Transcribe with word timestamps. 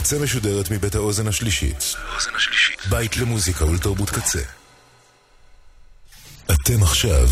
הקצה 0.00 0.18
משודרת 0.18 0.70
מבית 0.70 0.94
האוזן 0.94 1.28
השלישית. 1.28 1.94
בית 2.90 3.16
למוזיקה 3.16 3.64
ולתרבות 3.64 4.10
קצה. 4.10 4.38
אתם 6.44 6.82
עכשיו 6.82 7.28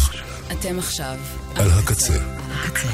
אתם 0.52 0.78
עכשיו 0.78 1.16
על 1.54 1.70
הקצה. 1.70 2.18
הקצה. 2.50 2.88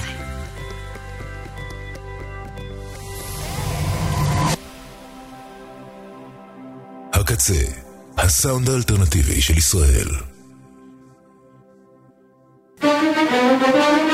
הקצה, 7.12 7.62
הסאונד 8.16 8.68
האלטרנטיבי 8.68 9.43
של 9.43 9.59
ישראל. 9.59 10.09
הכל 12.80 13.61
פה 13.61 14.04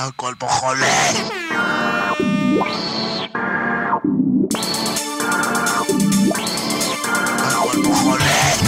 חולה. 0.00 0.06
הכל 0.08 0.34
פה 0.38 0.46
חולה. 0.48 0.86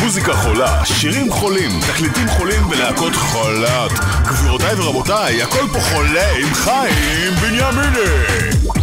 מוזיקה 0.02 0.32
חולה, 0.32 0.84
שירים 0.84 1.32
חולים, 1.32 1.80
תקליטים 1.80 2.28
חולים 2.28 2.70
ולהקות 2.70 3.16
חולות. 3.16 3.92
גבירותיי 4.24 4.74
ורבותיי, 4.74 5.42
הכל 5.42 5.66
פה 5.72 5.80
חולה 5.80 6.30
עם 6.36 6.54
חיים 6.54 7.34
בנימיני. 7.40 8.81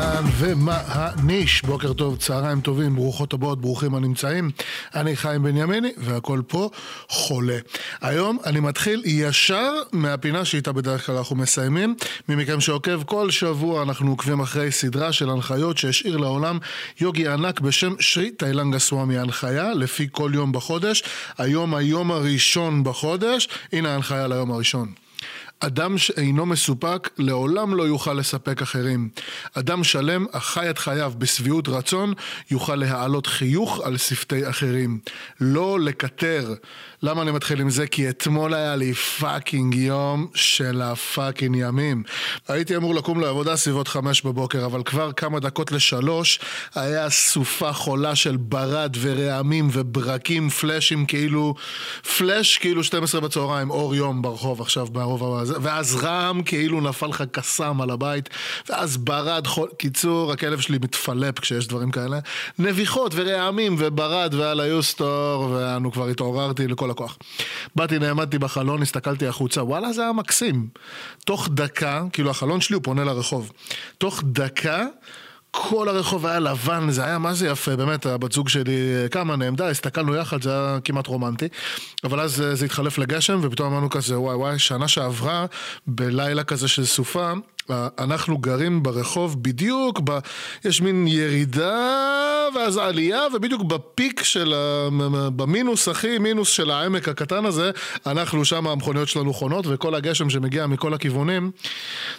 אהלן 0.00 0.24
ומה 0.38 0.80
הניש, 0.86 1.62
בוקר 1.62 1.92
טוב, 1.92 2.16
צהריים 2.16 2.60
טובים, 2.60 2.96
ברוכות 2.96 3.32
הבאות, 3.32 3.60
ברוכים 3.60 3.94
הנמצאים. 3.94 4.50
אני 4.94 5.16
חיים 5.16 5.42
בנימיני 5.42 5.92
והכל 5.98 6.40
פה 6.46 6.70
חולה. 7.08 7.58
היום 8.00 8.38
אני 8.46 8.60
מתחיל 8.60 9.02
ישר 9.04 9.72
מהפינה 9.92 10.44
שאיתה 10.44 10.72
בדרך 10.72 11.06
כלל 11.06 11.16
אנחנו 11.16 11.36
מסיימים. 11.36 11.94
מי 12.28 12.34
מכם 12.34 12.60
שעוקב 12.60 13.02
כל 13.02 13.30
שבוע 13.30 13.82
אנחנו 13.82 14.10
עוקבים 14.10 14.40
אחרי 14.40 14.72
סדרה 14.72 15.12
של 15.12 15.30
הנחיות 15.30 15.78
שהשאיר 15.78 16.16
לעולם 16.16 16.58
יוגי 17.00 17.28
ענק 17.28 17.60
בשם 17.60 17.94
שרי 18.00 18.30
תאילנגה 18.30 18.78
סוואמי 18.78 19.18
הנחיה 19.18 19.74
לפי 19.74 20.08
כל 20.12 20.30
יום 20.34 20.52
בחודש. 20.52 21.02
היום 21.38 21.74
היום 21.74 22.10
הראשון 22.10 22.84
בחודש, 22.84 23.48
הנה 23.72 23.92
ההנחיה 23.92 24.28
ליום 24.28 24.52
הראשון. 24.52 24.92
אדם 25.60 25.98
שאינו 25.98 26.46
מסופק 26.46 27.10
לעולם 27.18 27.74
לא 27.74 27.82
יוכל 27.82 28.12
לספק 28.12 28.62
אחרים. 28.62 29.08
אדם 29.54 29.84
שלם 29.84 30.26
החי 30.32 30.70
את 30.70 30.78
חייו 30.78 31.12
בשביעות 31.18 31.68
רצון 31.68 32.14
יוכל 32.50 32.74
להעלות 32.74 33.26
חיוך 33.26 33.80
על 33.84 33.96
שפתי 33.96 34.48
אחרים. 34.48 34.98
לא 35.40 35.80
לקטר. 35.80 36.54
למה 37.02 37.22
אני 37.22 37.30
מתחיל 37.30 37.60
עם 37.60 37.70
זה? 37.70 37.86
כי 37.86 38.08
אתמול 38.08 38.54
היה 38.54 38.76
לי 38.76 38.94
fucking 38.94 39.74
יום 39.74 40.26
של 40.34 40.82
ה 40.82 40.91
fucking 40.91 41.56
ימים. 41.58 42.02
הייתי 42.48 42.76
אמור 42.76 42.94
לקום 42.94 43.20
לעבודה 43.20 43.56
סביבות 43.56 43.88
חמש 43.88 44.22
בבוקר, 44.22 44.66
אבל 44.66 44.82
כבר 44.82 45.12
כמה 45.12 45.40
דקות 45.40 45.72
לשלוש 45.72 46.40
היה 46.74 47.10
סופה 47.10 47.72
חולה 47.72 48.14
של 48.14 48.36
ברד 48.36 48.96
ורעמים 49.00 49.68
וברקים, 49.72 50.48
פלאשים 50.50 51.06
כאילו, 51.06 51.54
פלאש 52.18 52.58
כאילו 52.58 52.84
12 52.84 53.20
בצהריים, 53.20 53.70
אור 53.70 53.94
יום 53.94 54.22
ברחוב 54.22 54.60
עכשיו 54.60 54.86
ברוב 54.86 55.38
הזה, 55.38 55.54
ואז 55.62 55.96
רעם 55.96 56.42
כאילו 56.42 56.80
נפל 56.80 57.06
לך 57.06 57.24
קסאם 57.32 57.80
על 57.80 57.90
הבית, 57.90 58.28
ואז 58.68 58.96
ברד, 58.96 59.46
חולה... 59.46 59.68
קיצור, 59.78 60.32
הכלב 60.32 60.60
שלי 60.60 60.78
מתפלפ 60.82 61.38
כשיש 61.38 61.68
דברים 61.68 61.90
כאלה. 61.90 62.18
נביחות 62.58 63.12
ורעמים 63.14 63.76
וברד 63.78 64.34
ואללה 64.38 64.60
יוסטור, 64.60 65.50
ואני 65.50 65.92
כבר 65.92 66.06
התעוררתי 66.06 66.68
לכל 66.68 66.89
הכוח. 66.90 67.18
באתי, 67.76 67.98
נעמדתי 67.98 68.38
בחלון, 68.38 68.82
הסתכלתי 68.82 69.26
החוצה, 69.26 69.62
וואלה 69.62 69.92
זה 69.92 70.02
היה 70.02 70.12
מקסים. 70.12 70.68
תוך 71.24 71.48
דקה, 71.48 72.02
כאילו 72.12 72.30
החלון 72.30 72.60
שלי 72.60 72.74
הוא 72.74 72.82
פונה 72.82 73.04
לרחוב. 73.04 73.52
תוך 73.98 74.22
דקה... 74.24 74.84
כל 75.52 75.88
הרחוב 75.88 76.26
היה 76.26 76.38
לבן, 76.38 76.90
זה 76.90 77.04
היה 77.04 77.18
מה 77.18 77.34
זה 77.34 77.48
יפה, 77.48 77.76
באמת, 77.76 78.06
הבת 78.06 78.32
זוג 78.32 78.48
שלי 78.48 79.06
קמה, 79.10 79.36
נעמדה, 79.36 79.68
הסתכלנו 79.68 80.14
יחד, 80.14 80.42
זה 80.42 80.50
היה 80.50 80.78
כמעט 80.84 81.06
רומנטי. 81.06 81.48
אבל 82.04 82.20
אז 82.20 82.44
זה 82.52 82.64
התחלף 82.64 82.98
לגשם, 82.98 83.40
ופתאום 83.42 83.72
אמרנו 83.72 83.90
כזה, 83.90 84.18
וואי 84.18 84.36
וואי, 84.36 84.58
שנה 84.58 84.88
שעברה, 84.88 85.46
בלילה 85.86 86.44
כזה 86.44 86.68
של 86.68 86.84
סופה, 86.84 87.32
אנחנו 87.98 88.38
גרים 88.38 88.82
ברחוב 88.82 89.42
בדיוק, 89.42 90.00
ב... 90.04 90.18
יש 90.64 90.80
מין 90.80 91.06
ירידה 91.06 92.00
ואז 92.54 92.76
עלייה, 92.76 93.22
ובדיוק 93.34 93.62
בפיק 93.62 94.22
של 94.22 94.54
ה... 94.54 94.88
במינוס 95.36 95.88
הכי 95.88 96.18
מינוס 96.18 96.48
של 96.48 96.70
העמק 96.70 97.08
הקטן 97.08 97.44
הזה, 97.46 97.70
אנחנו 98.06 98.44
שם 98.44 98.66
המכוניות 98.66 99.08
שלנו 99.08 99.34
חונות, 99.34 99.64
וכל 99.68 99.94
הגשם 99.94 100.30
שמגיע 100.30 100.66
מכל 100.66 100.94
הכיוונים. 100.94 101.50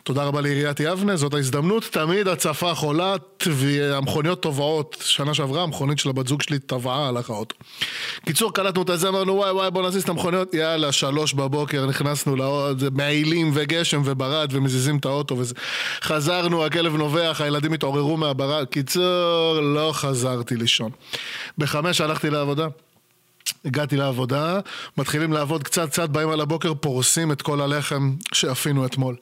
תודה 0.04 0.24
רבה 0.24 0.42
לעיריית 0.42 0.80
יבנה, 0.80 1.16
זאת 1.16 1.34
ההזדמנות, 1.34 1.84
תמיד 1.84 2.28
הצפה 2.28 2.74
חולה, 2.74 3.16
והמכוניות 3.46 4.42
טובעות. 4.42 4.98
שנה 5.06 5.34
שעברה 5.34 5.64
המכונית 5.64 6.00
של 6.00 6.10
הבת 6.10 6.28
זוג 6.28 6.42
שלי 6.42 6.60
טבעה 6.60 7.10
על 7.10 7.18
האוטו. 7.18 7.56
קיצור, 8.26 8.54
קלטנו 8.54 8.82
את 8.82 8.90
הזה, 8.90 9.10
אמרנו 9.10 9.34
וואי 9.34 9.52
וואי 9.52 9.72
בוא 9.72 9.88
נזיז 9.88 10.04
את 10.04 10.10
המכוניות, 10.10 10.54
יאללה, 10.54 10.92
שלוש 10.92 11.34
בבוקר 11.34 11.86
נכנסנו 11.86 12.36
לעוד, 12.36 12.84
מעילים 12.94 13.52
וגשם 13.54 14.02
וברד 14.06 14.50
ומזיזים 14.52 14.98
את 14.98 15.06
האוטו 15.06 15.36
וזה. 15.42 15.56
חזרנו, 16.02 16.66
הכלב 16.66 16.96
נובח, 16.96 17.42
הילדים 17.44 17.74
התעוררו 17.74 18.18
מהברד. 18.18 18.66
קיצור, 18.66 19.60
לא 19.62 19.92
חזרתי 19.94 20.56
לישון. 20.56 20.92
בחמש 21.58 22.02
הלכתי 22.02 22.30
לעבודה. 22.30 22.68
הגעתי 23.66 23.98
לעבודה, 23.98 24.60
מתחילים 24.98 25.34
לעבוד 25.34 25.64
קצת 25.64 25.90
קצת, 25.90 26.10
באים 26.10 26.30
על 26.30 26.42
הבוקר, 26.42 26.74
פורסים 26.74 27.32
את 27.32 27.42
כל 27.42 27.62
הלחם 27.62 28.16
שאפינו 28.34 28.86
אתמול. 28.86 29.16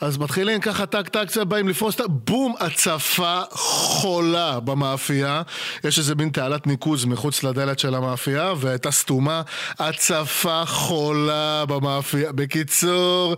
אז 0.00 0.18
מתחילים 0.18 0.60
ככה 0.60 0.86
טק 0.86 1.08
טק 1.08 1.24
קצת, 1.26 1.46
באים 1.46 1.68
לפרוס, 1.68 1.94
את 1.94 2.00
ה- 2.00 2.08
בום, 2.08 2.54
הצפה 2.60 3.40
חולה 3.50 4.60
במאפייה. 4.60 5.42
יש 5.84 5.98
איזה 5.98 6.14
מין 6.14 6.28
תעלת 6.28 6.66
ניקוז 6.66 7.04
מחוץ 7.04 7.42
לדלת 7.42 7.78
של 7.78 7.94
המאפייה, 7.94 8.52
והייתה 8.56 8.90
סתומה, 8.90 9.42
הצפה 9.78 10.62
חולה 10.66 11.64
במאפייה. 11.68 12.32
בקיצור, 12.32 13.34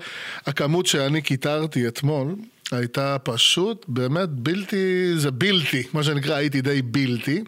הכמות 0.46 0.86
שאני 0.86 1.22
קיטרתי 1.22 1.88
אתמול, 1.88 2.34
הייתה 2.74 3.16
פשוט 3.22 3.84
באמת 3.88 4.28
בלתי, 4.28 5.12
זה 5.16 5.30
בלתי, 5.30 5.82
מה 5.92 6.02
שנקרא 6.02 6.34
הייתי 6.34 6.60
די 6.60 6.82
בלתי. 6.82 7.44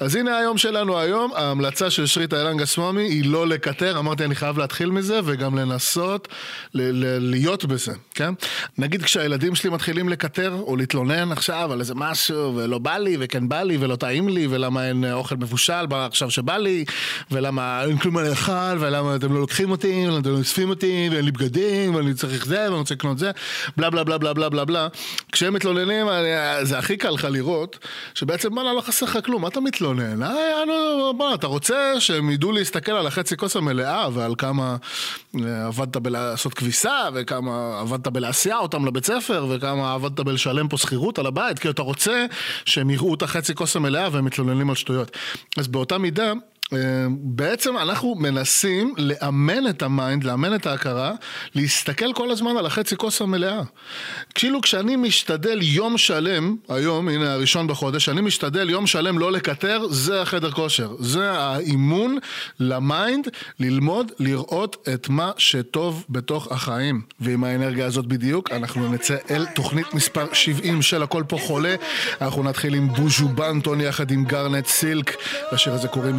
אז 0.00 0.16
הנה 0.16 0.38
היום 0.38 0.58
שלנו 0.58 0.98
היום, 0.98 1.32
ההמלצה 1.34 1.90
של 1.90 2.06
שרי 2.06 2.26
תאילנגה 2.26 2.66
סוואמי 2.66 3.02
היא 3.02 3.24
לא 3.26 3.46
לקטר, 3.46 3.98
אמרתי 3.98 4.24
אני 4.24 4.34
חייב 4.34 4.58
להתחיל 4.58 4.90
מזה 4.90 5.20
וגם 5.24 5.58
לנסות 5.58 6.28
ל- 6.74 7.04
ל- 7.04 7.30
להיות 7.30 7.64
בזה, 7.64 7.92
כן? 8.14 8.34
נגיד 8.78 9.02
כשהילדים 9.02 9.54
שלי 9.54 9.70
מתחילים 9.70 10.08
לקטר 10.08 10.52
או 10.52 10.76
להתלונן 10.76 11.32
עכשיו 11.32 11.72
על 11.72 11.80
איזה 11.80 11.94
משהו 11.94 12.56
ולא 12.56 12.78
בא 12.78 12.96
לי 12.96 13.16
וכן 13.20 13.48
בא 13.48 13.62
לי 13.62 13.76
ולא 13.76 13.96
טעים 13.96 14.28
לי 14.28 14.46
ולמה 14.50 14.88
אין 14.88 15.04
אוכל 15.12 15.36
מבושל 15.36 15.84
עכשיו 15.90 16.30
שבא 16.30 16.56
לי 16.56 16.84
ולמה 17.30 17.82
אין 17.84 17.98
כלום 17.98 18.14
מה 18.14 18.22
לאכול 18.22 18.76
ולמה 18.78 19.16
אתם 19.16 19.32
לא 19.32 19.40
לוקחים 19.40 19.70
אותי 19.70 20.04
ולמה 20.06 20.18
אתם 20.18 20.30
לא 20.30 20.38
אוספים 20.38 20.68
אותי 20.70 21.08
ואין 21.12 21.24
לי 21.24 21.30
בגדים 21.32 21.94
ואני 21.94 22.14
צריך 22.14 22.46
זה 22.46 22.64
ואני 22.64 22.74
רוצה 22.74 22.94
לקנות 22.94 23.18
זה 23.18 23.30
בלה 23.76 23.90
בלה 23.90 24.04
בלה 24.04 24.18
בלה 24.18 24.34
בלה 24.34 24.48
בלה 24.50 24.63
בלה 24.64 24.88
כשהם 25.32 25.54
מתלוננים 25.54 26.06
זה 26.62 26.78
הכי 26.78 26.96
קל 26.96 27.10
לך 27.10 27.24
לראות 27.30 27.78
שבעצם 28.14 28.52
וואלה 28.52 28.72
לא 28.72 28.80
חסר 28.80 29.06
לך 29.06 29.18
כלום 29.24 29.42
מה 29.42 29.48
אתה 29.48 29.60
מתלונן? 29.60 30.22
אה, 30.22 30.64
נו, 30.66 31.12
בוא, 31.16 31.34
אתה 31.34 31.46
רוצה 31.46 32.00
שהם 32.00 32.30
ידעו 32.30 32.52
להסתכל 32.52 32.92
על 32.92 33.06
החצי 33.06 33.36
כוס 33.36 33.56
המלאה 33.56 34.08
ועל 34.12 34.34
כמה 34.38 34.76
אה, 35.36 35.66
עבדת 35.66 35.96
בלעשות 35.96 36.54
כביסה 36.54 37.08
וכמה 37.14 37.80
עבדת 37.80 38.08
בלהסיע 38.08 38.56
אותם 38.58 38.86
לבית 38.86 39.04
ספר 39.04 39.46
וכמה 39.50 39.94
עבדת 39.94 40.20
בלשלם 40.20 40.68
פה 40.68 40.76
שכירות 40.76 41.18
על 41.18 41.26
הבית 41.26 41.58
כי 41.58 41.70
אתה 41.70 41.82
רוצה 41.82 42.26
שהם 42.64 42.90
יראו 42.90 43.14
את 43.14 43.22
החצי 43.22 43.54
כוס 43.54 43.76
המלאה 43.76 44.08
והם 44.12 44.24
מתלוננים 44.24 44.70
על 44.70 44.76
שטויות 44.76 45.16
אז 45.56 45.68
באותה 45.68 45.98
מידה 45.98 46.32
בעצם 47.18 47.76
אנחנו 47.76 48.14
מנסים 48.14 48.94
לאמן 48.98 49.68
את 49.68 49.82
ה 49.82 49.89
mind, 49.89 50.24
לאמן 50.24 50.54
את 50.54 50.66
ההכרה, 50.66 51.12
להסתכל 51.54 52.12
כל 52.12 52.30
הזמן 52.30 52.56
על 52.56 52.66
החצי 52.66 52.96
כוס 52.96 53.22
המלאה. 53.22 53.62
כאילו 54.34 54.60
כשאני 54.60 54.96
משתדל 54.96 55.58
יום 55.62 55.98
שלם, 55.98 56.56
היום, 56.68 57.08
הנה 57.08 57.32
הראשון 57.32 57.66
בחודש, 57.66 58.08
אני 58.08 58.20
משתדל 58.20 58.70
יום 58.70 58.86
שלם 58.86 59.18
לא 59.18 59.32
לקטר, 59.32 59.86
זה 59.90 60.22
החדר 60.22 60.50
כושר. 60.50 60.94
זה 60.98 61.30
האימון 61.30 62.18
ל 62.60 62.71
mind, 62.71 63.28
ללמוד, 63.60 64.12
לראות 64.18 64.88
את 64.94 65.08
מה 65.08 65.30
שטוב 65.38 66.04
בתוך 66.08 66.52
החיים. 66.52 67.02
ועם 67.20 67.44
האנרגיה 67.44 67.86
הזאת 67.86 68.06
בדיוק, 68.06 68.52
אנחנו 68.52 68.92
נצא 68.92 69.16
אל 69.30 69.46
תוכנית 69.46 69.94
מספר 69.94 70.26
70 70.32 70.82
של 70.82 71.02
הכל 71.02 71.22
פה 71.28 71.38
חולה. 71.40 71.74
אנחנו 72.20 72.42
נתחיל 72.42 72.74
עם 72.74 72.88
בוז'ו 72.88 73.28
בנטון 73.28 73.80
יחד 73.80 74.10
עם 74.10 74.24
גרנט 74.24 74.66
סילק. 74.66 75.16
לשיר 75.52 75.72
הזה 75.72 75.88
קוראים 75.88 76.18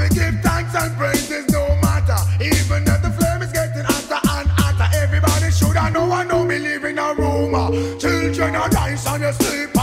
I 0.00 0.08
forgive 0.08 0.40
thanks 0.40 0.74
and 0.74 0.96
praises 0.96 1.46
no 1.52 1.68
matter. 1.82 2.16
Even 2.42 2.84
if 2.88 3.02
the 3.02 3.10
flame 3.10 3.42
is 3.42 3.52
getting 3.52 3.84
hotter 3.84 4.20
and 4.38 4.48
hotter. 4.48 4.88
Everybody 4.96 5.50
should 5.50 5.76
me 6.48 6.58
live 6.58 6.84
in 6.84 6.98
a 6.98 7.14
rumor. 7.14 7.98
Children 7.98 8.56
are 8.56 8.68
rise 8.70 9.06
and 9.06 9.22
you 9.22 9.32
sleep 9.32 9.79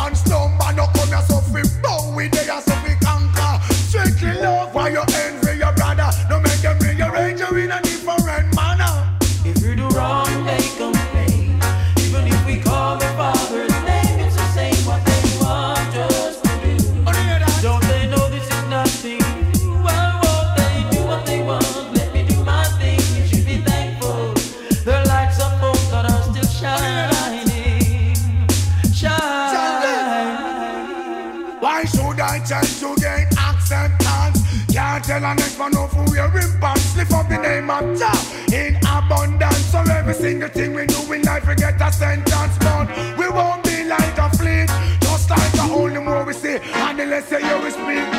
Lift 37.08 37.20
up 37.20 37.30
the 37.30 37.38
name 37.38 37.70
of 37.70 37.98
Jah 37.98 38.54
in 38.54 38.76
abundance. 38.78 39.66
So 39.72 39.80
every 39.80 40.14
single 40.14 40.50
thing 40.50 40.74
we 40.74 40.86
do 40.86 41.14
in 41.14 41.22
life, 41.22 41.48
we 41.48 41.56
get 41.56 41.80
a 41.82 41.92
sentence. 41.92 42.58
But 42.60 42.90
we 43.18 43.30
won't 43.30 43.64
be 43.64 43.84
like 43.86 44.18
a 44.18 44.30
fleet. 44.36 44.68
Just 45.02 45.30
like 45.30 45.52
the 45.54 45.70
only 45.72 46.02
more 46.02 46.24
we 46.26 46.34
see. 46.34 46.58
And 46.58 47.00
the 47.00 47.06
less 47.06 47.32
you 47.32 47.38
we 47.64 47.70
speak, 47.72 48.17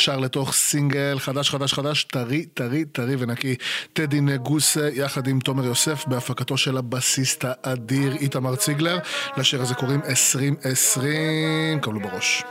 ישר 0.00 0.16
לתוך 0.16 0.52
סינגל 0.52 1.18
חדש 1.18 1.50
חדש 1.50 1.72
חדש, 1.72 2.04
טרי, 2.04 2.44
טרי, 2.44 2.84
טרי 2.84 3.16
ונקי. 3.18 3.54
טדי 3.92 4.20
נגוסה 4.20 4.88
יחד 4.92 5.26
עם 5.26 5.40
תומר 5.40 5.64
יוסף 5.64 6.04
בהפקתו 6.06 6.56
של 6.56 6.76
הבסיסט 6.76 7.44
האדיר 7.44 8.12
איתמר 8.12 8.56
ציגלר. 8.56 8.98
לשיר 9.36 9.62
הזה 9.62 9.74
קוראים 9.74 10.00
2020, 10.08 11.80
קבלו 11.80 12.00
בראש. 12.00 12.42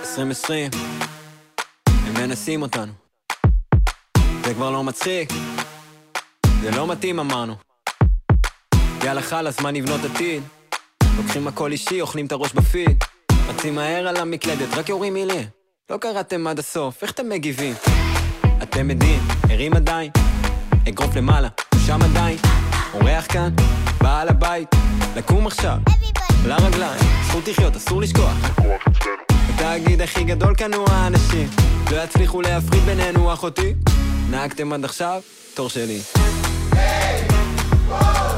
2020, 0.00 0.70
הם 1.86 2.14
מנסים 2.14 2.62
אותנו. 2.62 2.92
זה 4.44 4.54
כבר 4.54 4.70
לא 4.70 4.84
מצחיק, 4.84 5.32
זה 6.62 6.70
לא 6.70 6.86
מתאים 6.86 7.18
אמרנו. 7.18 7.56
יאללה 9.04 9.22
חלאס, 9.22 9.60
מה 9.60 9.70
נבנות 9.70 10.00
עתיד? 10.04 10.42
לוקחים 11.16 11.48
הכל 11.48 11.72
אישי, 11.72 12.00
אוכלים 12.00 12.26
את 12.26 12.32
הראש 12.32 12.52
בפיד. 12.52 13.04
רצים 13.48 13.74
מהר 13.74 14.08
על 14.08 14.16
המקלדת, 14.16 14.74
רק 14.74 14.88
יורים 14.88 15.14
מילים. 15.14 15.63
לא 15.90 15.96
קראתם 15.96 16.46
עד 16.46 16.58
הסוף, 16.58 17.02
איך 17.02 17.10
אתם 17.10 17.28
מגיבים? 17.28 17.74
אתם 18.62 18.90
עדים, 18.90 19.20
ערים 19.50 19.74
עדיין, 19.74 20.10
אגרוף 20.88 21.16
למעלה, 21.16 21.48
שם 21.86 21.98
עדיין. 22.02 22.38
אורח 22.94 23.26
כאן, 23.32 23.50
בעל 24.02 24.28
הבית, 24.28 24.68
לקום 25.16 25.46
עכשיו, 25.46 25.76
לרגליים, 26.46 27.00
זכות 27.28 27.48
לחיות, 27.48 27.76
אסור 27.76 28.00
לשכוח. 28.00 28.36
התאגיד 29.54 30.00
הכי 30.00 30.24
גדול 30.24 30.54
כאן 30.56 30.74
הוא 30.74 30.88
האנשים, 30.90 31.48
לא 31.90 31.96
יצליחו 31.96 32.42
להפריד 32.42 32.82
בינינו 32.82 33.32
אחותי. 33.32 33.74
נהגתם 34.30 34.72
עד 34.72 34.84
עכשיו, 34.84 35.20
תור 35.54 35.68
שלי. 35.68 36.00
כמה 37.88 38.33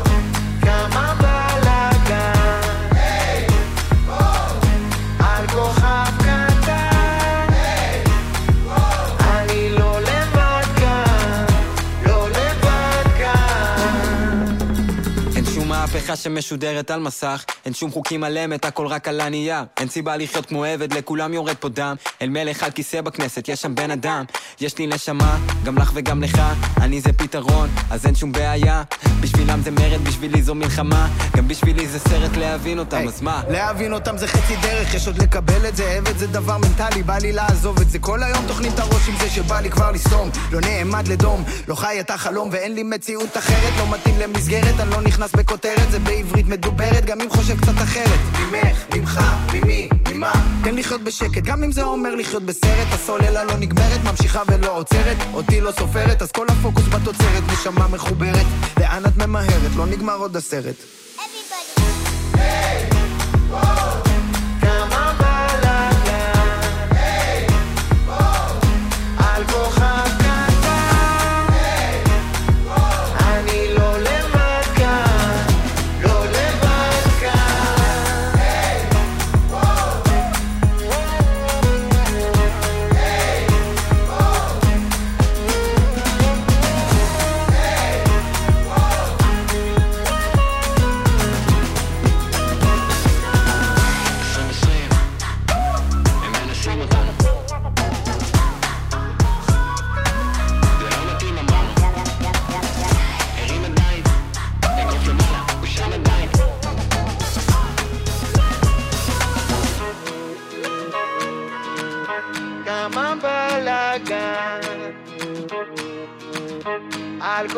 מהפכה 16.10 16.22
שמשודרת 16.22 16.90
על 16.90 17.00
מסך, 17.00 17.44
אין 17.64 17.74
שום 17.74 17.90
חוקים 17.90 18.24
על 18.24 18.38
אמת, 18.38 18.64
הכל 18.64 18.86
רק 18.86 19.08
על 19.08 19.20
הנייר. 19.20 19.64
אין 19.76 19.88
סיבה 19.88 20.16
לחיות 20.16 20.46
כמו 20.46 20.64
עבד, 20.64 20.92
לכולם 20.92 21.34
יורד 21.34 21.56
פה 21.56 21.68
דם. 21.68 21.96
אל 22.22 22.28
מלך 22.28 22.62
על 22.62 22.70
כיסא 22.70 23.00
בכנסת, 23.00 23.48
יש 23.48 23.62
שם 23.62 23.74
בן 23.74 23.90
אדם. 23.90 24.24
יש 24.60 24.78
לי 24.78 24.86
נשמה, 24.86 25.38
גם 25.64 25.78
לך 25.78 25.92
וגם 25.94 26.22
לך. 26.22 26.42
אני 26.80 27.00
זה 27.00 27.12
פתרון, 27.12 27.68
אז 27.90 28.06
אין 28.06 28.14
שום 28.14 28.32
בעיה. 28.32 28.82
בשבילם 29.20 29.60
זה 29.62 29.70
מרד, 29.70 30.00
בשבילי 30.00 30.42
זו 30.42 30.54
מלחמה. 30.54 31.08
גם 31.36 31.48
בשבילי 31.48 31.86
זה 31.86 31.98
סרט 31.98 32.36
להבין 32.36 32.78
אותם, 32.78 33.08
אז 33.08 33.22
מה? 33.22 33.42
להבין 33.50 33.92
אותם 33.92 34.18
זה 34.18 34.26
חצי 34.26 34.56
דרך, 34.62 34.94
יש 34.94 35.06
עוד 35.06 35.18
לקבל 35.22 35.68
את 35.68 35.76
זה, 35.76 35.90
עבד 35.90 36.18
זה 36.18 36.26
דבר 36.26 36.58
מנטלי, 36.58 37.02
בא 37.02 37.18
לי 37.18 37.32
לעזוב 37.32 37.80
את 37.80 37.90
זה. 37.90 37.98
כל 37.98 38.22
היום 38.22 38.44
טוחנים 38.48 38.72
את 38.74 38.78
הראש 38.78 39.08
עם 39.08 39.14
זה 39.20 39.30
שבא 39.30 39.60
לי 39.60 39.70
כבר 39.70 39.90
לסתום. 39.90 40.30
לא 40.52 40.60
נעמד 40.60 41.08
לדום, 41.08 41.44
לא 41.68 41.74
חי 41.74 42.00
את 42.00 42.10
החלום, 42.10 42.48
ואין 42.52 42.74
לי 42.74 42.82
מציאות 42.82 43.36
אחרת, 43.36 43.72
לא 43.78 43.90
מתאים 43.90 44.18
למסגרת, 44.18 44.80
אני 44.80 44.90
לא 44.90 45.00
נכנס 45.00 45.32
בכותרת, 45.32 45.88
זה 45.96 46.00
בעברית 46.00 46.46
מדוברת, 46.46 47.04
גם 47.04 47.20
אם 47.20 47.30
חושב 47.30 47.60
קצת 47.60 47.74
אחרת. 47.82 48.20
ממך, 48.38 48.84
ממך, 48.96 49.20
ממי, 49.52 49.88
מה? 50.14 50.32
תן 50.64 50.74
לחיות 50.74 51.00
בשקט, 51.00 51.42
גם 51.44 51.64
אם 51.64 51.72
זה 51.72 51.82
אומר 51.82 52.14
לחיות 52.14 52.42
בסרט, 52.42 52.88
הסוללה 52.92 53.44
לא 53.44 53.56
נגמרת, 53.56 54.00
ממשיכה 54.04 54.42
ולא 54.48 54.78
עוצרת, 54.78 55.16
אותי 55.34 55.60
לא 55.60 55.72
סופרת, 55.72 56.22
אז 56.22 56.32
כל 56.32 56.46
הפוקוס 56.48 56.84
בתוצרת, 56.88 57.42
נשמה 57.52 57.88
מחוברת, 57.88 58.46
לאן 58.80 59.06
את 59.06 59.16
ממהרת? 59.16 59.76
לא 59.76 59.86
נגמר 59.86 60.16
עוד 60.16 60.36
הסרט. 60.36 61.05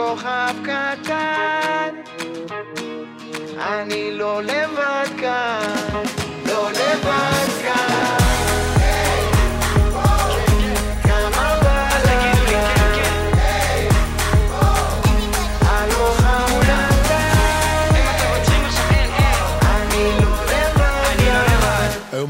כוכב 0.08 0.54
קטן. 0.62 1.94
אני 3.58 4.10
לא 4.12 4.42
לבד 4.42 5.08
כאן, 5.20 6.02
לא 6.46 6.70
לבד 6.70 7.37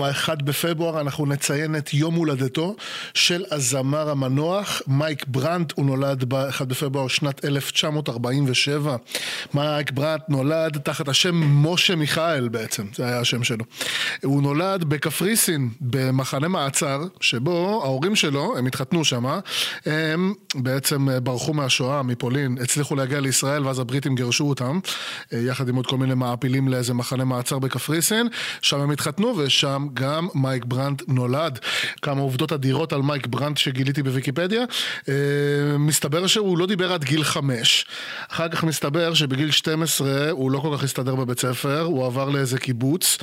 ב-1 0.08 0.42
בפברואר 0.44 1.00
אנחנו 1.00 1.26
נציין 1.26 1.76
את 1.76 1.94
יום 1.94 2.14
הולדתו 2.14 2.76
של 3.14 3.44
הזמר 3.50 4.10
המנוח 4.10 4.82
מייק 4.86 5.24
ברנט, 5.26 5.72
הוא 5.76 5.86
נולד 5.86 6.24
ב-1 6.24 6.64
בפברואר 6.64 7.08
שנת 7.08 7.44
1947. 7.44 8.96
מייק 9.54 9.90
ברנט 9.90 10.22
נולד 10.28 10.78
תחת 10.78 11.08
השם 11.08 11.34
משה 11.66 11.96
מיכאל 11.96 12.48
בעצם, 12.48 12.86
זה 12.94 13.06
היה 13.06 13.20
השם 13.20 13.44
שלו. 13.44 13.64
הוא 14.24 14.42
נולד 14.42 14.84
בקפריסין, 14.84 15.70
במחנה 15.80 16.48
מעצר, 16.48 17.02
שבו 17.20 17.80
ההורים 17.84 18.16
שלו, 18.16 18.58
הם 18.58 18.66
התחתנו 18.66 19.04
שם, 19.04 19.26
הם 19.86 20.34
בעצם 20.54 21.08
אה, 21.08 21.20
ברחו 21.20 21.54
מהשואה, 21.54 22.02
מפולין, 22.02 22.58
הצליחו 22.62 22.96
להגיע 22.96 23.20
לישראל 23.20 23.66
ואז 23.66 23.78
הבריטים 23.78 24.14
גירשו 24.14 24.48
אותם, 24.48 24.78
אה, 25.32 25.38
יחד 25.38 25.68
עם 25.68 25.76
עוד 25.76 25.86
כל 25.86 25.96
מיני 25.96 26.14
מעפילים 26.14 26.68
לאיזה 26.68 26.94
מחנה 26.94 27.24
מעצר 27.24 27.58
בקפריסין, 27.58 28.28
שם 28.62 28.80
הם 28.80 28.90
התחתנו 28.90 29.34
ושם 29.36 29.86
גם 30.00 30.28
מייק 30.35 30.64
ברנט 30.64 31.02
נולד. 31.09 31.59
כמה 32.02 32.21
עובדות 32.21 32.52
אדירות 32.52 32.93
על 32.93 33.02
מייק 33.02 33.26
ברנט 33.26 33.57
שגיליתי 33.57 34.02
בוויקיפדיה. 34.02 34.64
אה, 35.09 35.14
מסתבר 35.78 36.26
שהוא 36.26 36.59
לא 36.59 36.67
דיבר 36.67 36.93
עד 36.93 37.05
גיל 37.05 37.25
חמש. 37.25 37.87
אחר 38.31 38.49
כך 38.49 38.64
מסתבר 38.64 39.14
שבגיל 39.14 39.50
12 39.50 40.31
הוא 40.31 40.50
לא 40.50 40.59
כל 40.59 40.76
כך 40.76 40.85
הסתדר 40.85 41.14
בבית 41.14 41.40
ספר, 41.40 41.81
הוא 41.81 42.07
עבר 42.07 42.28
לאיזה 42.28 42.59
קיבוץ, 42.59 43.19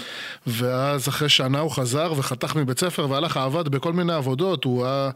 ואז 0.47 1.07
אחרי 1.07 1.29
שנה 1.29 1.59
הוא 1.59 1.71
חזר 1.71 2.13
וחתך 2.17 2.55
מבית 2.55 2.79
ספר 2.79 3.07
והלך 3.09 3.37
עבד 3.37 3.69
בכל 3.69 3.93
מיני 3.93 4.13
עבודות. 4.13 4.63
הוא 4.63 4.85
היה 4.85 5.09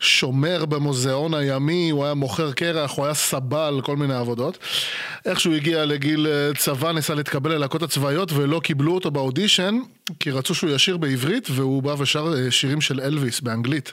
שומר 0.00 0.64
במוזיאון 0.64 1.34
הימי, 1.34 1.90
הוא 1.90 2.04
היה 2.04 2.14
מוכר 2.14 2.52
קרח, 2.52 2.96
הוא 2.96 3.04
היה 3.04 3.14
סבל, 3.14 3.80
כל 3.84 3.96
מיני 3.96 4.14
עבודות. 4.14 4.58
איכשהו 5.24 5.54
הגיע 5.54 5.84
לגיל 5.84 6.26
אה, 6.26 6.54
צבא, 6.58 6.92
ניסה 6.92 7.14
להתקבל 7.14 7.52
ללהקות 7.52 7.82
הצבאיות 7.82 8.32
ולא 8.32 8.60
קיבלו 8.60 8.94
אותו 8.94 9.10
באודישן, 9.10 9.78
כי 10.20 10.30
רצו 10.30 10.54
שהוא 10.54 10.70
ישיר 10.70 10.96
בעברית, 10.96 11.48
והוא 11.50 11.82
בא 11.82 11.94
ושר 11.98 12.34
אה, 12.36 12.50
שירים 12.50 12.80
של 12.80 13.00
אלוויס 13.00 13.40
באנגלית. 13.40 13.92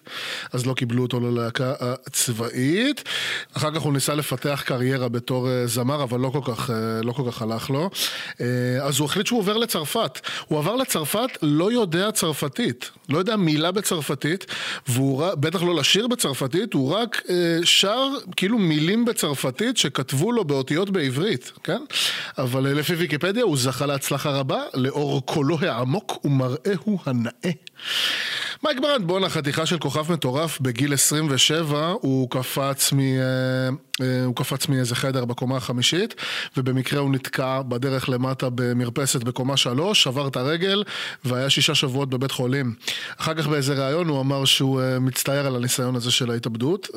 אז 0.52 0.66
לא 0.66 0.74
קיבלו 0.74 1.04
אותו 1.04 1.20
ללהקה 1.20 1.74
הצבאית. 1.80 3.04
אחר 3.54 3.72
כך 3.72 3.82
הוא 3.82 3.94
ניסה 3.94 4.16
לפתח 4.16 4.64
קריירה 4.66 5.10
בתור 5.10 5.50
אה, 5.50 5.68
זמר, 5.68 6.04
אבל 6.04 6.20
לא 6.20 6.30
כל 6.30 6.54
כך, 6.56 6.70
אה, 6.70 6.76
לא 7.04 7.12
כל 7.12 7.24
כך 7.32 7.42
הלך 7.42 7.70
לו. 7.70 7.90
אז 8.82 9.00
הוא 9.00 9.06
החליט 9.06 9.28
שהוא 9.28 9.40
עובר 9.40 9.58
לצרפת. 9.58 10.20
הוא 10.48 10.60
עבר 10.60 10.76
לצרפת, 10.76 11.30
לא 11.42 11.72
יודע 11.72 12.12
צרפתית. 12.12 12.92
לא 13.10 13.18
יודע 13.18 13.36
מילה 13.36 13.72
בצרפתית, 13.72 14.46
והוא 14.88 15.26
בטח 15.34 15.64
לא 15.64 15.76
לשיר 15.76 16.08
בצרפתית, 16.08 16.74
הוא 16.74 16.94
רק 16.94 17.22
שר 17.64 18.08
כאילו 18.36 18.58
מילים 18.58 19.06
בצרפתית 19.06 19.78
שכתבו 19.78 20.32
לו 20.32 20.46
באותיות 20.46 20.90
בעברית, 20.90 21.52
כן? 21.64 21.82
אבל 22.38 22.64
לפי 22.64 22.94
ויקיפדיה 22.94 23.44
הוא 23.44 23.58
זכה 23.58 23.86
להצלחה 23.86 24.30
רבה 24.30 24.62
לאור 24.74 25.26
קולו 25.26 25.60
העמוק 25.60 25.99
ומראהו 26.24 27.00
הנאה. 27.06 27.52
מייק 28.64 28.80
ברנד, 28.80 29.08
בואנה, 29.08 29.30
חתיכה 29.30 29.66
של 29.66 29.80
כוכב 29.80 30.12
מטורף, 30.14 30.60
בגיל 30.62 30.94
27 30.94 31.94
הוא 32.02 32.30
קפץ 32.30 32.94
מ... 32.94 33.00
אה, 33.00 33.70
אה, 34.02 34.24
הוא 34.26 34.36
קפץ 34.36 34.68
מאיזה 34.68 34.96
חדר 34.96 35.26
בקומה 35.26 35.58
החמישית, 35.58 36.16
ובמקרה 36.58 37.00
הוא 37.00 37.12
נתקע 37.12 37.62
בדרך 37.62 38.10
למטה 38.10 38.48
במרפסת 38.56 39.24
בקומה 39.24 39.58
שלוש, 39.58 40.04
שבר 40.04 40.28
את 40.28 40.36
הרגל, 40.36 40.84
והיה 41.26 41.50
שישה 41.50 41.76
שבועות 41.76 42.10
בבית 42.10 42.32
חולים. 42.32 42.74
אחר 43.18 43.34
כך 43.34 43.48
באיזה 43.48 43.74
ראיון 43.74 44.08
הוא 44.08 44.22
אמר 44.22 44.46
שהוא 44.46 44.82
אה, 44.82 45.00
מצטער 45.00 45.48
על 45.48 45.56
הניסיון 45.56 45.96
הזה 45.96 46.12
של 46.12 46.32
ההתאבדות, 46.32 46.88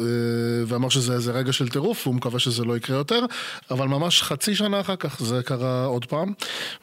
ואמר 0.67 0.89
שזה 0.89 1.13
איזה 1.13 1.33
רגע 1.33 1.53
של 1.53 1.69
טירוף, 1.69 2.07
והוא 2.07 2.15
מקווה 2.15 2.39
שזה 2.39 2.65
לא 2.65 2.77
יקרה 2.77 2.97
יותר, 2.97 3.25
אבל 3.71 3.89
ממש 3.89 4.23
חצי 4.23 4.55
שנה 4.55 4.81
אחר 4.81 4.97
כך 4.97 5.23
זה 5.23 5.41
קרה 5.45 5.85
עוד 5.85 6.05
פעם, 6.05 6.33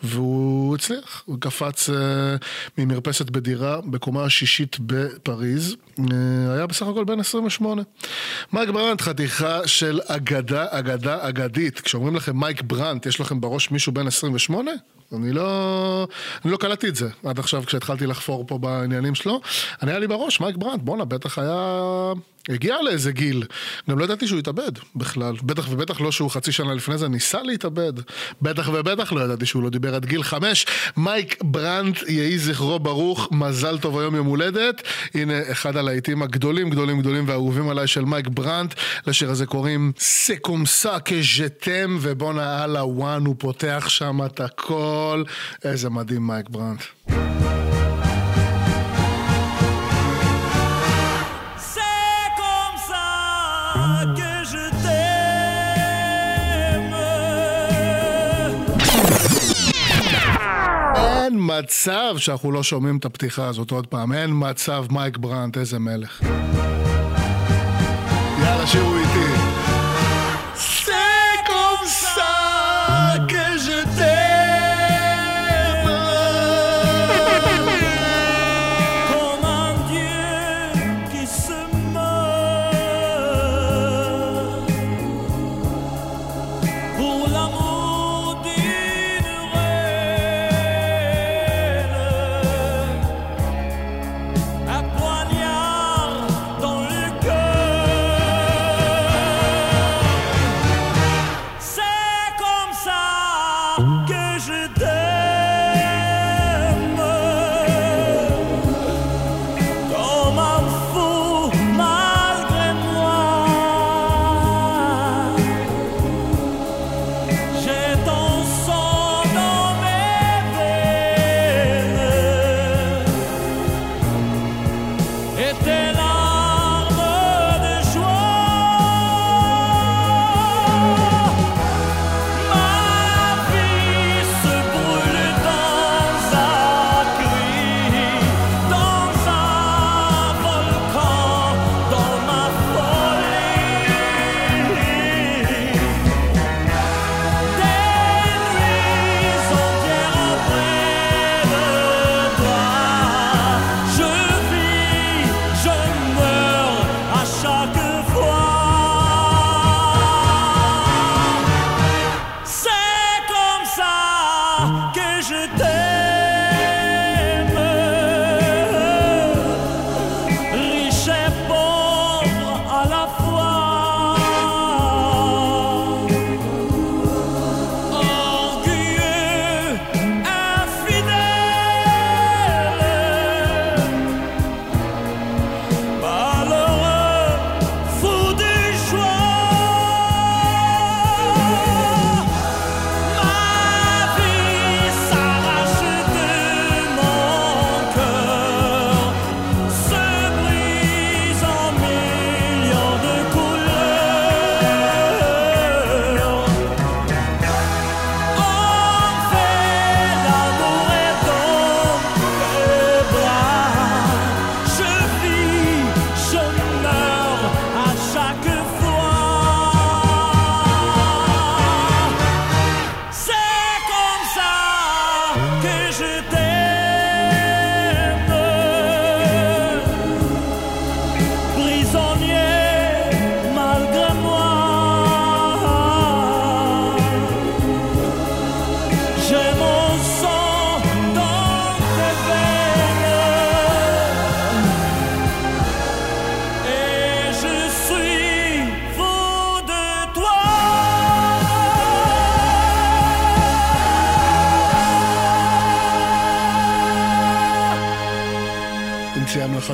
והוא 0.03 0.75
הצליח, 0.75 1.24
הוא 1.25 1.38
קפץ 1.39 1.89
ממרפסת 2.77 3.29
בדירה 3.29 3.81
בקומה 3.81 4.24
השישית 4.24 4.68
בפריז, 4.79 5.75
אה, 5.99 6.53
היה 6.53 6.67
בסך 6.67 6.88
הכל 6.88 7.03
בן 7.03 7.19
28. 7.19 7.81
מייק 8.53 8.69
ברנט, 8.69 9.01
חתיכה 9.01 9.67
של 9.67 9.99
אגדה, 10.07 10.65
אגדה 10.69 11.17
אגדית. 11.29 11.79
כשאומרים 11.79 12.15
לכם 12.15 12.39
מייק 12.39 12.61
ברנט, 12.61 13.05
יש 13.05 13.21
לכם 13.21 13.41
בראש 13.41 13.71
מישהו 13.71 13.91
בן 13.91 14.07
28? 14.07 14.71
אני 15.15 15.31
לא, 15.31 16.07
אני 16.45 16.51
לא 16.51 16.57
קלטתי 16.57 16.88
את 16.88 16.95
זה 16.95 17.09
עד 17.25 17.39
עכשיו 17.39 17.63
כשהתחלתי 17.65 18.05
לחפור 18.05 18.47
פה 18.47 18.57
בעניינים 18.57 19.15
שלו. 19.15 19.41
אני 19.81 19.91
היה 19.91 19.99
לי 19.99 20.07
בראש, 20.07 20.41
מייק 20.41 20.55
ברנט, 20.55 20.81
בואנה, 20.81 21.05
בטח 21.05 21.39
היה... 21.39 22.13
הגיע 22.49 22.75
לאיזה 22.81 23.11
גיל. 23.11 23.43
גם 23.89 23.99
לא 23.99 24.03
ידעתי 24.03 24.27
שהוא 24.27 24.39
התאבד 24.39 24.71
בכלל. 24.95 25.35
בטח 25.43 25.71
ובטח 25.71 26.01
לא 26.01 26.11
שהוא 26.11 26.29
חצי 26.29 26.51
שנה 26.51 26.73
לפני 26.73 26.97
זה 26.97 27.07
ניסה 27.07 27.41
להתאבד. 27.43 27.93
בטח 28.41 28.69
ובטח 28.73 29.13
לא 29.13 29.21
ידעתי 29.21 29.45
שהוא 29.45 29.63
לא 29.63 29.69
דיבר 29.69 29.95
עד 29.95 30.05
גיל 30.05 30.23
חמש. 30.23 30.65
מייק 30.97 31.43
ברנט, 31.43 31.99
יהי 32.07 32.37
זכרו 32.37 32.79
ברוך, 32.79 33.27
מזל 33.31 33.77
טוב 33.77 33.99
היום 33.99 34.15
יום 34.15 34.27
הולדת. 34.27 34.81
הנה 35.13 35.33
אחד 35.51 35.77
הלהיטים 35.77 36.21
הגדולים 36.21 36.69
גדולים 36.69 36.99
גדולים 36.99 37.23
והאהובים 37.27 37.69
עליי 37.69 37.87
של 37.87 38.05
מייק 38.05 38.27
ברנט. 38.27 38.73
לשיר 39.07 39.31
הזה 39.31 39.45
קוראים 39.45 39.91
סקומסה 39.99 40.99
כז'תם, 40.99 41.97
ובואנה 42.01 42.63
על 42.63 42.77
ה 42.77 42.89
one 42.89 43.25
הוא 43.25 43.35
פותח 43.39 43.85
שם 43.87 44.19
את 44.25 44.39
הכל. 44.39 45.23
איזה 45.63 45.89
מדהים 45.89 46.27
מייק 46.27 46.49
ברנט. 46.49 46.81
מצב 61.49 62.15
שאנחנו 62.17 62.51
לא 62.51 62.63
שומעים 62.63 62.97
את 62.97 63.05
הפתיחה 63.05 63.47
הזאת 63.47 63.71
עוד 63.71 63.87
פעם, 63.87 64.13
אין 64.13 64.29
מצב, 64.33 64.85
מייק 64.91 65.17
ברנט, 65.17 65.57
איזה 65.57 65.79
מלך. 65.79 66.21
יאללה, 68.41 68.67
שירו 68.67 68.97
איתי. 68.97 69.38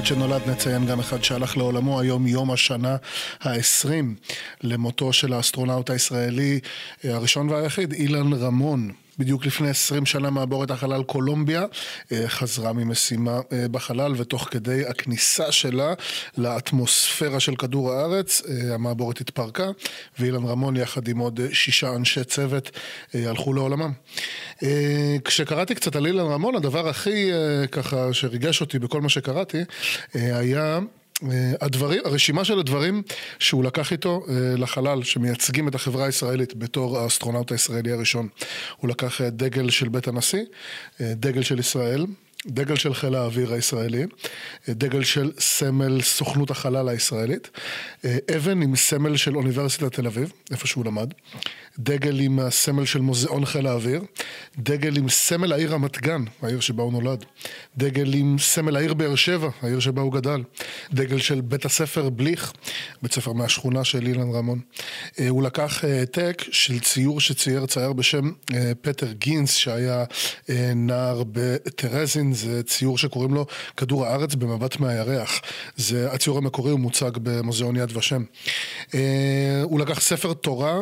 אחד 0.05 0.13
שנולד, 0.15 0.49
נציין 0.49 0.85
גם 0.85 0.99
אחד 0.99 1.23
שהלך 1.23 1.57
לעולמו. 1.57 1.99
היום 1.99 2.27
יום 2.27 2.51
השנה 2.51 2.95
ה-20 3.41 3.89
למותו 4.63 5.13
של 5.13 5.33
האסטרונאוט 5.33 5.89
הישראלי 5.89 6.59
אה, 7.05 7.15
הראשון 7.15 7.49
והיחיד, 7.49 7.93
אילן 7.93 8.33
רמון. 8.33 8.91
בדיוק 9.19 9.45
לפני 9.45 9.69
20 9.69 10.05
שנה 10.05 10.29
מעבורת 10.29 10.71
החלל 10.71 11.03
קולומביה 11.03 11.65
אה, 12.11 12.23
חזרה 12.27 12.73
ממשימה 12.73 13.39
אה, 13.51 13.67
בחלל 13.67 14.13
ותוך 14.17 14.47
כדי 14.51 14.85
הכניסה 14.85 15.51
שלה 15.51 15.93
לאטמוספירה 16.37 17.39
של 17.39 17.55
כדור 17.55 17.91
הארץ 17.91 18.41
אה, 18.41 18.73
המעבורת 18.73 19.21
התפרקה 19.21 19.67
ואילן 20.19 20.45
רמון 20.45 20.75
יחד 20.75 21.07
עם 21.07 21.17
עוד 21.17 21.39
שישה 21.53 21.95
אנשי 21.95 22.23
צוות 22.23 22.71
הלכו 23.13 23.53
לעולמם. 23.53 23.91
כשקראתי 25.25 25.75
קצת 25.75 25.95
על 25.95 26.05
אילן 26.05 26.25
רמון 26.25 26.55
הדבר 26.55 26.89
הכי 26.89 27.31
ככה 27.71 28.13
שריגש 28.13 28.61
אותי 28.61 28.79
בכל 28.79 29.01
מה 29.01 29.09
שקראתי 29.09 29.63
היה 30.13 30.79
הדברים, 31.61 32.01
הרשימה 32.05 32.45
של 32.45 32.59
הדברים 32.59 33.03
שהוא 33.39 33.63
לקח 33.63 33.91
איתו 33.91 34.25
אה, 34.29 34.33
לחלל, 34.57 35.03
שמייצגים 35.03 35.67
את 35.67 35.75
החברה 35.75 36.05
הישראלית 36.05 36.55
בתור 36.55 36.99
האסטרונאוט 36.99 37.51
הישראלי 37.51 37.91
הראשון. 37.91 38.27
הוא 38.77 38.89
לקח 38.89 39.21
אה, 39.21 39.29
דגל 39.29 39.69
של 39.69 39.89
בית 39.89 40.07
הנשיא, 40.07 40.43
אה, 41.01 41.13
דגל 41.15 41.41
של 41.41 41.59
ישראל, 41.59 42.05
דגל 42.47 42.75
של 42.75 42.93
חיל 42.93 43.15
האוויר 43.15 43.53
הישראלי, 43.53 44.03
אה, 44.69 44.73
דגל 44.73 45.03
של 45.03 45.31
סמל 45.39 46.01
סוכנות 46.01 46.51
החלל 46.51 46.89
הישראלית, 46.89 47.49
אה, 48.05 48.17
אבן 48.35 48.61
עם 48.61 48.75
סמל 48.75 49.17
של 49.17 49.35
אוניברסיטת 49.35 49.93
תל 49.93 50.07
אביב, 50.07 50.31
איפה 50.51 50.67
שהוא 50.67 50.85
למד, 50.85 51.13
דגל 51.79 52.19
עם 52.19 52.39
הסמל 52.39 52.85
של 52.85 53.01
מוזיאון 53.01 53.45
חיל 53.45 53.67
האוויר, 53.67 54.01
דגל 54.57 54.97
עם 54.97 55.09
סמל 55.09 55.53
העיר 55.53 55.73
רמת 55.73 55.97
גן, 55.97 56.23
העיר 56.41 56.59
שבה 56.59 56.83
הוא 56.83 56.91
נולד, 56.91 57.25
דגל 57.77 58.13
עם 58.13 58.35
סמל 58.39 58.75
העיר 58.75 58.93
באר 58.93 59.15
שבע, 59.15 59.49
העיר 59.61 59.79
שבה 59.79 60.01
הוא 60.01 60.13
גדל, 60.13 60.43
דגל 60.93 61.19
של 61.19 61.41
בית 61.41 61.65
הספר 61.65 62.09
בליך, 62.09 62.53
בית 63.01 63.13
ספר 63.13 63.33
מהשכונה 63.33 63.83
של 63.83 64.07
אילן 64.07 64.31
רמון. 64.31 64.59
אה, 65.19 65.29
הוא 65.29 65.43
לקח 65.43 65.85
אה, 65.85 65.99
העתק 65.99 66.43
של 66.51 66.79
ציור 66.79 67.21
שצייר 67.21 67.65
צייר 67.65 67.93
בשם 67.93 68.31
אה, 68.53 68.71
פטר 68.81 69.11
גינס, 69.11 69.53
שהיה 69.53 70.03
נער 70.75 71.23
בטרזין, 71.31 72.33
זה 72.33 72.63
ציור 72.63 72.97
שקוראים 72.97 73.33
לו 73.33 73.45
כדור 73.77 74.05
הארץ 74.05 74.35
במבט 74.35 74.79
מהירח. 74.79 75.41
זה 75.77 76.11
הציור 76.11 76.37
המקורי, 76.37 76.71
הוא 76.71 76.79
מוצג 76.79 77.11
במוזיאון 77.23 77.75
יד 77.75 77.97
ושם. 77.97 78.23
הוא 79.63 79.79
לקח 79.79 80.01
ספר 80.01 80.33
תורה 80.33 80.79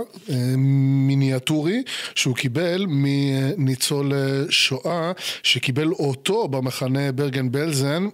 מיניאטורי 0.84 1.84
שהוא 2.16 2.36
קיבל 2.36 2.86
מניצול 2.88 4.14
אה, 4.14 4.42
שואה 4.50 5.12
שקיבל 5.44 5.92
אותו 5.92 6.48
במחנה 6.48 7.12
ברגן 7.12 7.52
בלזן 7.52 8.08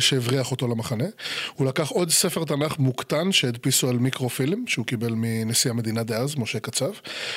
שהבריח 0.00 0.50
אותו 0.50 0.68
למחנה. 0.68 1.04
הוא 1.54 1.66
לקח 1.66 1.88
עוד 1.88 2.10
ספר 2.10 2.44
תנ"ך 2.44 2.78
מוקטן 2.78 3.32
שהדפיסו 3.32 3.88
על 3.88 3.98
מיקרופילם, 3.98 4.66
שהוא 4.66 4.86
קיבל 4.86 5.12
מנשיא 5.16 5.70
המדינה 5.70 6.02
דאז, 6.02 6.36
משה 6.36 6.60
קצב. 6.60 6.90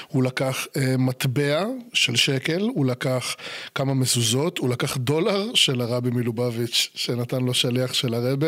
הוא 0.07 0.23
לקח 0.23 0.67
אה, 0.77 0.97
מטבע 0.97 1.65
של 1.93 2.15
שקל, 2.15 2.61
הוא 2.75 2.85
לקח 2.85 3.35
כמה 3.75 3.93
מזוזות, 3.93 4.57
הוא 4.57 4.69
לקח 4.69 4.97
דולר 4.97 5.53
של 5.53 5.81
הרבי 5.81 6.09
מלובביץ', 6.09 6.89
שנתן 6.95 7.43
לו 7.43 7.53
שליח 7.53 7.93
של 7.93 8.13
הרבה 8.13 8.47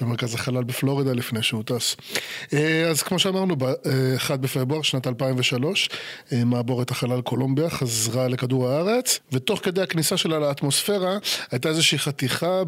במרכז 0.00 0.34
החלל 0.34 0.64
בפלורידה 0.64 1.12
לפני 1.12 1.42
שהוא 1.42 1.62
טס. 1.62 1.96
אה, 2.52 2.88
אז 2.88 3.02
כמו 3.02 3.18
שאמרנו, 3.18 3.56
ב-1 3.56 4.36
בפברואר 4.36 4.82
שנת 4.82 5.06
2003, 5.06 5.88
אה, 6.32 6.44
מעבורת 6.44 6.90
החלל 6.90 7.20
קולומביה 7.20 7.70
חזרה 7.70 8.28
לכדור 8.28 8.68
הארץ, 8.68 9.20
ותוך 9.32 9.60
כדי 9.62 9.82
הכניסה 9.82 10.16
שלה 10.16 10.38
לאטמוספירה, 10.38 11.18
הייתה 11.50 11.68
איזושהי 11.68 11.98
חתיכה 11.98 12.62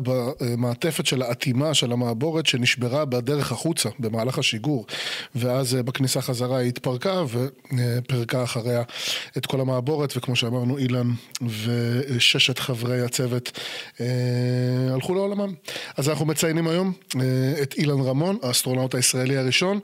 במעטפת 0.52 1.06
של 1.06 1.22
האטימה 1.22 1.74
של 1.74 1.92
המעבורת 1.92 2.46
שנשברה 2.46 3.04
בדרך 3.04 3.52
החוצה, 3.52 3.88
במהלך 3.98 4.38
השיגור. 4.38 4.86
ואז 5.34 5.74
אה, 5.74 5.82
בכניסה 5.82 6.22
חזרה 6.22 6.58
היא 6.58 6.68
התפרקה 6.68 7.22
ופרקה 7.28 8.44
אחריה 8.44 8.82
את 9.36 9.46
כל 9.46 9.60
המעבורת, 9.60 10.16
וכמו 10.16 10.36
שאמרנו, 10.36 10.78
אילן 10.78 11.10
וששת 11.64 12.58
חברי 12.58 13.00
הצוות 13.00 13.58
אה, 14.00 14.06
הלכו 14.94 15.14
לעולמם. 15.14 15.54
אז 15.96 16.08
אנחנו 16.08 16.26
מציינים 16.26 16.68
היום 16.68 16.92
אה, 17.16 17.62
את 17.62 17.74
אילן 17.74 18.00
רמון, 18.00 18.38
האסטרונאוט 18.42 18.94
הישראלי 18.94 19.36
הראשון, 19.36 19.80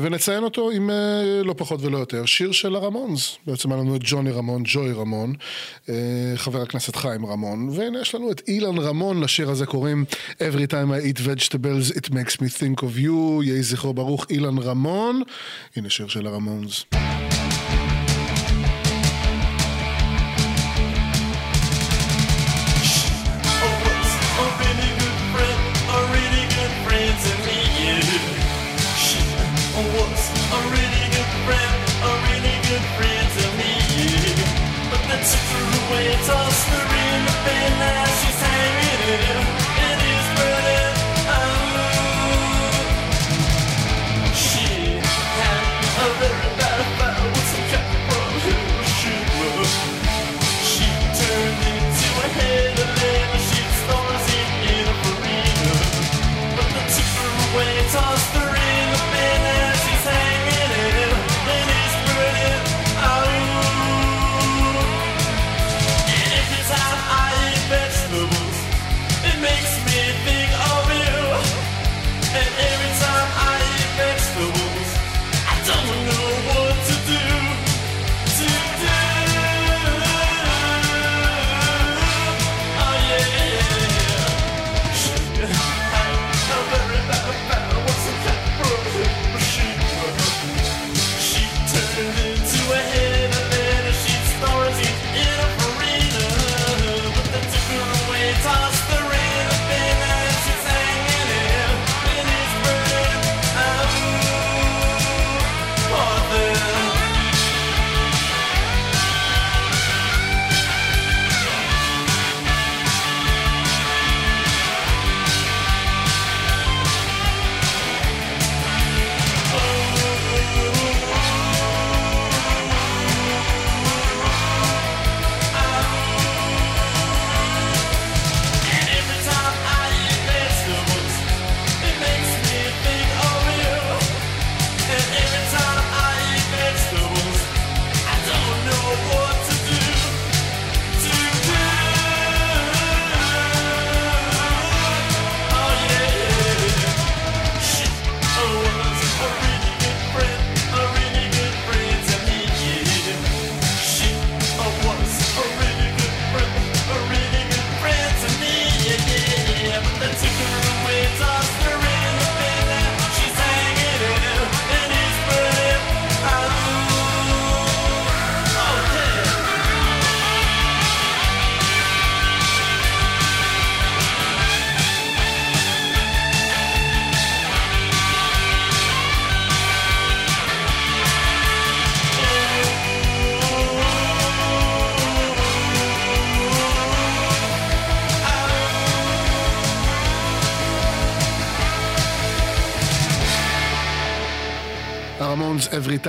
ונציין 0.00 0.44
אותו 0.44 0.70
עם 0.70 0.90
לא 1.44 1.54
פחות 1.56 1.82
ולא 1.82 1.98
יותר, 1.98 2.26
שיר 2.26 2.52
של 2.52 2.76
הרמונס. 2.76 3.36
בעצם 3.46 3.72
היה 3.72 3.80
לנו 3.80 3.96
את 3.96 4.00
ג'וני 4.04 4.30
רמון, 4.30 4.62
ג'וי 4.64 4.92
רמון, 4.92 5.32
חבר 6.36 6.62
הכנסת 6.62 6.96
חיים 6.96 7.26
רמון, 7.26 7.68
והנה 7.68 8.00
יש 8.00 8.14
לנו 8.14 8.30
את 8.30 8.42
אילן 8.48 8.78
רמון, 8.78 9.20
לשיר 9.20 9.50
הזה 9.50 9.55
קוראים 9.64 10.04
Every 10.38 10.66
time 10.66 10.90
I 10.90 11.06
eat 11.08 11.18
vegetables 11.18 11.96
it 11.96 12.10
makes 12.10 12.40
me 12.40 12.48
think 12.48 12.82
of 12.82 12.98
you, 12.98 13.42
יהי 13.42 13.62
זכרו 13.62 13.94
ברוך 13.94 14.26
אילן 14.30 14.58
רמון, 14.58 15.22
הנה 15.76 15.90
שיר 15.90 16.08
של 16.08 16.26
הרמונס. 16.26 16.84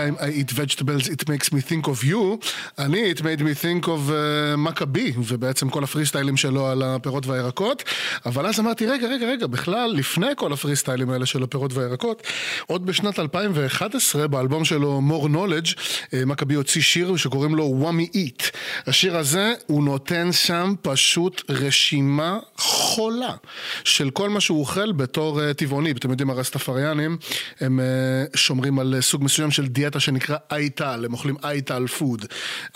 Time 0.08 0.18
I 0.20 0.30
eat 0.40 0.52
vegetables 0.52 1.08
it 1.10 1.30
makes 1.30 1.52
me 1.54 1.62
think 1.62 1.88
of 1.88 2.04
you. 2.04 2.38
אני, 2.80 3.12
it 3.12 3.22
made 3.22 3.42
me 3.42 3.54
think 3.64 3.86
of 3.86 3.88
uh, 3.88 4.58
מכבי, 4.58 5.14
ובעצם 5.18 5.70
כל 5.70 5.84
הפרי 5.84 6.06
סטיילים 6.06 6.38
שלו 6.38 6.68
על 6.68 6.84
הפירות 6.84 7.26
והירקות. 7.26 7.84
אבל 8.26 8.46
אז 8.46 8.60
אמרתי, 8.60 8.86
רגע, 8.86 9.08
רגע, 9.08 9.28
רגע, 9.28 9.48
בכלל, 9.48 9.94
לפני 9.96 10.28
כל 10.36 10.54
הפרי 10.54 10.76
סטיילים 10.76 11.10
האלה 11.10 11.26
של 11.26 11.44
הפירות 11.44 11.74
והירקות, 11.74 12.24
עוד 12.68 12.86
בשנת 12.86 13.20
2011, 13.20 14.28
באלבום 14.28 14.66
שלו 14.66 15.02
more 15.10 15.28
knowledge, 15.28 15.80
מכבי 16.26 16.54
הוציא 16.54 16.82
שיר 16.82 17.16
שקוראים 17.16 17.56
לו 17.56 17.64
וואמי 17.64 18.10
איט. 18.14 18.44
השיר 18.88 19.18
הזה, 19.18 19.54
הוא 19.68 19.84
נותן 19.84 20.32
שם 20.32 20.74
פשוט 20.82 21.42
רשימה 21.50 22.40
חולה 22.58 23.34
של 23.84 24.10
כל 24.10 24.30
מה 24.30 24.42
שהוא 24.42 24.60
אוכל 24.60 24.92
בתור 24.92 25.42
אה, 25.42 25.54
טבעוני. 25.54 25.92
אתם 25.92 26.10
יודעים, 26.10 26.30
הרסטפריאנים, 26.30 27.18
הם 27.60 27.80
אה, 27.80 27.86
שומרים 28.36 28.80
על 28.80 28.96
אה, 28.96 29.02
סוג 29.02 29.24
מסוים 29.24 29.52
של 29.52 29.68
דיאטה 29.68 29.97
שנקרא 30.00 30.38
אייטל, 30.52 31.06
הם 31.06 31.14
אוכלים 31.14 31.36
אייטל 31.44 31.88
פוד. 31.88 32.26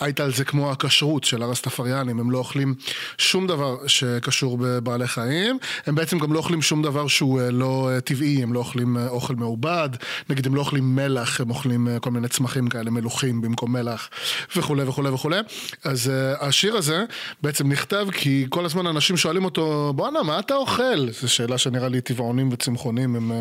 אייטל 0.00 0.32
זה 0.32 0.44
כמו 0.44 0.72
הכשרות 0.72 1.24
של 1.24 1.42
הרסטפריאנים, 1.42 2.20
הם 2.20 2.30
לא 2.30 2.38
אוכלים 2.38 2.74
שום 3.18 3.46
דבר 3.46 3.76
שקשור 3.86 4.58
בבעלי 4.60 5.06
חיים, 5.06 5.58
הם 5.86 5.94
בעצם 5.94 6.18
גם 6.18 6.32
לא 6.32 6.38
אוכלים 6.38 6.62
שום 6.62 6.82
דבר 6.82 7.06
שהוא 7.06 7.40
אה, 7.40 7.50
לא 7.50 7.90
אה, 7.92 8.00
טבעי, 8.00 8.42
הם 8.42 8.52
לא 8.52 8.58
אוכלים 8.58 8.96
אה, 8.96 9.08
אוכל 9.08 9.34
מעובד, 9.34 9.88
נגיד 10.28 10.46
הם 10.46 10.54
לא 10.54 10.60
אוכלים 10.60 10.96
מלח, 10.96 11.40
הם 11.40 11.50
אוכלים 11.50 11.88
כל 12.00 12.10
מיני 12.10 12.28
צמחים 12.28 12.68
כאלה 12.68 12.90
מלוכים 12.90 13.40
במקום 13.40 13.72
מלח 13.72 14.08
וכולי 14.56 14.82
וכולי 14.82 15.08
וכולי. 15.08 15.38
אז 15.84 16.12
השיר 16.40 16.76
הזה 16.76 17.04
בעצם 17.42 17.68
נכתב 17.72 18.06
כי 18.12 18.46
כל 18.48 18.64
הזמן 18.64 18.86
אנשים 18.86 19.16
שואלים 19.16 19.44
אותו, 19.44 19.92
בואנה, 19.96 20.22
מה 20.22 20.38
אתה 20.38 20.54
אוכל? 20.54 21.10
זו 21.10 21.28
שאלה 21.28 21.58
שנראה 21.58 21.88
לי 21.88 22.00
טבעונים 22.00 22.48
וצמחונים 22.52 23.16
הם 23.16 23.32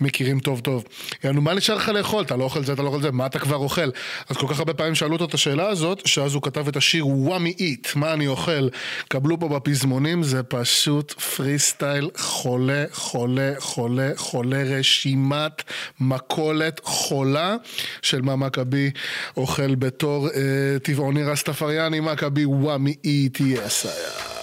מכירים 0.00 0.40
טוב 0.40 0.60
טוב. 0.60 0.84
יענו, 1.24 1.40
מה 1.40 1.54
נשאר 1.54 1.76
לך 1.76 1.88
לאכול? 1.88 2.24
אתה 2.24 2.36
לא 2.36 2.44
אוכל 2.44 2.64
זה, 2.64 2.72
אתה 2.72 2.82
לא 2.82 2.88
אוכל 2.88 3.02
זה, 3.02 3.10
מה 3.22 3.26
אתה 3.26 3.38
כבר 3.38 3.56
אוכל? 3.56 3.90
אז 4.28 4.36
כל 4.36 4.46
כך 4.48 4.58
הרבה 4.58 4.74
פעמים 4.74 4.94
שאלו 4.94 5.12
אותו 5.12 5.24
את 5.24 5.34
השאלה 5.34 5.68
הזאת, 5.68 6.06
שאז 6.06 6.34
הוא 6.34 6.42
כתב 6.42 6.68
את 6.68 6.76
השיר 6.76 7.06
Wha 7.06 7.35
Me 7.35 7.54
Eat, 7.58 7.88
מה 7.94 8.12
אני 8.12 8.26
אוכל? 8.26 8.68
קבלו 9.08 9.40
פה 9.40 9.48
בפזמונים, 9.48 10.22
זה 10.22 10.42
פשוט 10.42 11.12
פרי 11.12 11.58
סטייל 11.58 12.10
חולה, 12.16 12.84
חולה, 12.92 13.52
חולה, 13.58 14.10
חולה, 14.16 14.62
רשימת 14.62 15.62
מכולת 16.00 16.80
חולה 16.84 17.56
של 18.02 18.22
מה 18.22 18.36
Macka 18.36 18.81
B 18.81 18.90
אוכל 19.36 19.74
בתור 19.74 20.28
אה, 20.28 20.78
טבעוני 20.82 21.24
רסטפריאני, 21.24 22.00
Macka 22.00 22.44
B 22.44 22.52
Wha 22.52 22.77
Me 22.77 22.94
Eat, 23.04 23.40
yes 23.40 23.86
yeah. 23.86 24.42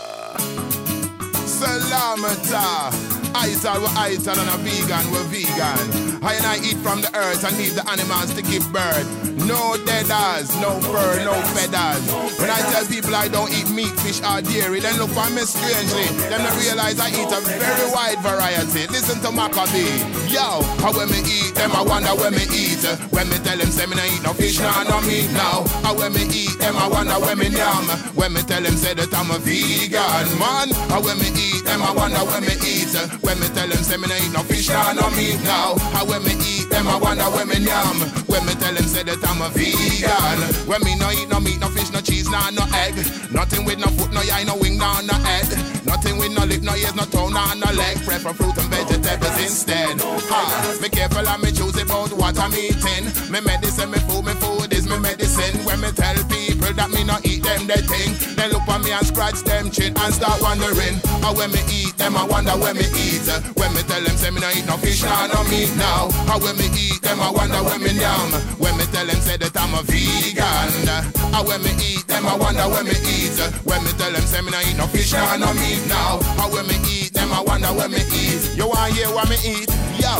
Salamata. 3.40 3.70
Ital, 3.70 3.82
we 3.82 3.88
ital, 3.88 4.40
and 4.40 4.50
a 4.50 4.58
vegan, 4.58 5.12
we're 5.12 5.24
vegan. 5.24 6.24
I 6.24 6.34
and 6.34 6.46
I 6.46 6.58
eat 6.58 6.78
from 6.78 7.02
the 7.02 7.16
earth 7.16 7.44
and 7.46 7.58
leave 7.58 7.76
the 7.76 7.90
animals 7.90 8.34
to 8.34 8.42
give 8.42 8.72
birth. 8.72 9.29
No 9.50 9.74
deaders, 9.82 10.54
no 10.62 10.78
fur, 10.78 11.26
no 11.26 11.34
feathers. 11.58 12.06
When 12.38 12.54
I 12.54 12.62
tell 12.70 12.86
people 12.86 13.16
I 13.16 13.28
don't 13.28 13.50
eat 13.50 13.66
meat, 13.74 13.90
fish, 14.06 14.22
or 14.22 14.46
dairy, 14.46 14.80
then 14.80 15.02
look 15.02 15.10
for 15.10 15.26
me 15.34 15.42
strangely. 15.42 16.06
Then 16.30 16.46
they 16.46 16.54
realize 16.70 17.02
I 17.02 17.10
eat 17.10 17.34
a 17.34 17.42
very 17.42 17.90
wide 17.90 18.22
variety. 18.22 18.86
Listen 18.94 19.18
to 19.26 19.32
Maccabee. 19.34 20.06
Yo, 20.30 20.62
how 20.86 20.94
when 20.94 21.10
me 21.10 21.26
eat 21.26 21.58
them, 21.58 21.74
I 21.74 21.82
wonder 21.82 22.14
when 22.22 22.38
me 22.38 22.46
eat. 22.54 22.86
When 23.10 23.26
me 23.34 23.42
tell 23.42 23.58
them, 23.58 23.74
say 23.74 23.90
me 23.90 23.98
no 23.98 24.06
eat 24.06 24.22
no 24.22 24.38
fish, 24.38 24.62
nah, 24.62 24.86
no 24.86 25.02
meat 25.02 25.34
now. 25.34 25.66
How 25.82 25.98
when 25.98 26.14
me 26.14 26.30
eat 26.30 26.54
them, 26.62 26.78
I 26.78 26.86
wonder 26.86 27.18
when 27.18 27.42
me 27.42 27.50
yam. 27.50 27.90
When 28.14 28.38
me 28.38 28.46
tell 28.46 28.62
them, 28.62 28.78
say 28.78 28.94
that 28.94 29.10
I'm 29.18 29.34
a 29.34 29.42
vegan, 29.42 30.30
man. 30.38 30.70
How 30.94 31.02
when 31.02 31.18
me 31.18 31.34
eat 31.34 31.66
them, 31.66 31.82
I 31.82 31.90
wonder 31.98 32.22
when 32.22 32.46
me 32.46 32.54
eat. 32.62 32.94
When 33.26 33.42
me 33.42 33.50
tell 33.58 33.66
them, 33.66 33.82
say 33.82 33.98
me 33.98 34.06
no 34.06 34.14
eat 34.14 34.30
no 34.30 34.46
fish, 34.46 34.70
nah, 34.70 34.94
no 34.94 35.10
meat 35.18 35.42
now. 35.42 35.74
How 35.98 36.06
when 36.06 36.22
me 36.22 36.38
eat 36.38 36.69
them, 36.80 36.88
I 36.88 36.98
wonder 36.98 37.24
when 37.36 37.48
me 37.48 37.60
yam. 37.60 38.00
When 38.28 38.46
me 38.46 38.54
tell 38.56 38.74
them, 38.74 38.88
say 38.88 39.04
that 39.04 39.20
I'm 39.28 39.42
a 39.44 39.50
vegan. 39.52 40.40
When 40.68 40.82
me 40.84 40.96
no 40.96 41.12
eat 41.12 41.28
no 41.30 41.40
meat, 41.40 41.60
no 41.60 41.68
fish, 41.68 41.92
no 41.92 42.00
cheese, 42.02 42.30
nah, 42.30 42.50
no 42.52 42.64
egg. 42.74 42.96
Nothing 43.32 43.66
with 43.66 43.80
no 43.80 43.88
foot, 44.00 44.12
no 44.14 44.22
eye, 44.22 44.44
no 44.44 44.56
wing, 44.56 44.78
nah, 44.78 45.02
no 45.02 45.14
head. 45.14 45.48
Nothing 45.86 46.18
with 46.18 46.32
no 46.32 46.46
lip, 46.46 46.62
no 46.62 46.76
ears, 46.76 46.96
no 46.96 47.04
toe, 47.04 47.30
nah, 47.30 47.54
no 47.56 47.72
leg. 47.74 48.00
Prefer 48.06 48.34
fruit 48.34 48.58
and 48.58 48.70
vegetables 48.90 49.38
instead. 49.42 50.02
Ha, 50.02 50.80
me 50.82 50.90
careful 50.90 51.28
and 51.28 51.42
me 51.44 51.52
choose 51.52 51.78
about 51.78 52.12
what 52.14 52.38
I'm 52.40 52.54
eating. 52.54 53.06
Me 53.30 53.40
medicine, 53.42 53.92
me 53.92 54.00
food, 54.10 54.26
me 54.26 54.34
food 54.42 54.74
is 54.74 54.88
me 54.88 54.98
medicine. 54.98 55.54
When 55.66 55.80
me 55.82 55.92
tell 55.94 56.18
people 56.26 56.74
that 56.74 56.90
me 56.90 57.04
not 57.04 57.26
eat 57.26 57.44
them, 57.44 57.68
they 57.68 57.82
think. 57.86 58.18
They 58.36 58.50
look 58.50 58.66
at 58.68 58.82
me 58.82 58.92
and 58.92 59.06
scratch 59.06 59.42
them 59.46 59.70
chin 59.70 59.94
and 59.96 60.14
start 60.14 60.42
wondering. 60.42 60.98
How 61.22 61.34
when 61.36 61.52
me 61.52 61.62
eat 61.70 61.98
them, 61.98 62.18
I 62.18 62.26
wonder 62.26 62.58
when 62.58 62.76
me 62.76 62.86
eat. 62.98 63.30
When 63.56 63.72
me 63.74 63.82
tell 63.86 64.02
them, 64.02 64.18
say 64.18 64.32
me 64.32 64.42
no 64.42 64.50
eat 64.50 64.66
no 64.66 64.78
fish, 64.78 65.04
nah, 65.04 65.28
no 65.28 65.44
meat 65.50 65.70
now. 65.78 66.10
How 66.26 66.40
when 66.40 66.58
me 66.58 66.68
eat 66.74 67.02
them, 67.02 67.22
I 67.22 67.30
wonder 67.30 67.62
when 67.62 67.84
me 67.84 67.94
yam. 67.94 68.34
When 68.58 68.74
me 68.78 68.86
tell 68.90 69.06
them, 69.06 69.22
say 69.22 69.38
that 69.38 69.54
I'm 69.54 69.74
a 69.78 69.84
vegan. 69.86 70.90
How 71.34 71.46
when 71.46 71.62
me 71.62 71.72
eat 71.78 72.08
them, 72.08 72.26
I 72.26 72.36
wonder 72.36 72.66
when 72.66 72.86
me 72.86 72.98
eat. 73.06 73.38
When 73.64 73.84
me 73.86 73.92
tell 74.02 74.12
them, 74.12 74.26
say 74.26 74.42
me 74.42 74.50
no 74.52 74.60
eat 74.66 74.78
no 74.78 74.88
fish, 74.90 75.14
nah, 75.14 75.38
no 75.38 75.54
meat 75.54 75.86
now. 75.88 76.20
How 76.42 76.50
when 76.50 76.66
me 76.68 76.76
eat 76.90 77.14
them, 77.14 77.32
I 77.32 77.42
wonder 77.42 77.70
when 77.70 77.92
me 77.92 78.02
eat. 78.16 78.42
You 78.58 78.72
want 78.90 78.98
hear 78.98 79.14
what 79.14 79.30
me 79.30 79.36
eat? 79.46 79.70
Yo, 80.00 80.16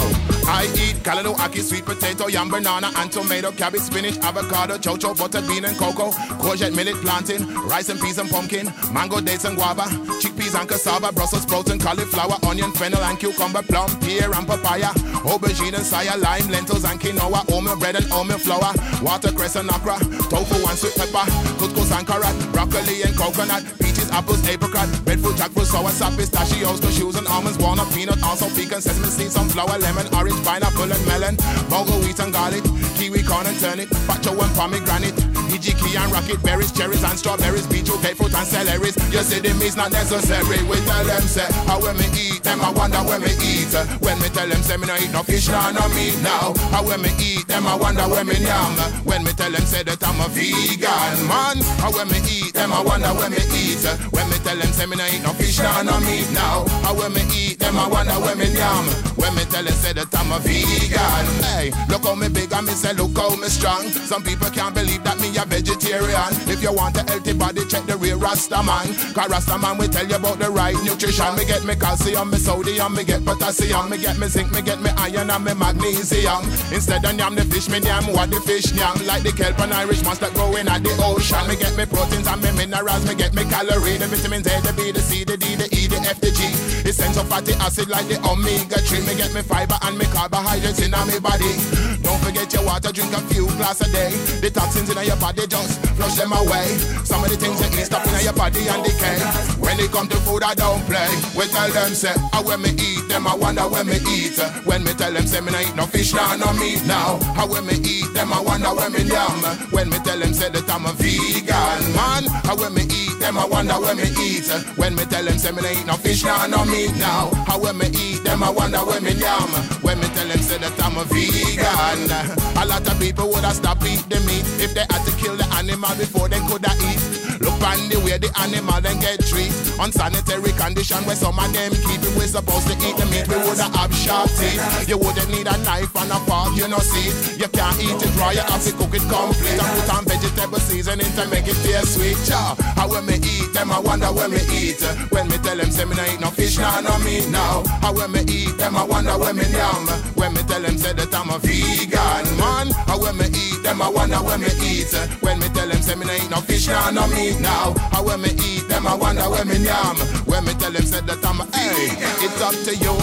I 0.48 0.68
eat 0.76 0.98
callaloo, 1.04 1.38
aki, 1.40 1.62
sweet 1.62 1.86
potato, 1.86 2.28
yam, 2.28 2.50
banana, 2.50 2.92
and 2.98 3.12
tomato, 3.12 3.52
cabbage, 3.52 3.82
spinach, 3.82 4.18
avocado, 4.20 4.78
chocho, 4.78 5.18
buttered 5.18 5.48
bean 5.48 5.66
and 5.66 5.78
cocoa, 5.78 6.12
courgette, 6.42 6.76
millet, 6.76 6.96
plantain, 6.96 7.48
rice 7.68 7.90
and 7.90 8.00
peas 8.00 8.18
and 8.18 8.30
pumpkin, 8.30 8.72
mango, 8.94 9.22
dates 9.22 9.46
and 9.46 9.56
guava, 9.56 9.84
chickpeas 10.20 10.60
and 10.60 10.68
cassava, 10.68 11.12
Brussels 11.12 11.44
sprouts 11.44 11.72
and 11.72 11.82
cauliflower, 11.82 12.38
onion, 12.44 12.72
fennel 12.74 13.02
and 13.04 13.20
cucumber, 13.20 13.64
plum, 13.64 13.90
pear 14.02 14.32
and 14.34 14.48
papaya, 14.48 14.92
aubergine 15.24 15.76
and 15.76 15.86
saya, 15.86 16.18
lime, 16.18 16.48
lentils 16.50 16.84
and 16.84 17.00
quinoa, 17.00 17.48
oatmeal 17.52 17.78
bread 17.78 17.96
and 17.96 18.12
oatmeal 18.12 18.40
flour, 18.40 18.74
watercress 19.02 19.56
and 19.56 19.70
okra, 19.70 19.98
tofu 20.30 20.56
and 20.68 20.78
sweet 20.78 20.96
pepper, 20.96 21.26
couscous 21.58 21.92
and 21.98 22.06
carrot, 22.06 22.52
broccoli 22.52 23.02
and 23.04 23.16
coconut, 23.16 23.64
apples, 24.12 24.48
apricot, 24.48 24.90
breadfruit, 25.06 25.36
jackfruit, 25.36 25.66
sour 25.66 25.90
sap, 25.90 26.14
pistachios, 26.18 26.80
cashews 26.80 27.18
and 27.18 27.28
almonds, 27.28 27.58
walnut, 27.58 27.92
peanut, 27.94 28.22
also 28.24 28.48
pecan, 28.50 28.82
sesame 28.82 29.08
seeds, 29.08 29.34
sunflower, 29.34 29.78
lemon, 29.80 30.08
orange, 30.16 30.44
pineapple 30.44 30.92
and 30.92 31.06
melon, 31.06 31.36
bongo 31.70 31.98
wheat 32.00 32.20
and 32.20 32.34
garlic, 32.34 32.64
kiwi, 32.96 33.24
corn 33.24 33.46
and 33.46 33.60
turnip, 33.60 33.90
pacho 34.08 34.32
and 34.32 34.54
pomegranate, 34.56 35.16
hijiki 35.50 35.98
and 35.98 36.12
rocket 36.12 36.42
berries, 36.44 36.72
cherries 36.72 37.04
and 37.04 37.18
strawberries, 37.18 37.68
beetroot, 37.68 38.00
grapefruit 38.02 38.34
and 38.34 38.48
celeries. 38.48 38.96
You 39.12 39.24
see 39.26 39.40
the 39.40 39.54
meat's 39.56 39.76
not 39.76 39.92
necessary. 39.92 40.62
We 40.70 40.78
tell 40.86 41.04
them 41.04 41.22
say, 41.24 41.48
how 41.68 41.82
when 41.82 41.98
me 41.98 42.06
eat 42.16 42.44
them, 42.44 42.62
I 42.62 42.72
wonder 42.72 43.02
when 43.04 43.22
me 43.22 43.34
eat. 43.42 43.74
When 44.00 44.18
me 44.20 44.30
tell 44.30 44.48
them 44.48 44.62
say 44.64 44.78
me 44.78 44.88
no 44.88 44.96
eat 44.96 45.12
no 45.12 45.24
fish, 45.24 45.50
nah, 45.50 45.72
no 45.72 45.88
meat 45.90 46.18
now. 46.22 46.54
How 46.72 46.84
when 46.86 47.02
me 47.02 47.10
eat 47.20 47.48
them, 47.48 47.68
I 47.68 47.76
wonder 47.76 48.08
when 48.08 48.28
me 48.28 48.38
yam. 48.40 48.74
When 49.04 49.24
me 49.24 49.32
tell 49.34 49.52
them 49.52 49.66
say 49.66 49.84
that 49.84 50.02
I'm 50.02 50.20
a 50.22 50.28
vegan 50.30 51.28
man. 51.28 51.58
How 51.82 51.92
when 51.92 52.08
me 52.10 52.20
eat 52.30 52.54
them, 52.54 52.74
I 52.74 52.82
wonder 52.82 53.10
when 53.18 53.32
me 53.32 53.44
eat. 53.58 53.84
When 54.14 54.30
me 54.30 54.38
tell 54.46 54.58
them 54.58 54.72
say 54.72 54.86
me 54.86 54.96
no 54.96 55.06
eat 55.06 55.24
no 55.24 55.34
fish, 55.34 55.60
nah, 55.60 55.82
no 55.84 56.00
meat 56.02 56.30
now. 56.32 56.66
How 56.86 56.94
when 56.94 57.14
me 57.14 57.22
eat 57.34 57.60
them, 57.60 57.78
I 57.78 57.88
wonder 57.88 58.18
when 58.22 58.38
me 58.38 58.50
yam. 58.54 58.86
When 59.18 59.34
me 59.36 59.44
tell 59.50 59.64
them 59.64 59.74
say 59.74 59.94
that 59.94 60.14
I'm 60.14 60.32
a 60.32 60.40
vegan. 60.40 61.26
Hey, 61.54 61.72
look 61.90 62.06
how 62.06 62.16
me 62.16 62.30
big 62.30 62.52
and 62.54 62.66
me 62.66 62.74
say 62.74 62.94
look 62.94 63.18
how 63.18 63.36
me 63.36 63.48
strong. 63.48 63.90
Some 63.90 64.24
people 64.24 64.50
can't 64.50 64.74
believe 64.74 65.04
that 65.04 65.20
me 65.20 65.30
a 65.40 65.46
vegetarian. 65.46 66.32
If 66.52 66.62
you 66.62 66.74
want 66.74 66.98
a 66.98 67.04
healthy 67.04 67.34
body, 67.34 67.64
check 67.66 67.86
the 67.86 67.96
real 67.98 68.20
Rasta 68.20 68.62
man. 68.62 68.88
Cause 69.16 69.30
Rasta 69.30 69.58
man 69.58 69.78
will 69.78 69.88
tell 69.88 70.06
you 70.06 70.16
about 70.16 70.40
the 70.40 70.50
right 70.52 70.76
nutrition. 70.84 71.36
Me 71.36 71.46
get 71.46 71.64
me 71.64 71.76
calcium, 71.76 72.30
me 72.30 72.38
sodium, 72.38 72.94
me 72.94 73.04
get 73.04 73.24
potassium, 73.24 73.90
me 73.90 73.98
get 73.98 74.18
me 74.20 74.28
zinc, 74.28 74.52
me 74.52 74.62
get 74.62 74.82
me 74.82 74.90
iron 74.98 75.30
and 75.30 75.44
me 75.44 75.54
magnesium. 75.54 76.44
Instead 76.76 77.06
of 77.06 77.16
yam 77.16 77.36
the 77.36 77.46
fish, 77.46 77.70
me 77.70 77.80
yam 77.80 78.04
what 78.12 78.30
the 78.30 78.40
fish 78.42 78.72
yam. 78.74 78.96
Like 79.06 79.24
the 79.24 79.32
kelp 79.32 79.60
and 79.60 79.74
Irish 79.74 80.04
monster 80.04 80.30
growing 80.36 80.68
at 80.68 80.84
the 80.84 80.92
ocean. 81.00 81.48
Me 81.48 81.56
get 81.56 81.76
me 81.78 81.86
proteins 81.86 82.28
and 82.28 82.42
me 82.44 82.52
minerals, 82.52 83.08
me 83.08 83.16
get 83.16 83.34
me 83.34 83.44
calories, 83.46 84.00
the 84.00 84.08
vitamins 84.08 84.48
A, 84.48 84.56
the 84.62 84.74
B, 84.76 84.92
the 84.92 85.02
C, 85.02 85.24
the 85.24 85.38
D, 85.38 85.56
the 85.56 85.68
E, 85.72 85.88
the 85.88 85.98
F, 86.10 86.20
the 86.20 86.32
G. 86.32 86.44
Essential 86.90 87.24
fatty 87.26 87.54
acid 87.62 87.88
like 87.88 88.08
the 88.08 88.18
omega 88.26 88.82
3. 88.82 89.06
me 89.06 89.16
get 89.16 89.32
me 89.34 89.42
fiber 89.42 89.78
and 89.84 89.98
me 89.98 90.06
carbohydrates 90.06 90.82
in 90.82 90.92
my 90.92 91.20
body. 91.20 91.54
Don't 92.02 92.20
forget 92.26 92.52
your 92.52 92.66
water, 92.66 92.92
drink 92.92 93.14
a 93.14 93.22
few 93.30 93.46
glass 93.62 93.82
a 93.82 93.92
day. 93.92 94.10
The 94.42 94.50
toxins 94.50 94.90
in 94.90 94.98
your 95.06 95.16
body 95.18 95.29
just 95.36 95.80
flush 95.96 96.16
them 96.16 96.32
away. 96.34 96.68
Some 97.04 97.24
of 97.24 97.30
the 97.30 97.38
things 97.38 97.60
that 97.60 97.74
eat 97.74 97.86
stop 97.86 98.06
in 98.08 98.24
your 98.24 98.34
body 98.34 98.68
and 98.68 98.84
decay. 98.84 99.20
When 99.60 99.80
it 99.80 99.92
come 99.92 100.08
to 100.08 100.18
food, 100.18 100.44
I 100.44 100.54
don't 100.56 100.82
play. 100.86 101.10
We 101.38 101.46
tell 101.52 101.70
them 101.70 101.94
say, 101.94 102.14
I 102.34 102.42
when 102.42 102.62
me 102.62 102.70
eat 102.78 103.08
them, 103.08 103.28
I 103.28 103.36
wonder 103.36 103.68
when 103.68 103.88
me 103.88 103.98
eat. 104.10 104.40
When 104.66 104.84
me 104.84 104.94
tell 104.94 105.14
them 105.14 105.26
say 105.28 105.42
me 105.42 105.52
no 105.52 105.60
eat 105.60 105.76
no 105.76 105.86
fish, 105.86 106.14
nah, 106.14 106.36
no 106.36 106.54
meat 106.54 106.86
now. 106.86 107.20
How 107.36 107.48
when 107.48 107.66
me 107.66 107.76
eat 107.84 108.14
them, 108.14 108.34
I 108.34 108.42
wonder 108.42 108.70
when 108.74 108.94
me 108.94 109.04
yam. 109.04 109.44
When 109.72 109.90
me 109.90 109.98
tell 110.00 110.20
them 110.20 110.34
say 110.34 110.50
that 110.50 110.70
I'm 110.70 110.86
a 110.86 110.94
vegan 110.94 111.82
man. 111.94 112.24
How 112.46 112.56
when 112.56 112.74
me 112.74 112.84
eat 112.90 113.20
them, 113.20 113.38
I 113.38 113.46
wonder 113.46 113.80
when 113.80 113.98
me 113.98 114.10
eat. 114.18 114.50
When 114.78 114.96
me 114.96 115.06
tell 115.06 115.24
them 115.24 115.38
say 115.38 115.52
me 115.52 115.62
no 115.62 115.70
eat 115.70 115.86
no 115.86 115.94
fish, 115.94 116.24
nah, 116.24 116.48
no 116.48 116.66
meat 116.66 116.96
now. 116.98 117.30
How 117.46 117.60
when 117.60 117.78
me 117.78 117.88
eat 117.94 118.24
them, 118.24 118.44
I 118.44 118.50
wonder 118.50 118.80
when 118.80 119.04
me 119.04 119.14
yam. 119.14 119.50
When 119.82 120.00
me 120.00 120.08
tell 120.16 120.28
them 120.28 120.40
say 120.40 120.58
that 120.58 120.74
I'm 120.82 120.98
a 120.98 121.04
vegan. 121.06 122.10
A 122.58 122.66
lot 122.66 122.88
of 122.88 123.00
people 123.00 123.28
would 123.30 123.44
have 123.44 123.56
stopped 123.56 123.86
eat 123.86 124.04
the 124.10 124.20
meat 124.22 124.46
if 124.60 124.74
they 124.74 124.86
had 124.90 125.06
to 125.06 125.12
kill 125.20 125.36
the 125.36 125.48
animal 125.56 125.94
before 125.96 126.28
they 126.28 126.40
could 126.48 126.66
have 126.66 126.80
eat. 126.88 127.02
Look 127.40 127.60
on 127.64 127.88
the 127.88 128.00
way 128.04 128.18
the 128.20 128.32
animal 128.40 128.80
then 128.82 129.00
get 129.00 129.24
treat. 129.24 129.52
Unsanitary 129.80 130.52
condition 130.60 131.00
where 131.08 131.16
some 131.16 131.40
of 131.40 131.48
them 131.54 131.72
keep 131.88 132.02
it. 132.04 132.12
We're 132.16 132.28
supposed 132.28 132.68
to 132.68 132.76
eat 132.84 132.96
the 133.00 133.08
meat. 133.08 133.28
We 133.28 133.40
would 133.40 133.60
have 133.60 133.94
sharp 133.96 134.28
teeth. 134.36 134.60
You 134.88 134.98
wouldn't 134.98 135.30
need 135.32 135.48
a 135.48 135.56
knife 135.64 135.96
and 135.96 136.12
a 136.12 136.20
fork, 136.28 136.56
you 136.56 136.68
know 136.68 136.84
see. 136.84 137.12
You 137.40 137.48
can't 137.48 137.80
eat 137.80 137.96
it 137.96 138.12
raw, 138.20 138.32
you 138.32 138.44
have 138.44 138.64
to 138.64 138.72
cook 138.76 138.92
it 138.92 139.06
complete. 139.08 139.56
And 139.56 139.72
put 139.76 139.90
on 139.92 140.04
vegetable 140.04 140.60
seasoning 140.60 141.12
to 141.16 141.24
make 141.32 141.48
it 141.48 141.56
taste 141.64 141.96
sweet. 141.96 142.20
Cha. 142.28 142.56
How 142.76 142.88
when 142.90 143.06
me 143.06 143.16
eat 143.24 143.54
them, 143.54 143.72
I 143.72 143.80
wonder 143.80 144.12
when 144.12 144.32
me 144.32 144.42
eat. 144.52 144.84
When 145.12 145.28
me 145.28 145.38
tell 145.40 145.56
them 145.56 145.72
say 145.72 145.86
me 145.86 145.96
no 145.96 146.04
eat 146.12 146.20
no 146.20 146.30
fish, 146.32 146.58
nah, 146.60 146.82
no 146.82 147.00
meat 147.00 147.28
now. 147.30 147.64
How 147.80 147.94
when 147.96 148.12
me 148.12 148.22
eat 148.28 148.58
them, 148.58 148.76
I 148.76 148.84
wonder 148.84 149.16
when 149.18 149.36
me 149.36 149.48
yam. 149.48 149.88
When 150.20 150.34
me 150.34 150.44
tell 150.44 150.62
them 150.62 150.78
say 150.78 150.92
that 150.92 151.16
I'm 151.16 151.30
a 151.32 151.40
vegan 151.40 152.28
man. 152.36 152.68
How 152.84 153.00
when 153.00 153.16
me 153.16 153.32
eat 153.32 153.64
them, 153.64 153.82
I 153.82 153.88
wonder 153.88 154.20
when 154.20 154.42
me 154.42 154.52
eat. 154.60 154.92
When 155.22 155.40
me 155.40 155.48
tell 155.50 155.68
them 155.68 155.82
say 155.82 155.96
me 155.96 156.06
no 156.06 156.14
eat 156.14 156.30
no 156.30 156.38
fish, 156.42 156.68
nah, 156.68 156.92
no 156.92 157.08
meat 157.08 157.40
now. 157.40 157.74
How 157.92 158.04
when 158.04 158.22
me 158.22 158.30
eat 158.44 158.68
them, 158.68 158.88
I 158.88 158.96
wonder 158.96 159.30
when 159.30 159.48
me 159.48 159.58
yam. 159.58 159.98
When 160.26 160.46
me 160.46 160.54
tell 160.54 160.72
them 160.72 160.84
say 160.84 161.02
that 161.02 161.26
I'm 161.26 161.42
a 161.42 161.46
hey, 161.56 161.94
it's 162.24 162.42
up 162.42 162.56
to 162.66 162.74
you. 162.76 162.94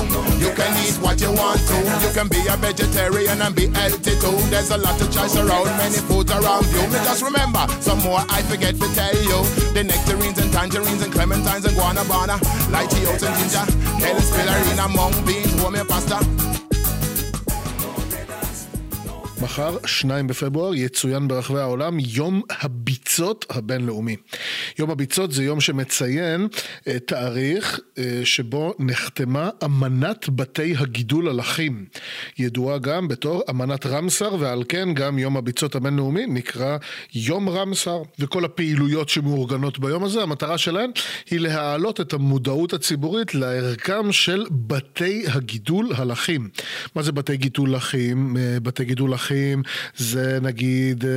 You 0.43 0.51
can 0.55 0.73
eat 0.87 0.97
what 1.03 1.21
you 1.21 1.33
want 1.33 1.61
to. 1.69 1.77
You 2.03 2.11
can 2.15 2.29
be 2.29 2.41
a 2.49 2.57
vegetarian 2.57 3.41
and 3.43 3.55
be 3.55 3.67
healthy 3.69 4.15
too. 4.19 4.37
There's 4.51 4.71
a 4.71 4.79
lot 4.79 5.01
of 5.01 5.13
choice 5.13 5.37
around, 5.37 5.67
many 5.77 6.01
foods 6.09 6.33
around 6.33 6.67
you. 6.73 6.83
Me 6.89 6.99
just 7.05 7.23
remember, 7.23 7.67
some 7.81 8.01
more 8.01 8.25
I 8.29 8.43
forget 8.43 8.75
to 8.77 8.89
tell 8.95 9.17
you. 9.23 9.39
The 9.75 9.85
nectarines 9.85 10.39
and 10.39 10.53
tangerines 10.53 11.03
and 11.03 11.13
clementines 11.13 11.65
and 11.67 11.77
guanabana, 11.77 12.39
lychee 12.73 13.07
oats 13.07 13.23
and 13.23 13.35
ginger, 13.37 13.65
kale 14.01 14.17
and 14.17 14.25
spirulina, 14.25 14.87
mung 14.95 15.15
beans, 15.27 15.55
warm 15.61 15.77
pasta. 15.87 16.56
מחר, 19.43 19.77
2 19.87 20.27
בפברואר, 20.27 20.75
יצוין 20.75 21.29
ברחבי 21.29 21.61
העולם 21.61 21.99
יום 22.01 22.43
הביצות 22.51 23.45
הבינלאומי. 23.51 24.17
יום 24.79 24.91
הביצות 24.91 25.33
זה 25.33 25.45
יום 25.45 25.61
שמציין 25.61 26.49
אה, 26.89 26.99
תאריך 26.99 27.81
אה, 27.99 28.21
שבו 28.25 28.75
נחתמה 28.79 29.51
אמנת 29.65 30.29
בתי 30.29 30.75
הגידול 30.79 31.29
הלכים. 31.29 31.87
ידועה 32.39 32.79
גם 32.79 33.09
בתור 33.09 33.43
אמנת 33.51 33.87
רמסר, 33.87 34.35
ועל 34.41 34.63
כן 34.69 34.95
גם 34.95 35.19
יום 35.19 35.37
הביצות 35.37 35.75
הבינלאומי 35.75 36.27
נקרא 36.27 36.77
יום 37.15 37.49
רמסר. 37.49 38.03
וכל 38.19 38.45
הפעילויות 38.45 39.09
שמאורגנות 39.09 39.79
ביום 39.79 40.05
הזה, 40.05 40.23
המטרה 40.23 40.59
שלהן 40.59 40.91
היא 41.31 41.41
להעלות 41.41 42.01
את 42.01 42.13
המודעות 42.13 42.73
הציבורית 42.73 43.35
לערכם 43.35 44.13
של 44.13 44.45
בתי 44.51 45.25
הגידול 45.29 45.91
הלכים. 45.95 46.49
מה 46.95 47.03
זה 47.03 47.13
בתי 47.13 47.37
גידול 47.37 47.75
לחים? 47.75 48.37
אה, 48.37 48.61
בתי 48.61 48.85
גידול 48.85 49.15
לחים 49.27 49.63
זה 49.97 50.39
נגיד 50.43 51.05
אה, 51.05 51.11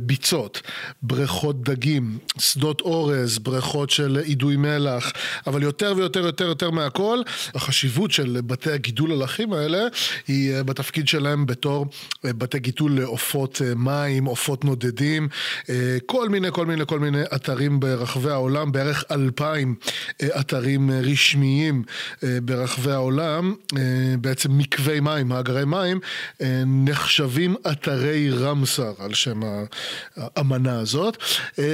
ביצות, 0.00 0.60
בריכות 1.02 1.62
דגים, 1.62 2.18
שדות 2.38 2.80
אורז, 2.80 3.38
בריכות 3.38 3.90
של 3.90 4.18
אידוי 4.24 4.56
מלח, 4.56 5.12
אבל 5.46 5.62
יותר 5.62 5.94
ויותר 5.96 6.20
יותר 6.20 6.44
יותר 6.44 6.70
מהכל, 6.70 7.18
החשיבות 7.54 8.10
של 8.10 8.38
בתי 8.46 8.72
הגידול 8.72 9.12
הלכים 9.12 9.52
האלה 9.52 9.86
היא 10.28 10.54
אה, 10.54 10.62
בתפקיד 10.62 11.08
שלהם 11.08 11.46
בתור 11.46 11.86
אה, 12.24 12.32
בתי 12.32 12.58
גידול 12.58 13.00
לעופות 13.00 13.60
מים, 13.76 14.24
עופות 14.24 14.64
נודדים, 14.64 15.28
כל 16.06 16.28
מיני 16.28 16.48
כל 16.52 16.66
מיני 16.66 16.86
כל 16.86 16.98
מיני 16.98 17.22
אתרים 17.34 17.80
ברחבי 17.80 18.30
העולם, 18.30 18.72
בערך 18.72 19.04
אלפיים 19.10 19.74
אתרים 20.40 20.90
רשמיים 20.90 21.82
ברחבי 22.22 22.90
העולם, 22.90 23.54
בעצם 24.20 24.58
מקווי 24.58 25.00
מים, 25.00 25.28
מאגרי 25.28 25.64
מים, 25.64 26.00
נחשבים 26.66 27.51
אתרי 27.70 28.30
רמסר 28.30 28.92
על 28.98 29.14
שם 29.14 29.40
האמנה 30.16 30.78
הזאת. 30.78 31.16
אה, 31.58 31.64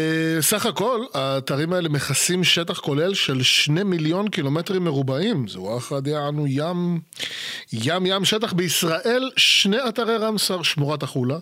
סך 0.41 0.67
הכל, 0.67 1.01
האתרים 1.15 1.73
האלה 1.73 1.89
מכסים 1.89 2.45
שטח 2.45 2.79
כולל 2.79 3.15
של 3.15 3.43
שני 3.43 3.83
מיליון 3.83 4.29
קילומטרים 4.29 4.85
מרובעים. 4.85 5.49
זה 5.49 5.61
וואחד 5.61 6.07
יענו 6.07 6.47
ים, 6.47 7.01
ים 7.73 8.07
ים 8.07 8.25
שטח 8.25 8.53
בישראל, 8.53 9.31
שני 9.37 9.77
אתרי 9.89 10.17
רמסר, 10.17 10.63
שמורת 10.63 11.03
החולה 11.03 11.37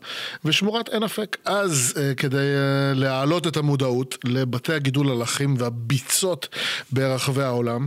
ושמורת 0.44 0.88
עין 0.88 1.02
אפק. 1.02 1.36
אז 1.44 1.94
אה, 1.96 2.14
כדי 2.14 2.36
אה, 2.36 2.94
להעלות 2.94 3.46
את 3.46 3.56
המודעות 3.56 4.18
לבתי 4.24 4.72
הגידול 4.72 5.10
הלחים 5.10 5.54
והביצות 5.58 6.48
ברחבי 6.92 7.42
העולם, 7.42 7.86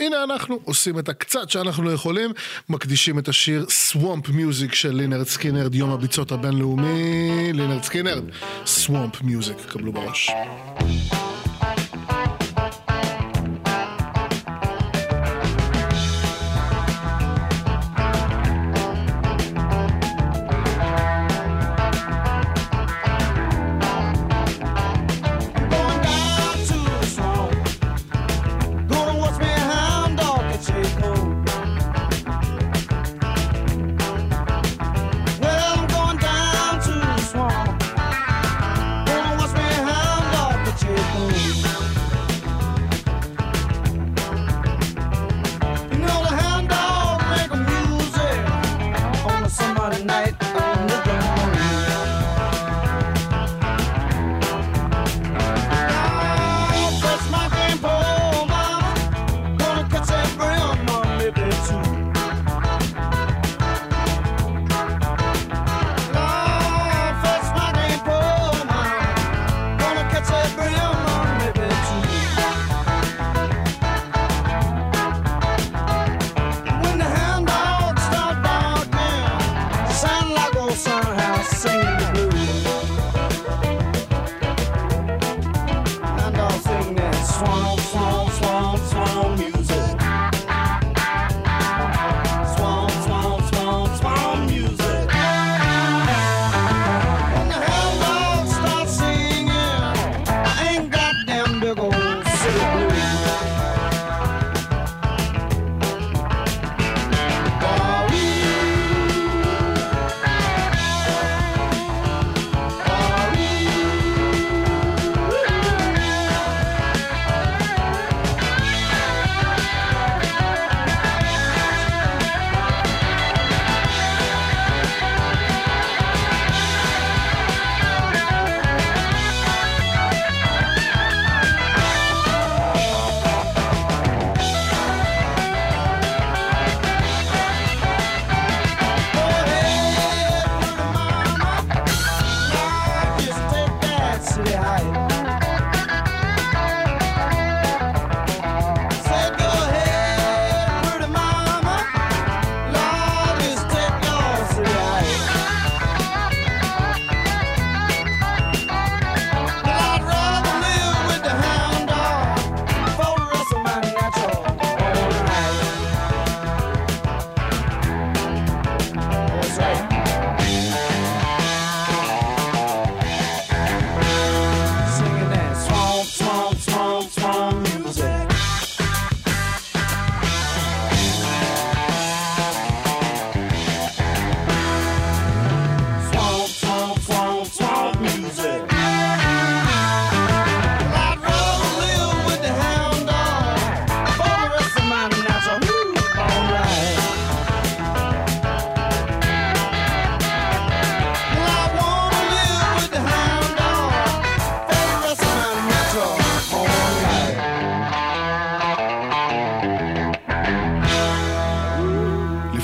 הנה 0.00 0.24
אנחנו 0.24 0.58
עושים 0.64 0.98
את 0.98 1.08
הקצת 1.08 1.50
שאנחנו 1.50 1.92
יכולים, 1.92 2.32
מקדישים 2.68 3.18
את 3.18 3.28
השיר 3.28 3.66
Swamp 3.68 4.28
Music 4.28 4.74
של 4.74 4.94
Lynyrd 4.94 5.26
Skynyrd, 5.26 5.74
יום 5.74 5.90
הביצות 5.90 6.32
הבינלאומי, 6.32 7.52
Lynyrd 7.52 7.82
Skynyrd, 7.82 8.24
Swamp 8.66 9.22
Music, 9.22 9.56
קבלו 9.68 9.92
בראש. 9.92 10.30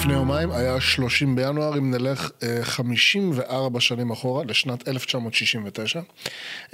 לפני 0.06 0.18
יומיים 0.18 0.50
היה 0.50 0.80
30 0.80 1.36
בינואר, 1.36 1.78
אם 1.78 1.90
נלך 1.90 2.30
אה, 2.42 2.58
54 2.62 3.80
שנים 3.80 4.10
אחורה, 4.10 4.44
לשנת 4.44 4.88
1969, 4.88 6.00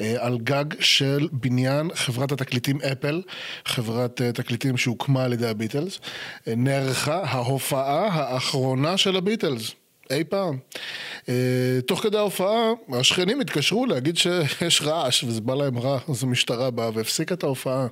אה, 0.01 0.15
על 0.19 0.39
גג 0.39 0.65
של 0.81 1.29
בניין 1.33 1.91
חברת 1.95 2.33
התקליטים 2.33 2.81
אפל, 2.81 3.23
חברת 3.65 4.21
אה, 4.23 4.33
תקליטים 4.33 4.77
שהוקמה 4.77 5.25
על 5.25 5.33
ידי 5.33 5.49
הביטלס, 5.49 6.01
אה, 6.49 6.55
נערכה 6.57 7.23
ההופעה 7.25 8.07
האחרונה 8.07 8.97
של 8.97 9.17
הביטלס. 9.17 9.73
אי 10.11 10.25
פעם. 10.25 10.59
Uh, 11.21 11.25
תוך 11.87 12.03
כדי 12.03 12.19
ההופעה, 12.19 12.71
השכנים 12.93 13.41
התקשרו 13.41 13.87
להגיד 13.87 14.17
שיש 14.17 14.83
רעש 14.83 15.25
וזה 15.25 15.41
בא 15.41 15.55
להם 15.55 15.79
רע, 15.79 15.99
אז 16.09 16.23
המשטרה 16.23 16.71
באה 16.71 16.91
והפסיקה 16.95 17.35
את 17.35 17.43
ההופעה. 17.43 17.87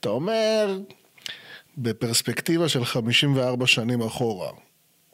אתה 0.00 0.08
אומר, 0.08 0.78
בפרספקטיבה 1.78 2.68
של 2.68 2.84
54 2.84 3.66
שנים 3.66 4.02
אחורה, 4.02 4.50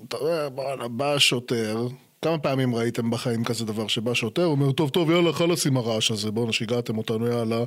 אתה 0.05 0.16
אומר, 0.16 0.49
בואנה, 0.49 0.88
בא 0.88 1.14
השוטר, 1.14 1.86
כמה 2.22 2.38
פעמים 2.38 2.74
ראיתם 2.74 3.11
בחיים 3.11 3.44
כזה 3.44 3.64
דבר 3.64 3.88
שבא 3.88 4.14
שוטר, 4.14 4.44
אומר, 4.44 4.72
טוב, 4.72 4.90
טוב, 4.90 5.11
יאללה, 5.11 5.32
חלאס 5.32 5.66
עם 5.66 5.76
הרעש 5.76 6.11
הזה, 6.11 6.30
בואנה, 6.30 6.53
שיגעתם 6.53 6.99
אותנו, 6.99 7.26
יאללה. 7.26 7.64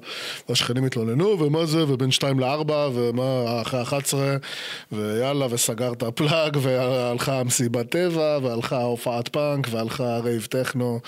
והשכנים 0.49 0.85
התלוננו, 0.85 1.39
ומה 1.39 1.65
זה, 1.65 1.83
ובין 1.87 2.11
2 2.11 2.39
ל-4, 2.39 2.71
ומה, 2.93 3.61
אחרי 3.61 3.81
11, 3.81 4.37
ויאללה, 4.91 5.47
וסגר 5.49 5.93
את 5.93 6.03
ה 6.03 6.12
plug, 6.12 6.57
והלכה 6.61 7.39
המסיבת 7.39 7.89
טבע, 7.89 8.39
והלכה 8.43 8.81
הופעת 8.81 9.27
פאנק, 9.27 9.67
והלכה 9.71 10.17
רייב 10.23 10.45
טכנו, 10.45 10.99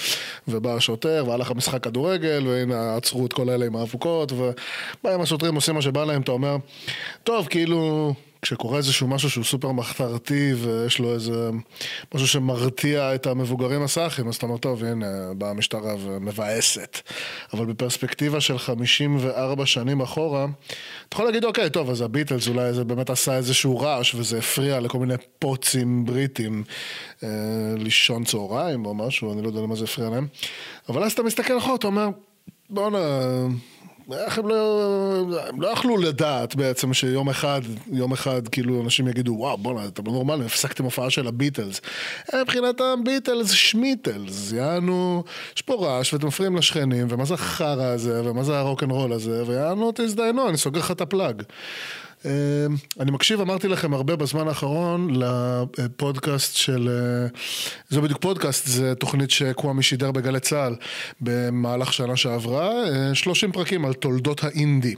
ובא 0.48 0.76
השוטר, 0.76 1.26
והלך 1.28 1.52
המשחק 1.52 1.84
כדורגל, 1.84 2.44
והנה, 2.48 2.96
עצרו 2.96 3.26
את 3.26 3.34
כל 3.34 3.50
אלה 3.50 3.66
עם 3.66 3.76
האבוקות, 3.76 4.32
ובאים 4.32 5.22
השוטרים, 5.22 5.56
עושים 5.56 5.76
מה 5.76 5.82
שבא 5.82 6.06
להם, 6.06 6.22
אתה 6.22 6.32
אומר, 6.32 6.56
טוב, 7.24 7.48
כאילו... 7.48 8.14
כשקורה 8.44 8.78
איזשהו 8.78 9.08
משהו 9.08 9.30
שהוא 9.30 9.44
סופר 9.44 9.72
מחתרתי 9.72 10.54
ויש 10.54 11.00
לו 11.00 11.14
איזה 11.14 11.50
משהו 12.16 12.28
שמרתיע 12.28 13.16
את 13.16 13.28
המבוגרים 13.28 13.84
הסאחים, 13.84 14.28
אז 14.28 14.36
אתה 14.36 14.46
אומר, 14.46 14.58
טוב, 14.58 14.84
הנה, 14.84 15.34
באה 15.38 15.50
המשטרה 15.50 15.96
ומבאסת. 16.00 17.00
אבל 17.54 17.66
בפרספקטיבה 17.66 18.42
של 18.42 18.58
54 18.58 19.66
שנים 19.66 20.02
אחורה, 20.02 20.46
אתה 21.10 21.16
יכול 21.16 21.26
להגיד, 21.26 21.46
אוקיי, 21.46 21.70
טוב, 21.70 21.90
אז 21.90 22.02
הביטלס 22.02 22.48
אולי 22.48 22.74
זה 22.74 22.84
באמת 22.84 23.10
עשה 23.10 23.38
איזשהו 23.38 23.80
רעש 23.80 24.16
וזה 24.16 24.38
הפריע 24.38 24.80
לכל 24.80 25.00
מיני 25.00 25.16
פוצים 25.40 26.06
בריטים 26.06 26.64
אה, 27.24 27.30
לישון 27.78 28.24
צהריים 28.24 28.86
או 28.86 28.94
משהו, 28.94 29.34
אני 29.34 29.42
לא 29.42 29.48
יודע 29.48 29.62
למה 29.62 29.76
זה 29.76 29.84
הפריע 29.84 30.10
להם. 30.10 30.28
אבל 30.90 31.04
אז 31.04 31.12
אתה 31.12 31.24
מסתכל 31.24 31.58
אחורה, 31.58 31.76
אתה 31.76 31.88
אומר, 31.88 32.10
בואנה... 32.70 33.00
איך 34.12 34.38
הם 34.38 34.48
לא, 34.48 35.46
הם 35.50 35.62
לא 35.62 35.68
יכלו 35.68 35.98
לדעת 35.98 36.56
בעצם 36.56 36.94
שיום 36.94 37.30
אחד, 37.30 37.62
יום 37.92 38.12
אחד 38.12 38.48
כאילו 38.48 38.84
אנשים 38.84 39.08
יגידו 39.08 39.36
וואו 39.38 39.58
בואנה 39.58 39.86
אתם 39.86 40.06
לא 40.06 40.12
נורמלים, 40.12 40.46
הפסקתם 40.46 40.84
הופעה 40.84 41.10
של 41.10 41.28
הביטלס. 41.28 41.82
הם 42.34 42.42
מבחינתם 42.42 43.00
ביטלס 43.04 43.52
שמיטלס, 43.52 44.52
יענו, 44.52 45.24
יש 45.56 45.62
פה 45.62 45.76
רעש 45.86 46.14
ואתם 46.14 46.28
מפריעים 46.28 46.56
לשכנים 46.56 47.08
ומה 47.10 47.26
זה 47.26 47.34
החרא 47.34 47.86
הזה 47.86 48.22
ומה 48.26 48.44
זה 48.44 48.58
הרוקנרול 48.58 49.14
הזה 49.14 49.44
ויענו 49.48 49.92
תזדיינו 49.96 50.50
אני 50.50 50.58
סוגר 50.58 50.80
לך 50.80 50.92
את 50.92 51.02
הפלאג. 51.02 51.44
אה, 52.26 52.32
אני 53.00 53.12
מקשיב, 53.12 53.42
אמרתי 53.42 53.68
לכם 53.68 53.94
הרבה 53.94 54.16
בזמן 54.16 54.48
האחרון 54.48 55.10
לפודקאסט 55.78 56.56
של, 56.56 56.90
אה, 56.90 57.28
זה 57.90 58.02
בדיוק 58.02 58.22
פודקאסט, 58.22 58.68
זה 58.68 58.96
תוכנית 58.96 59.32
שקוואמי 59.32 59.84
שידר 59.84 60.12
בגלי 60.12 60.40
צה"ל 60.40 60.76
במהלך 61.22 61.94
שנה 61.94 62.16
שעברה, 62.16 62.70
אה, 62.70 63.16
30 63.16 63.52
פרקים 63.52 63.86
על 63.86 63.94
תולדות 63.94 64.44
האינדי. 64.44 64.96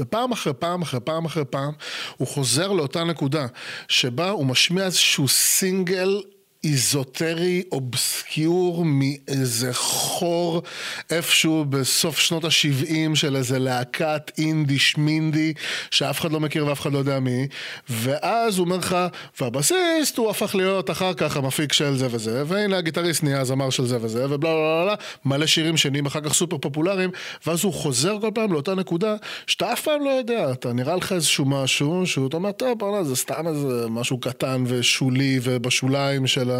ופעם 0.00 0.32
אחרי 0.32 0.52
פעם 0.58 0.82
אחרי 0.82 1.00
פעם 1.00 1.24
אחרי 1.24 1.44
פעם 1.44 1.72
הוא 2.16 2.28
חוזר 2.28 2.72
לאותה 2.72 3.04
נקודה 3.04 3.46
שבה 3.88 4.30
הוא 4.30 4.46
משמיע 4.46 4.84
איזשהו 4.84 5.28
סינגל 5.28 6.22
איזוטרי 6.64 7.62
אובסקיור 7.72 8.84
מאיזה 8.84 9.70
חור 9.72 10.62
איפשהו 11.10 11.64
בסוף 11.64 12.18
שנות 12.18 12.44
ה-70 12.44 13.14
של 13.14 13.36
איזה 13.36 13.58
להקת 13.58 14.30
אינדי 14.38 14.78
שמינדי 14.78 15.52
שאף 15.90 16.20
אחד 16.20 16.32
לא 16.32 16.40
מכיר 16.40 16.66
ואף 16.66 16.80
אחד 16.80 16.92
לא 16.92 16.98
יודע 16.98 17.20
מי 17.20 17.46
ואז 17.88 18.58
הוא 18.58 18.64
אומר 18.64 18.76
לך 18.76 18.96
והבסיסט 19.40 20.18
הוא 20.18 20.30
הפך 20.30 20.54
להיות 20.54 20.90
אחר 20.90 21.14
כך 21.14 21.36
המפיק 21.36 21.72
של 21.72 21.96
זה 21.96 22.06
וזה 22.10 22.42
והנה 22.46 22.76
הגיטריסט 22.76 23.22
נהיה 23.22 23.40
הזמר 23.40 23.70
של 23.70 23.86
זה 23.86 23.98
וזה 24.00 24.24
ובלה 24.24 24.36
בלה 24.38 24.84
בלה 24.84 24.94
מלא 25.24 25.46
שירים 25.46 25.76
שנהיים 25.76 26.06
אחר 26.06 26.20
כך 26.20 26.34
סופר 26.34 26.58
פופולריים 26.58 27.10
ואז 27.46 27.64
הוא 27.64 27.72
חוזר 27.72 28.20
כל 28.20 28.30
פעם 28.34 28.52
לאותה 28.52 28.74
נקודה 28.74 29.16
שאתה 29.46 29.72
אף 29.72 29.80
פעם 29.80 30.04
לא 30.04 30.10
יודע 30.10 30.52
אתה 30.52 30.72
נראה 30.72 30.96
לך 30.96 31.12
איזשהו 31.12 31.44
משהו 31.44 32.06
שהוא 32.06 32.30
אומר 32.34 32.52
טוב 32.52 32.78
זה 33.02 33.16
סתם 33.16 33.48
איזה 33.48 33.88
משהו 33.88 34.20
קטן 34.20 34.64
ושולי 34.66 35.40
ובשוליים 35.42 36.26
של. 36.26 36.53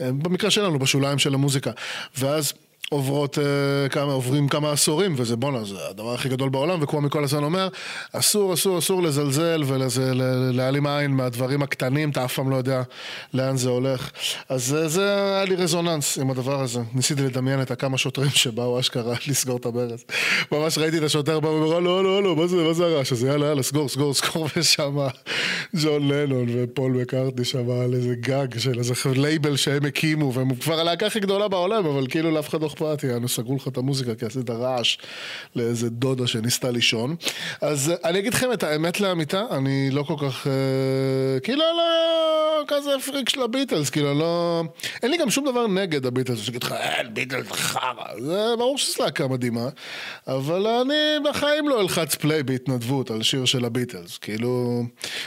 במקרה 0.00 0.50
שלנו, 0.50 0.78
בשוליים 0.78 1.18
של 1.18 1.34
המוזיקה. 1.34 1.70
ואז 2.18 2.52
עוברות 2.90 3.38
uh, 3.38 3.88
כמה, 3.88 4.12
עוברים 4.12 4.48
כמה 4.48 4.72
עשורים, 4.72 5.14
וזה 5.16 5.36
בואנה, 5.36 5.64
זה 5.64 5.74
הדבר 5.90 6.14
הכי 6.14 6.28
גדול 6.28 6.48
בעולם, 6.48 6.82
וכמו 6.82 7.00
מכל 7.00 7.24
הזמן 7.24 7.44
אומר, 7.44 7.68
אסור, 8.12 8.54
אסור, 8.54 8.78
אסור 8.78 9.02
לזלזל 9.02 9.62
ולהעלים 9.66 10.86
עין 10.86 11.10
מהדברים 11.10 11.62
הקטנים, 11.62 12.10
אתה 12.10 12.24
אף 12.24 12.34
פעם 12.34 12.50
לא 12.50 12.56
יודע 12.56 12.82
לאן 13.34 13.56
זה 13.56 13.68
הולך. 13.68 14.10
אז 14.48 14.76
uh, 14.84 14.88
זה 14.88 15.14
היה 15.14 15.44
לי 15.44 15.54
רזוננס 15.54 16.18
עם 16.18 16.30
הדבר 16.30 16.62
הזה. 16.62 16.80
ניסיתי 16.94 17.22
לדמיין 17.22 17.62
את 17.62 17.70
הכמה 17.70 17.98
שוטרים 17.98 18.30
שבאו 18.30 18.80
אשכרה 18.80 19.14
לסגור 19.28 19.56
את 19.56 19.66
הברז. 19.66 20.04
ממש 20.52 20.78
ראיתי 20.78 20.98
את 20.98 21.02
השוטר 21.02 21.40
בא 21.40 21.48
ואומר, 21.48 21.78
לא, 21.78 22.04
לא, 22.04 22.22
לא, 22.22 22.36
מה 22.36 22.46
זה, 22.46 22.56
מה 22.56 22.72
זה 22.72 22.84
הרעש 22.84 23.12
הזה? 23.12 23.28
יאללה, 23.28 23.46
יאללה, 23.46 23.62
סגור, 23.62 23.88
סגור, 23.88 24.14
סגור, 24.14 24.48
ושם 24.56 24.96
ג'ון 25.76 26.08
לנון 26.08 26.46
ופול 26.54 26.92
מקארטני 26.92 27.44
שם 27.44 27.70
על 27.70 27.94
איזה 27.94 28.14
גג 28.14 28.58
של 28.58 28.78
איזה 28.78 28.94
לייבל 29.16 29.56
שהם 29.56 29.84
הקימו, 29.84 30.34
והם 30.34 30.54
כבר 30.54 30.80
הלהקה 30.80 31.06
הכי 31.06 31.20
גדולה 31.20 31.48
בעולם, 31.48 31.86
אבל 31.86 32.06
כאילו 32.06 32.30
לאף 32.30 32.48
אחד 32.48 32.62
לא 32.62 32.68
אכפת, 32.78 33.04
יענו, 33.04 33.28
סגרו 33.28 33.56
לך 33.56 33.68
את 33.68 33.76
המוזיקה 33.76 34.14
כי 34.14 34.26
עשית 34.26 34.50
רעש 34.50 34.96
לאיזה 35.56 35.90
דודה 35.90 36.26
שניסתה 36.26 36.70
לישון. 36.70 37.16
אז 37.60 37.90
אה, 37.90 38.08
אני 38.08 38.18
אגיד 38.18 38.34
לכם 38.34 38.52
את 38.52 38.62
האמת 38.62 39.00
לאמיתה, 39.00 39.42
אני 39.50 39.90
לא 39.90 40.02
כל 40.02 40.14
כך, 40.18 40.46
אה, 40.46 41.40
כאילו, 41.40 41.58
לא 41.58 42.64
כזה 42.68 42.90
פריק 43.06 43.28
של 43.28 43.42
הביטלס, 43.42 43.90
כאילו, 43.90 44.14
לא... 44.14 44.62
אין 45.02 45.10
לי 45.10 45.16
גם 45.16 45.30
שום 45.30 45.44
דבר 45.44 45.66
נגד 45.66 46.06
הביטלס, 46.06 46.40
שיגיד 46.40 46.62
לך, 46.62 46.72
אין, 46.72 47.14
ביטלס 47.14 47.52
חרא, 47.52 48.20
זה 48.20 48.54
ברור 48.58 48.78
שזו 48.78 49.04
להקה 49.04 49.28
מדהימה, 49.28 49.68
אבל 50.26 50.66
אני 50.66 51.28
בחיים 51.30 51.68
לא 51.68 51.80
אלחץ 51.80 52.14
פליי 52.14 52.42
בהתנדבות 52.42 53.10
על 53.10 53.22
שיר 53.22 53.44
של 53.44 53.64
הביטלס, 53.64 54.18
כאילו, 54.18 54.82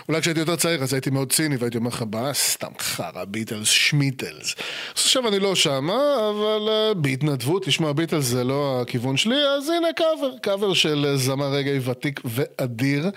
אולי 0.10 0.22
כשהייתי 0.22 0.40
יותר 0.40 0.56
צעיר 0.56 0.84
אז 0.84 0.94
הייתי 0.94 1.10
מאוד 1.10 1.32
ציני 1.32 1.56
והייתי 1.56 1.78
אומר 1.78 1.90
לך, 1.90 2.04
מה, 2.12 2.34
סתם 2.34 2.72
חרא, 2.80 3.26
ביטלס, 3.26 3.68
שמיטלס. 3.68 4.56
עכשיו 4.94 5.28
אני 5.28 5.40
לא 5.40 5.56
שמה, 5.56 6.30
אבל 6.30 6.70
אה, 6.70 6.94
בהתנדבות 7.42 7.68
לשמוע 7.68 7.94
ביטלס 7.94 8.26
זה 8.26 8.44
לא 8.44 8.82
הכיוון 8.82 9.18
שלי, 9.18 9.36
אז 9.36 9.70
הנה 9.70 9.88
קאבר, 9.96 10.38
קאבר 10.42 10.74
של 10.74 11.06
אה, 11.08 11.18
זמר 11.18 11.54
רגאיי 11.54 11.80
ותיק 11.84 12.22
ואדיר 12.26 13.10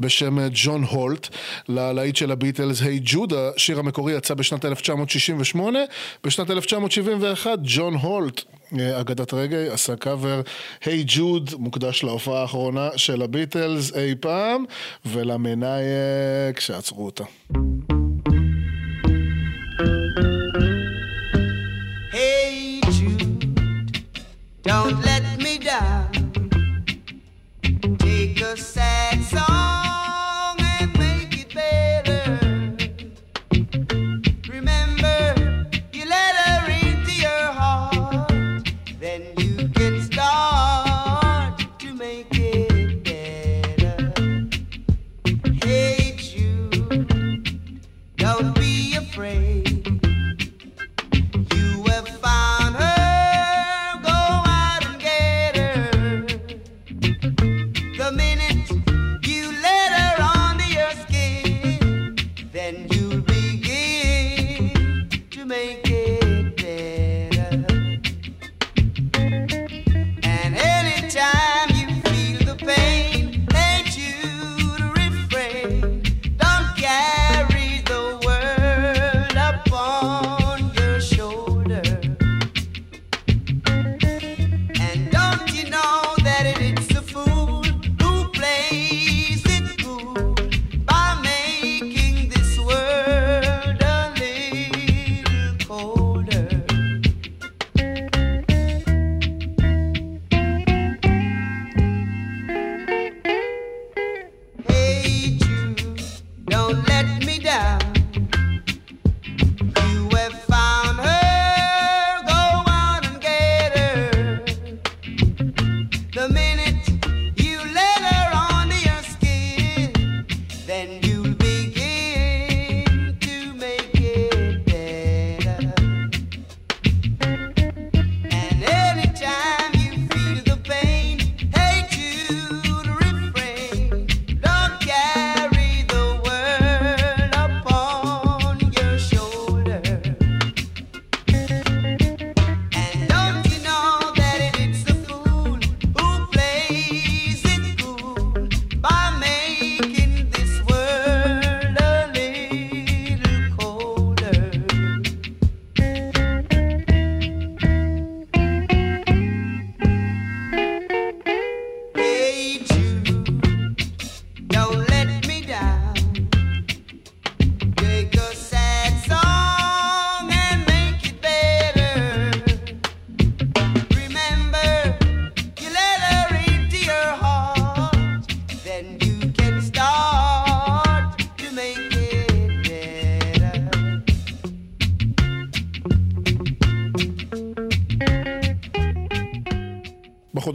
בשם 0.00 0.38
אה, 0.38 0.48
ג'ון 0.52 0.84
הולט, 0.84 1.28
ללהיט 1.68 2.16
של 2.16 2.30
הביטלס, 2.30 2.82
היי 2.82 3.00
ג'וד, 3.04 3.32
השיר 3.32 3.78
המקורי 3.78 4.12
יצא 4.12 4.34
בשנת 4.34 4.64
1968, 4.64 5.78
בשנת 6.24 6.50
1971 6.50 7.58
ג'ון 7.62 7.94
הולט 7.94 8.42
אה, 8.78 9.00
אגדת 9.00 9.34
רגאיי 9.34 9.68
עשה 9.68 9.96
קאבר 9.96 10.40
היי 10.84 11.04
ג'וד 11.06 11.50
מוקדש 11.58 12.04
להופעה 12.04 12.40
האחרונה 12.40 12.88
של 12.96 13.22
הביטלס 13.22 13.96
אי 13.96 14.14
פעם 14.20 14.64
ולמנאייק 15.06 16.60
שעצרו 16.60 17.06
אותה. 17.06 17.24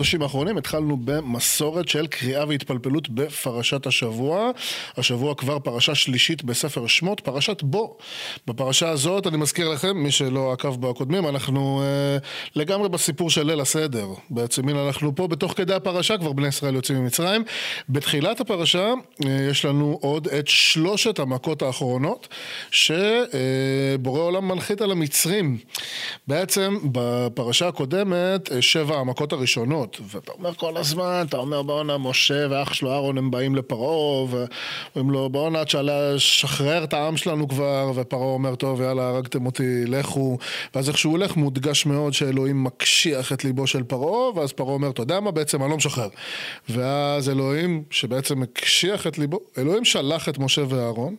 בחודשים 0.08 0.22
האחרונים 0.22 0.58
התחלנו 0.58 0.97
במסורת 0.97 1.88
של 1.88 2.08
קריאה 2.08 2.45
והתפלפלות 2.47 3.10
בפרשת 3.10 3.88
השבוע. 3.88 4.51
השבוע 4.97 5.36
כבר 5.36 5.60
פרשה 5.60 5.95
שלישית 5.95 6.43
בספר 6.43 6.88
שמות, 6.88 7.20
פרשת 7.20 7.64
בו. 7.64 7.97
בפרשה 8.47 8.89
הזאת, 8.89 9.28
אני 9.28 9.38
מזכיר 9.38 9.70
לכם, 9.70 9.97
מי 9.97 10.12
שלא 10.12 10.51
עקב 10.53 10.76
בקודמים, 10.88 11.28
אנחנו 11.28 11.82
אה, 11.84 12.18
לגמרי 12.55 12.89
בסיפור 12.89 13.30
של 13.30 13.47
ליל 13.47 13.62
הסדר. 13.62 14.08
בעצם 14.30 14.70
הנה 14.70 14.88
אנחנו 14.88 15.16
פה 15.16 15.28
בתוך 15.28 15.53
כדי 15.55 15.74
הפרשה, 15.74 16.18
כבר 16.18 16.32
בני 16.34 16.47
ישראל 16.47 16.76
יוצאים 16.76 16.97
ממצרים. 16.97 17.43
בתחילת 17.89 18.39
הפרשה 18.39 18.93
אה, 19.26 19.47
יש 19.51 19.66
לנו 19.66 19.97
עוד 20.01 20.28
את 20.28 20.47
שלושת 20.47 21.20
המכות 21.20 21.62
האחרונות, 21.62 22.28
שבורא 22.72 24.22
עולם 24.22 24.47
מנחית 24.47 24.82
על 24.82 24.91
המצרים. 24.91 25.58
בעצם 26.28 26.78
בפרשה 26.91 27.68
הקודמת, 27.68 28.51
אה, 28.51 28.62
שבע 28.62 28.97
המכות 28.97 29.34
הראשונות, 29.34 29.96
ואתה 30.01 30.31
אומר 30.31 30.53
כל 30.53 30.77
הזמן, 30.77 31.25
אתה 31.29 31.37
אומר 31.37 31.61
בואנה 31.61 31.97
משה 31.97 32.47
ואח 32.49 32.73
שלו 32.73 32.91
אהרון 32.91 33.17
הם 33.17 33.31
באים 33.31 33.55
לפרעה, 33.55 34.25
ואומרים 34.29 35.11
לו 35.11 35.29
בואנה 35.29 35.65
תשאלה, 35.65 36.19
שחרר 36.19 36.83
את 36.83 36.93
העם 36.93 37.17
שלנו 37.17 37.47
כבר, 37.47 37.91
ופרעה 37.95 38.23
אומר 38.23 38.55
טוב 38.55 38.81
יאללה 38.81 39.07
הרגתם 39.07 39.45
אותי, 39.45 39.85
לכו, 39.85 40.37
ואז 40.75 40.89
איך 40.89 40.97
שהוא 40.97 41.11
הולך 41.11 41.35
מודגש 41.35 41.85
מאוד 41.85 42.13
שאלוהים 42.13 42.63
מקשיח 42.63 43.33
את 43.33 43.43
ליבו 43.43 43.67
של 43.67 43.83
פרעה, 43.83 44.31
ואז 44.35 44.51
פרעה 44.51 44.73
אומר 44.73 44.89
אתה 44.89 45.01
יודע 45.01 45.19
מה 45.19 45.31
בעצם? 45.31 45.61
אני 45.61 45.69
לא 45.71 45.77
משחרר. 45.77 46.09
ואז 46.69 47.29
אלוהים 47.29 47.83
שבעצם 47.89 48.41
הקשיח 48.43 49.07
את 49.07 49.17
ליבו, 49.17 49.39
אלוהים 49.57 49.85
שלח 49.85 50.29
את 50.29 50.37
משה 50.37 50.61
ואהרון, 50.69 51.15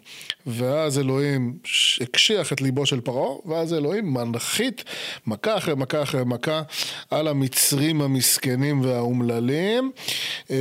ואז 0.46 0.98
אלוהים 0.98 1.58
הקשיח 2.00 2.52
את 2.52 2.60
ליבו 2.60 2.86
של 2.86 3.00
פרעה, 3.00 3.30
ואז 3.46 3.74
אלוהים 3.74 4.14
מנחית 4.14 4.84
מכה 5.26 5.56
אחרי 5.56 5.74
מכה 5.74 6.02
אחרי 6.02 6.24
מכה 6.24 6.62
על 7.10 7.28
המצרים 7.28 8.00
המסכנים 8.02 8.67
והאומללים. 8.82 9.92
אה, 10.50 10.56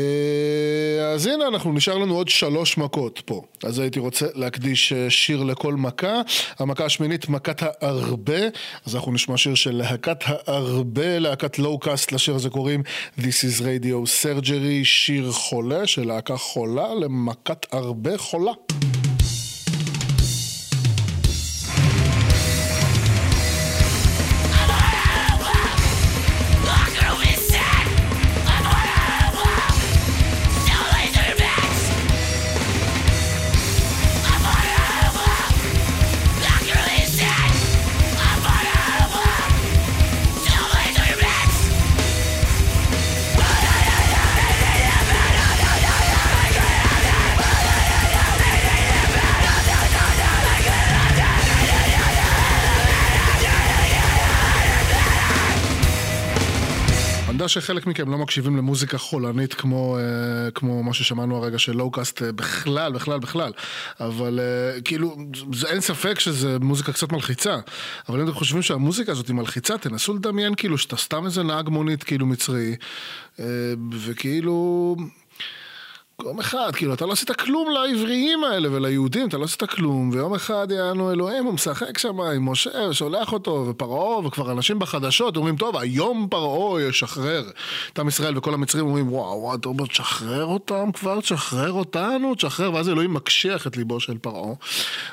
אז 1.14 1.28
הנה 1.28 1.48
אנחנו, 1.48 1.74
נשאר 1.74 1.98
לנו 1.98 2.16
עוד 2.16 2.28
שלוש 2.28 2.78
מכות 2.78 3.22
פה. 3.26 3.42
אז 3.64 3.80
הייתי 3.80 4.00
רוצה 4.00 4.26
להקדיש 4.36 4.94
אה, 4.94 5.10
שיר 5.10 5.44
לכל 5.44 5.74
מכה. 5.74 6.22
המכה 6.60 6.86
השמינית, 6.86 7.30
מכת 7.30 7.64
הארבה. 7.64 8.42
אז 8.86 8.96
אנחנו 8.96 9.12
נשמע 9.12 9.38
שיר 9.38 9.56
של 9.56 9.76
להקת 9.76 10.24
הארבה, 10.26 11.20
להקת 11.20 11.60
Locust, 11.60 12.12
לשיר 12.12 12.36
הזה 12.36 12.50
קוראים 12.50 12.84
This 13.20 13.22
is 13.22 13.62
Radio 13.62 14.24
Surgery, 14.24 14.84
שיר 14.84 15.32
חולה 15.32 15.88
של 15.88 16.08
להקה 16.08 16.38
חולה 16.38 16.96
למכת 16.96 17.66
ארבה 17.74 18.18
חולה. 18.18 18.52
שחלק 57.48 57.88
מכם 57.88 58.12
לא 58.12 58.18
מקשיבים 58.18 58.58
למוזיקה 58.58 58.98
חולנית 58.98 59.54
כמו, 59.54 59.98
אה, 59.98 60.52
כמו 60.52 60.84
מה 60.84 60.94
ששמענו 60.94 61.38
הרגע 61.38 61.60
של 61.60 61.72
Locust 61.72 62.22
אה, 62.22 62.32
בכלל, 62.32 62.94
בכלל, 62.94 63.20
בכלל. 63.20 63.52
אבל 64.00 64.40
אה, 64.40 64.82
כאילו, 64.82 65.16
זה, 65.54 65.68
אין 65.68 65.82
ספק 65.82 66.20
שזה 66.20 66.60
מוזיקה 66.60 66.94
קצת 66.94 67.12
מלחיצה. 67.12 67.58
אבל 68.10 68.20
אם 68.20 68.28
אתם 68.28 68.36
חושבים 68.36 68.62
שהמוזיקה 68.62 69.12
הזאת 69.12 69.28
היא 69.28 69.36
מלחיצה, 69.36 69.78
תנסו 69.78 70.14
לדמיין 70.14 70.56
כאילו 70.56 70.78
שאתה 70.78 70.98
סתם 70.98 71.26
איזה 71.26 71.44
נהג 71.44 71.70
מונית 71.70 72.04
כאילו 72.04 72.26
מצרי, 72.26 72.76
אה, 73.40 73.46
וכאילו... 73.92 74.96
יום 76.26 76.40
אחד, 76.40 76.72
כאילו, 76.76 76.94
אתה 76.94 77.06
לא 77.06 77.12
עשית 77.12 77.32
כלום 77.32 77.70
לעבריים 77.70 78.44
האלה 78.44 78.72
וליהודים, 78.72 79.28
אתה 79.28 79.38
לא 79.38 79.44
עשית 79.44 79.64
כלום, 79.64 80.10
ויום 80.14 80.34
אחד 80.34 80.68
יענו 80.72 81.12
אלוהים, 81.12 81.46
הוא 81.46 81.54
משחק 81.54 81.98
שם 81.98 82.22
עם 82.22 82.50
משה, 82.50 82.94
שולח 82.94 83.34
אותו, 83.34 83.66
ופרעה, 83.70 84.26
וכבר 84.26 84.52
אנשים 84.52 84.80
בחדשות 84.80 85.38
אומרים, 85.38 85.58
טוב, 85.58 85.78
היום 85.78 86.28
פרעה 86.30 86.82
ישחרר. 86.82 87.44
את 87.94 88.00
עם 88.00 88.08
ישראל, 88.08 88.38
וכל 88.38 88.54
המצרים 88.54 88.86
אומרים, 88.86 89.14
וואו, 89.14 89.42
וואו, 89.42 89.56
אתה 89.56 89.70
אומר, 89.70 89.86
תשחרר 89.86 90.46
אותם 90.46 90.92
כבר, 90.92 91.22
תשחרר 91.22 91.72
אותנו, 91.72 92.36
תשחרר, 92.36 92.74
ואז 92.74 92.90
אלוהים 92.90 93.14
מקשיח 93.14 93.68
את 93.68 93.78
ליבו 93.78 94.00
של 94.00 94.18
פרעה, 94.18 94.54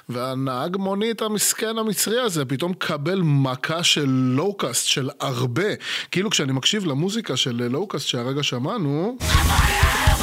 והנהג 0.08 0.76
מונית 0.76 1.22
המסכן 1.22 1.78
המצרי 1.78 2.20
הזה, 2.20 2.44
פתאום 2.44 2.72
קבל 2.74 3.20
מכה 3.24 3.82
של 3.82 4.08
Locust, 4.08 4.86
של 4.86 5.10
ארבה, 5.20 5.74
כאילו 6.10 6.30
כשאני 6.30 6.52
מקשיב 6.52 6.86
למוזיקה 6.86 7.36
של 7.36 7.68
Locust 7.70 8.06
שהרגע 8.06 8.42
שמענו, 8.42 9.16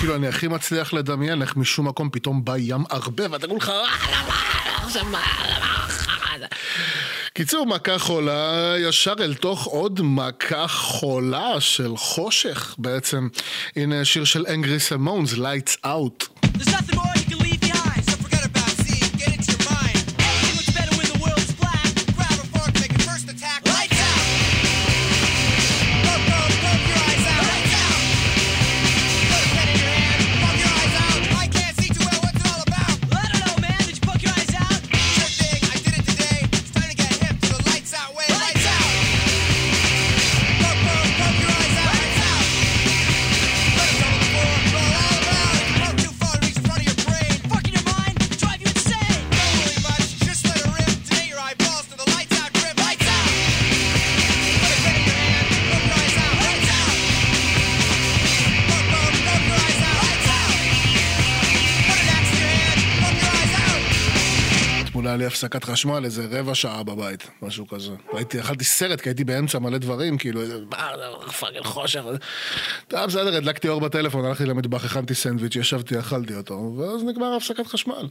כאילו 0.00 0.16
אני 0.16 0.28
הכי 0.28 0.48
מצליח 0.48 0.92
לדמיין 0.92 1.42
איך 1.42 1.56
משום 1.56 1.88
מקום 1.88 2.10
פתאום 2.12 2.44
בא 2.44 2.56
ים 2.58 2.84
ארבה 2.90 3.24
ואתה 3.30 3.46
כולך 3.46 3.72
קיצור, 7.34 7.66
מכה 7.66 7.98
חולה 7.98 8.74
ישר 8.78 9.14
אל 9.20 9.34
תוך 9.34 9.64
עוד 9.64 10.00
מכה 10.02 10.68
חולה 10.68 11.60
של 11.60 11.96
חושך 11.96 12.74
בעצם. 12.78 13.28
הנה 13.76 14.04
שיר 14.04 14.24
של 14.24 14.44
אנגרי 14.48 14.80
סמונס, 14.80 15.32
Lights 15.32 15.86
Out. 15.86 16.44
There's 16.44 16.66
nothing 16.66 16.96
more 16.96 17.19
הפסקת 65.30 65.64
חשמל 65.64 66.04
איזה 66.04 66.26
רבע 66.30 66.54
שעה 66.54 66.82
בבית, 66.82 67.26
משהו 67.42 67.68
כזה. 67.68 67.92
הייתי, 68.12 68.40
אכלתי 68.40 68.64
סרט 68.64 69.00
כי 69.00 69.08
הייתי 69.08 69.24
באמצע 69.24 69.58
מלא 69.58 69.78
דברים, 69.78 70.18
כאילו, 70.18 70.40
מה, 70.70 70.90
fucking 71.40 71.64
חושך. 71.64 72.02
טוב, 72.88 73.04
בסדר, 73.06 73.36
הדלקתי 73.36 73.68
אור 73.68 73.80
בטלפון, 73.80 74.24
הלכתי 74.24 74.44
למטבח, 74.44 74.84
הכנתי 74.84 75.14
סנדוויץ', 75.14 75.56
ישבתי, 75.56 75.98
אכלתי 75.98 76.34
אותו, 76.34 76.74
ואז 76.78 77.04
נגמר 77.04 77.34
הפסקת 77.36 77.66
חשמל. 77.66 78.08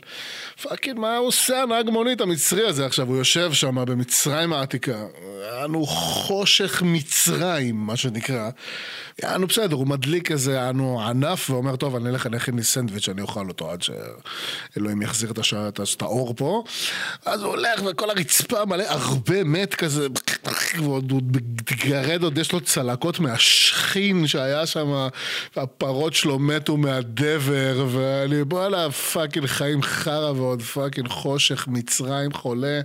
fucking, 0.62 1.00
מה 1.00 1.18
הוא 1.18 1.28
עושה 1.28 1.62
הנהג 1.62 1.90
מונית 1.90 2.22
המצרי 2.22 2.68
הזה 2.68 2.86
עכשיו? 2.86 3.08
הוא 3.08 3.18
יושב 3.18 3.54
שם 3.54 3.86
במצרים 3.86 4.54
העתיקה. 4.54 5.06
יענו 5.48 5.86
חושך 5.86 6.84
מצרים, 6.86 7.76
מה 7.76 7.98
שנקרא. 7.98 8.50
יענו 9.24 9.48
בסדר, 9.48 9.76
הוא 9.76 9.88
מדליק 9.88 10.32
איזה 10.32 10.54
יענו 10.54 11.02
ענף 11.02 11.50
ואומר, 11.50 11.76
טוב, 11.76 11.96
אני 11.96 12.10
אלך, 12.10 12.28
אני 12.28 12.38
אכין 12.38 12.56
לי 12.56 12.64
סנדוויץ', 12.64 13.10
אני 13.10 13.22
אוכל 13.22 13.48
אותו 13.48 13.72
עד 13.72 13.82
שאלוהים 13.82 15.02
יחזיר 15.02 15.32
את 15.32 16.02
האור 16.02 16.34
פה. 16.38 16.64
אז 17.26 17.44
הוא 17.44 17.50
הולך 17.50 17.82
וכל 17.86 18.10
הרצפה 18.10 18.66
מלא 18.66 18.84
ארבה 18.88 19.44
מת 19.44 19.76
כזה, 19.76 20.08
ועוד 20.78 21.12
הוא 21.12 21.22
מתגרד, 21.26 22.24
עוד 22.24 22.38
יש 22.38 22.52
לו 22.52 22.62
צלקות 22.62 23.20
מהשחין 23.20 24.28
שהיה 24.28 24.66
שם, 24.66 25.08
והפרות 25.56 26.14
שלו 26.14 26.40
מתו 26.40 26.78
מהדבר, 26.78 27.86
ואני 27.92 28.44
בואנה 28.44 28.92
fucking 28.92 29.46
חיים 29.46 29.82
חרא 29.82 30.32
ועוד 30.32 30.62
fucking 30.62 31.08
חושך, 31.08 31.68
מצרים 31.68 32.34
חולה. 32.34 32.82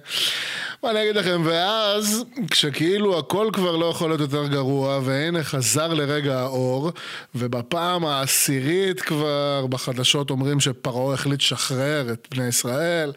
מה 0.83 0.91
אני 0.91 1.03
אגיד 1.03 1.17
לכם, 1.17 1.43
ואז 1.45 2.25
כשכאילו 2.51 3.19
הכל 3.19 3.51
כבר 3.53 3.77
לא 3.77 3.87
יכול 3.87 4.11
להיות 4.11 4.21
יותר 4.21 4.47
גרוע, 4.47 5.01
והנה 5.05 5.45
חזר 5.45 5.95
לרגע 5.95 6.39
האור, 6.39 6.93
ובפעם 7.35 8.05
העשירית 8.07 9.01
כבר 9.01 9.67
בחדשות 9.67 10.31
אומרים 10.31 10.61
שפרעה 10.61 11.15
החליט 11.15 11.41
לשחרר 11.41 12.13
את 12.13 12.29
בני 12.31 12.47
ישראל, 12.47 13.13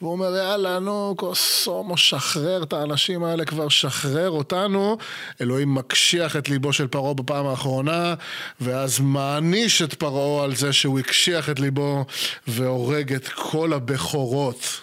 והוא 0.00 0.12
אומר, 0.12 0.30
יאללה, 0.52 0.78
נו, 0.78 1.14
קוסומו, 1.18 1.96
שחרר 1.96 2.62
את 2.62 2.72
האנשים 2.72 3.24
האלה 3.24 3.44
כבר, 3.44 3.68
שחרר 3.68 4.30
אותנו. 4.30 4.96
אלוהים 5.40 5.74
מקשיח 5.74 6.36
את 6.36 6.48
ליבו 6.48 6.72
של 6.72 6.86
פרעה 6.86 7.14
בפעם 7.14 7.46
האחרונה, 7.46 8.14
ואז 8.60 9.00
מעניש 9.00 9.82
את 9.82 9.94
פרעה 9.94 10.44
על 10.44 10.54
זה 10.54 10.72
שהוא 10.72 10.98
הקשיח 10.98 11.50
את 11.50 11.60
ליבו 11.60 12.04
והורג 12.46 13.12
את 13.12 13.28
כל 13.28 13.72
הבכורות. 13.72 14.80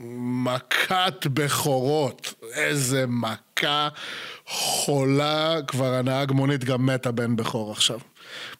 מכת 0.00 1.26
בכורות, 1.26 2.34
איזה 2.54 3.04
מכה 3.08 3.88
חולה, 4.46 5.56
כבר 5.66 5.94
הנהג 5.94 6.32
מונית 6.32 6.64
גם 6.64 6.86
מתה 6.86 7.10
בן 7.12 7.36
בכור 7.36 7.72
עכשיו. 7.72 7.98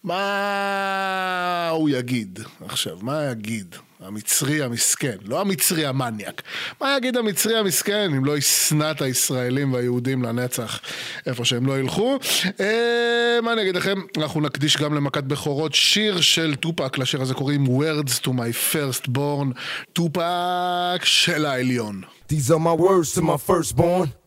מה 0.05 1.69
הוא 1.73 1.91
יגיד 1.91 2.39
עכשיו? 2.67 2.99
מה 3.03 3.25
יגיד? 3.31 3.77
המצרי 4.03 4.63
המסכן, 4.63 5.17
לא 5.25 5.41
המצרי 5.41 5.87
המניאק. 5.87 6.43
מה 6.81 6.97
יגיד 6.97 7.17
המצרי 7.17 7.57
המסכן 7.57 8.15
אם 8.17 8.25
לא 8.25 8.39
ישנא 8.39 8.91
את 8.91 9.03
הישראלים 9.03 9.73
והיהודים 9.73 10.23
לנצח 10.23 10.81
איפה 11.27 11.45
שהם 11.45 11.67
לא 11.67 11.79
ילכו? 11.79 12.19
אה, 12.61 13.39
מה 13.43 13.53
אני 13.53 13.63
אגיד 13.63 13.77
לכם? 13.77 14.01
אנחנו 14.17 14.41
נקדיש 14.41 14.77
גם 14.77 14.95
למכת 14.95 15.25
בכורות 15.25 15.75
שיר 15.75 16.21
של 16.21 16.55
טופק, 16.55 16.99
לשיר 16.99 17.23
הזה 17.23 17.35
קוראים 17.35 17.67
Words 17.67 18.21
to 18.25 18.29
my 18.29 18.73
first 18.73 19.09
born, 19.09 19.59
טופק 19.93 21.05
של 21.05 21.47
העליון. 21.47 22.03
These 22.33 22.51
are 22.51 22.59
my 22.59 22.81
words 22.81 23.19
to 23.19 23.23
my 23.23 23.51
firstborn. 23.51 24.20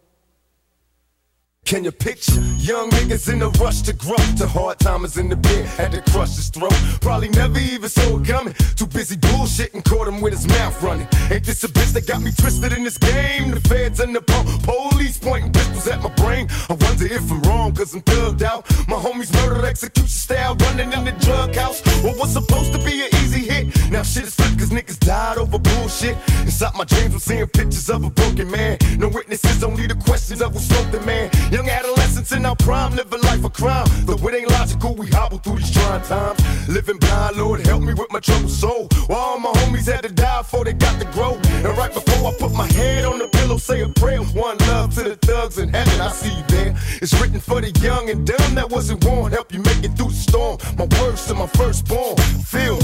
Can 1.66 1.86
you 1.86 1.91
picture 1.91 2.41
young 2.57 2.89
niggas 2.89 3.32
in 3.32 3.41
a 3.41 3.47
rush 3.49 3.82
to 3.84 3.93
grow? 3.93 4.18
To 4.38 4.47
hard 4.47 4.80
timers 4.80 5.18
in 5.18 5.30
the 5.30 5.38
pen, 5.38 5.66
had 5.66 5.93
to 5.93 6.01
crush 6.11 6.36
his 6.36 6.49
throat. 6.49 6.74
Probably 6.99 7.30
never 7.30 7.57
even 7.57 7.89
saw 7.89 8.20
it 8.20 8.28
coming. 8.28 8.53
Too 8.76 8.86
busy 8.86 9.16
bullshitting, 9.16 9.84
caught 9.86 10.07
him 10.07 10.20
with 10.20 10.34
his 10.34 10.45
mouth 10.47 10.82
running. 10.84 11.07
Ain't 11.32 11.45
this 11.45 11.64
a 11.64 11.70
bitch 11.70 11.93
that 11.93 12.05
got 12.05 12.22
me 12.22 12.32
twisted 12.32 12.74
in 12.74 12.84
this 12.84 12.97
game? 12.97 13.51
The 13.51 13.61
feds 13.61 14.01
and 14.01 14.14
the 14.14 14.22
po- 14.22 14.43
police 14.64 15.18
pointing 15.18 15.53
pistols 15.53 15.88
at 15.88 16.03
my 16.03 16.09
brain. 16.16 16.47
I 16.70 16.74
wonder 16.74 17.05
if 17.05 17.32
I'm 17.32 17.41
wrong, 17.43 17.74
cause 17.74 17.93
I'm 17.93 18.01
thugged 18.01 18.41
out. 18.41 18.68
My 18.89 18.97
homies 18.97 19.34
murdered 19.34 19.66
execution 19.66 20.09
style, 20.09 20.55
running 20.55 20.91
in 20.91 21.05
the 21.05 21.14
drug 21.24 21.55
house. 21.55 21.82
What 22.03 22.20
was 22.20 22.34
supposed 22.34 22.74
to 22.74 22.80
be 22.80 23.03
an 23.03 23.09
easy 23.24 23.39
hit? 23.39 23.89
Now 23.89 24.03
shit 24.03 24.24
is 24.24 24.36
flipped 24.36 24.59
cause 24.59 24.70
niggas 24.70 24.99
died 24.99 25.38
over 25.38 25.57
bullshit. 25.57 26.18
Inside 26.41 26.76
my 26.76 26.84
dreams, 26.84 27.14
I'm 27.14 27.20
seeing 27.20 27.47
pictures 27.47 27.89
of 27.89 28.03
a 28.03 28.09
broken 28.09 28.51
man. 28.51 28.78
No 28.97 29.07
witnesses, 29.07 29.64
only 29.64 29.88
the 29.88 29.95
questions 29.95 30.41
of 30.41 30.53
who 30.53 30.59
smoked 30.59 30.91
the 30.91 30.99
man. 31.01 31.32
Young 31.54 31.70
adolescents 31.70 32.32
in 32.32 32.47
our 32.47 32.56
prime, 32.56 32.95
living 32.95 33.22
life 33.22 33.45
of 33.45 33.54
crime. 33.54 33.86
Though 34.06 34.18
it 34.28 34.34
ain't 34.34 34.49
logical, 34.49 34.95
we 34.95 35.06
hobble 35.06 35.38
through 35.38 35.58
these 35.58 35.70
trying 35.70 36.01
times. 36.01 36.68
Living 36.68 36.97
blind, 36.97 37.38
Lord, 37.38 37.64
help 37.68 37.84
me 37.84 37.93
with 37.93 38.12
my 38.12 38.20
troubled 38.20 38.49
soul. 38.49 38.88
While 39.06 39.20
all 39.20 39.39
my 39.39 39.51
homies 39.51 39.86
had 39.86 40.01
to 40.01 40.10
die 40.10 40.41
before 40.41 40.66
they 40.66 40.74
got 40.74 40.99
to 40.99 41.06
grow. 41.12 41.36
And 41.45 41.78
right 41.78 41.93
before 41.93 42.28
I 42.28 42.34
put 42.39 42.54
my 42.54 42.66
head 42.74 43.06
on 43.06 43.20
the 43.20 43.28
pillow, 43.28 43.58
say 43.58 43.82
a 43.82 43.89
prayer. 43.89 44.24
One 44.24 44.58
love 44.70 44.95
to 44.95 45.04
the 45.04 45.16
thugs 45.16 45.60
in 45.60 45.70
heaven, 45.70 46.01
I 46.01 46.10
see 46.10 46.36
you 46.36 46.43
there. 46.47 46.76
It's 47.04 47.14
written 47.22 47.39
for 47.39 47.62
the 47.62 47.70
young 47.82 48.10
and 48.10 48.26
dumb 48.26 48.56
that 48.56 48.72
wasn't 48.72 49.01
born. 49.01 49.32
Help 49.32 49.54
you 49.54 49.60
make 49.60 49.84
it 49.84 49.95
through 49.95 50.10
the 50.10 50.16
storm. 50.16 50.58
My 50.76 50.88
words 50.99 51.28
to 51.28 51.36
my 51.36 51.45
firstborn. 51.45 52.16
Feel 52.18 52.80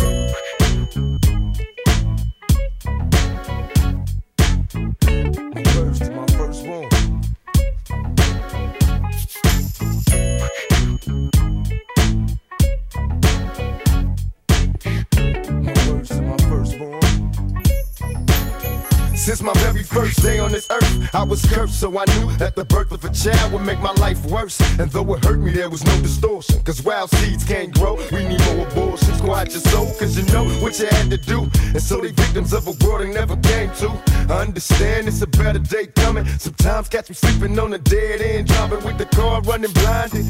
Since 19.29 19.43
my 19.43 19.53
very 19.57 19.83
first 19.83 20.23
day 20.23 20.39
on 20.39 20.51
this 20.51 20.67
earth, 20.71 21.13
I 21.13 21.21
was 21.21 21.45
cursed, 21.45 21.79
so 21.79 21.95
I 21.99 22.03
knew 22.15 22.35
that 22.37 22.55
the 22.55 22.65
birth 22.65 22.91
of 22.91 23.05
a 23.05 23.13
child 23.13 23.53
would 23.53 23.61
make 23.61 23.79
my 23.79 23.91
life 23.91 24.25
worse. 24.25 24.59
And 24.79 24.89
though 24.89 25.13
it 25.13 25.23
hurt 25.23 25.37
me, 25.37 25.51
there 25.51 25.69
was 25.69 25.85
no 25.85 26.01
distortion. 26.01 26.59
Cause 26.63 26.81
wild 26.81 27.11
seeds 27.11 27.43
can't 27.43 27.71
grow, 27.71 27.93
we 28.11 28.27
need 28.27 28.41
more 28.45 28.65
abortions. 28.65 29.21
Quiet 29.21 29.51
your 29.51 29.61
soul, 29.61 29.85
cause 29.99 30.17
you 30.17 30.23
know 30.33 30.45
what 30.63 30.79
you 30.79 30.87
had 30.87 31.11
to 31.11 31.17
do. 31.17 31.41
And 31.43 31.79
so 31.79 32.01
they 32.01 32.09
victims 32.09 32.53
of 32.53 32.65
a 32.65 32.73
world 32.83 33.01
they 33.01 33.13
never 33.13 33.37
came 33.37 33.69
to. 33.75 33.89
I 34.33 34.41
understand 34.41 35.07
it's 35.07 35.21
a 35.21 35.27
better 35.27 35.59
day 35.59 35.85
coming. 35.85 36.25
Sometimes 36.39 36.89
catch 36.89 37.09
me 37.09 37.13
sleeping 37.13 37.59
on 37.59 37.71
a 37.73 37.77
dead 37.77 38.21
end, 38.21 38.47
driving 38.47 38.83
with 38.83 38.97
the 38.97 39.05
car 39.05 39.41
running 39.41 39.71
blinded. 39.73 40.25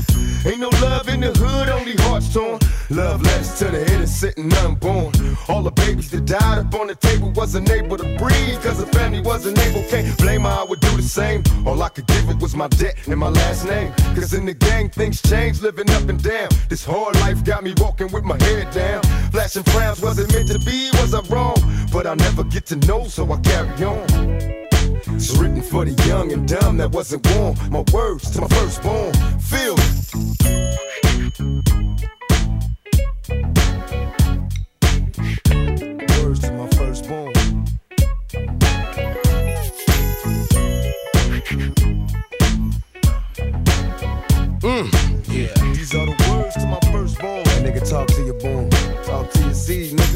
Ain't 0.46 0.60
no 0.60 0.68
love 0.82 1.08
in 1.08 1.22
the 1.22 1.32
hood, 1.32 1.70
only 1.70 1.96
hearts 2.04 2.34
torn. 2.34 2.60
Love 2.90 3.22
letters 3.22 3.58
to 3.60 3.66
the 3.66 3.94
innocent 3.94 4.36
and 4.38 4.54
unborn. 4.56 5.14
All 5.48 5.64
the 5.64 5.72
babies 5.72 6.12
that 6.12 6.26
died 6.26 6.58
up 6.58 6.74
on 6.76 6.88
the 6.88 6.96
table 6.96 7.32
wasn't 7.32 7.70
able 7.70 7.98
to 7.98 8.18
breathe, 8.18 8.62
cause 8.62 8.84
the 8.84 8.89
family 8.94 9.22
wasn't 9.22 9.60
able. 9.60 9.84
Can't 9.90 10.18
blame 10.18 10.42
her, 10.42 10.50
I 10.50 10.64
would 10.64 10.80
do 10.80 10.96
the 10.96 11.04
same. 11.04 11.44
All 11.66 11.82
I 11.82 11.90
could 11.90 12.08
give 12.08 12.30
it 12.30 12.40
was 12.40 12.56
my 12.56 12.68
debt 12.68 12.96
and 13.08 13.20
my 13.20 13.30
last 13.30 13.66
name. 13.66 13.92
Cause 14.16 14.34
in 14.34 14.46
the 14.46 14.54
gang, 14.54 14.90
things 14.90 15.22
change, 15.22 15.62
living 15.62 15.90
up 15.92 16.08
and 16.10 16.22
down. 16.22 16.50
This 16.70 16.84
hard 16.86 17.16
life 17.16 17.44
got 17.44 17.64
me 17.64 17.74
walking 17.78 18.12
with 18.12 18.24
my 18.24 18.38
head 18.44 18.72
down. 18.74 19.02
Flashing 19.32 19.64
frowns, 19.64 20.02
was 20.02 20.20
it 20.20 20.32
meant 20.34 20.50
to 20.50 20.60
be? 20.60 20.90
Was 20.94 21.14
I 21.14 21.22
wrong? 21.34 21.58
But 21.92 22.06
I'll 22.08 22.16
never 22.16 22.44
get 22.44 22.66
to 22.68 22.76
know, 22.88 23.06
so 23.06 23.32
I 23.32 23.38
carry 23.42 23.84
on. 23.84 24.06
It's 25.16 25.36
written 25.38 25.62
for 25.62 25.86
the 25.86 25.92
young 26.08 26.32
and 26.32 26.48
dumb 26.48 26.78
that 26.78 26.92
wasn't 26.92 27.24
born. 27.24 27.56
My 27.70 27.84
words 27.94 28.32
to 28.32 28.42
my 28.42 28.48
firstborn. 28.48 29.14
Feel 29.40 29.76
Mm, 44.70 44.86
yeah. 45.34 45.74
These 45.74 45.96
are 45.96 46.06
the 46.06 46.16
words 46.30 46.54
to 46.54 46.68
my 46.68 46.80
firstborn. 46.92 47.44
That 47.44 47.66
nigga 47.66 47.90
talk 47.90 48.08
to 48.10 48.22
your 48.24 48.36
born. 48.36 48.70
Talk 49.04 49.32
to 49.32 49.40
your 49.40 49.54
seed, 49.56 49.98
nigga. 49.98 50.09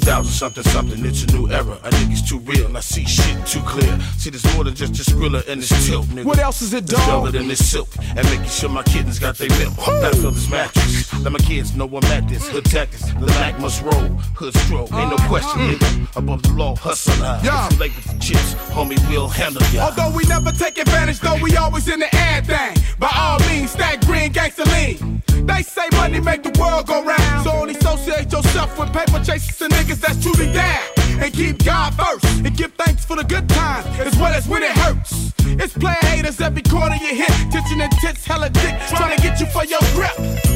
2000 0.00 0.32
something 0.32 0.64
something, 0.64 1.04
it's 1.04 1.24
a 1.24 1.26
new 1.36 1.50
era. 1.50 1.78
A 1.84 1.90
nigga's 1.90 2.22
too 2.22 2.38
real, 2.40 2.66
and 2.66 2.76
I 2.76 2.80
see 2.80 3.04
shit 3.04 3.36
too 3.46 3.60
clear. 3.60 4.00
See, 4.16 4.30
there's 4.30 4.44
more 4.54 4.64
than 4.64 4.74
just 4.74 4.94
this 4.94 5.08
thriller 5.10 5.42
and 5.46 5.60
this 5.60 5.86
tilt, 5.86 6.06
nigga. 6.06 6.24
What 6.24 6.38
else 6.38 6.62
is 6.62 6.72
it, 6.72 6.86
dog? 6.86 7.00
velvet 7.06 7.34
and 7.34 7.50
this 7.50 7.70
silk, 7.70 7.88
and 8.16 8.24
making 8.30 8.46
sure 8.46 8.70
my 8.70 8.82
kittens 8.82 9.18
got 9.18 9.36
their 9.36 9.50
milk. 9.58 9.76
Gotta 9.76 10.16
fill 10.16 10.30
this 10.30 10.48
mattress. 10.50 11.12
Let 11.22 11.32
my 11.32 11.38
kids 11.40 11.76
know 11.76 11.86
I'm 11.86 12.04
at 12.04 12.28
this. 12.28 12.48
Hood 12.48 12.64
tactics, 12.64 13.04
the 13.12 13.26
Mac 13.26 13.60
must 13.60 13.82
roll. 13.82 14.08
Hood 14.40 14.54
stroke, 14.56 14.92
ain't 14.92 15.10
no 15.10 15.16
question, 15.28 15.60
uh-huh. 15.60 15.74
nigga. 15.74 16.16
Above 16.16 16.42
the 16.42 16.52
law, 16.52 16.74
hustle. 16.76 17.22
Uh, 17.22 17.40
yeah. 17.44 17.66
If 17.66 17.72
you 17.72 17.78
late 17.78 17.96
with 17.96 18.04
the 18.06 18.18
chips, 18.18 18.54
homie, 18.72 18.98
we'll 19.08 19.28
handle 19.28 19.62
ya. 19.72 19.86
Although 19.86 20.16
we 20.16 20.24
never 20.24 20.50
take 20.52 20.78
advantage, 20.78 21.20
though 21.20 21.38
we 21.42 21.56
always 21.56 21.88
in 21.88 22.00
the 22.00 22.14
air 22.16 22.42
thing. 22.42 22.76
By 22.98 23.10
all 23.14 23.38
means, 23.40 23.72
stack 23.72 24.00
green 24.06 24.32
gangster 24.32 24.64
lean. 24.64 25.22
They 25.46 25.62
say 25.62 25.88
money 25.92 26.20
make 26.20 26.42
the 26.42 26.58
world 26.60 26.86
go 26.86 27.04
round. 27.04 27.44
So 27.44 27.50
only 27.52 27.74
associate 27.74 28.30
yourself 28.32 28.78
with 28.78 28.92
paper 28.92 29.22
chasers 29.24 29.60
and 29.62 29.72
niggas 29.72 30.00
that's 30.00 30.22
truly 30.22 30.52
down. 30.52 30.82
And 31.22 31.32
keep 31.32 31.64
God 31.64 31.94
first 31.94 32.24
and 32.44 32.56
give 32.56 32.72
thanks 32.74 33.04
for 33.04 33.16
the 33.16 33.24
good 33.24 33.48
times 33.48 33.86
as 34.00 34.16
well 34.16 34.32
as 34.32 34.48
when 34.48 34.62
it 34.62 34.72
hurts. 34.72 35.32
It's 35.44 35.72
player 35.72 35.96
haters 36.02 36.40
every 36.40 36.62
corner 36.62 36.96
you 36.96 37.14
hit. 37.14 37.30
Tension 37.50 37.80
and 37.80 37.92
tits, 38.00 38.24
hella 38.24 38.50
dick, 38.50 38.74
trying 38.88 39.16
to 39.16 39.22
get 39.22 39.40
you 39.40 39.46
for 39.46 39.64
your 39.64 39.80
grip. 39.94 40.14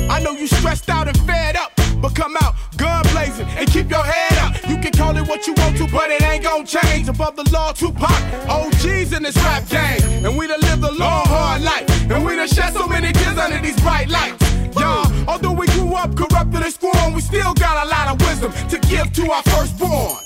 I 0.09 0.21
know 0.23 0.33
you 0.33 0.47
stressed 0.47 0.89
out 0.89 1.09
and 1.09 1.19
fed 1.21 1.57
up, 1.57 1.74
but 2.05 2.15
come 2.15 2.37
out 2.43 2.55
gun 2.77 3.03
blazing 3.13 3.49
and 3.57 3.67
keep 3.71 3.89
your 3.89 4.05
head 4.05 4.37
up. 4.45 4.69
You 4.69 4.77
can 4.77 4.93
call 4.93 5.17
it 5.17 5.27
what 5.27 5.47
you 5.47 5.55
want 5.55 5.79
to, 5.79 5.87
but 5.91 6.11
it 6.11 6.23
ain't 6.23 6.45
gonna 6.45 6.67
change. 6.67 7.09
Above 7.09 7.35
the 7.35 7.49
law, 7.51 7.73
Tupac, 7.73 8.21
OGs 8.47 9.15
in 9.15 9.23
this 9.23 9.37
rap 9.37 9.67
game. 9.69 10.27
And 10.27 10.37
we 10.37 10.47
done 10.47 10.61
lived 10.61 10.85
a 10.85 10.93
long, 10.93 11.25
hard 11.27 11.63
life. 11.63 11.89
And 12.11 12.23
we 12.27 12.37
done 12.37 12.49
shed 12.49 12.75
so 12.75 12.87
many 12.87 13.11
tears 13.13 13.39
under 13.39 13.59
these 13.63 13.81
bright 13.81 14.11
lights. 14.11 14.45
Y'all, 14.79 15.11
although 15.27 15.53
we 15.53 15.67
grew 15.69 15.95
up 15.95 16.15
corrupted 16.15 16.63
and 16.63 16.73
scorned, 16.75 17.15
we 17.15 17.23
still 17.23 17.55
got 17.55 17.87
a 17.87 17.89
lot 17.89 18.07
of 18.13 18.21
wisdom 18.27 18.53
to 18.69 18.79
give 18.87 19.11
to 19.15 19.31
our 19.33 19.43
firstborn. 19.45 20.21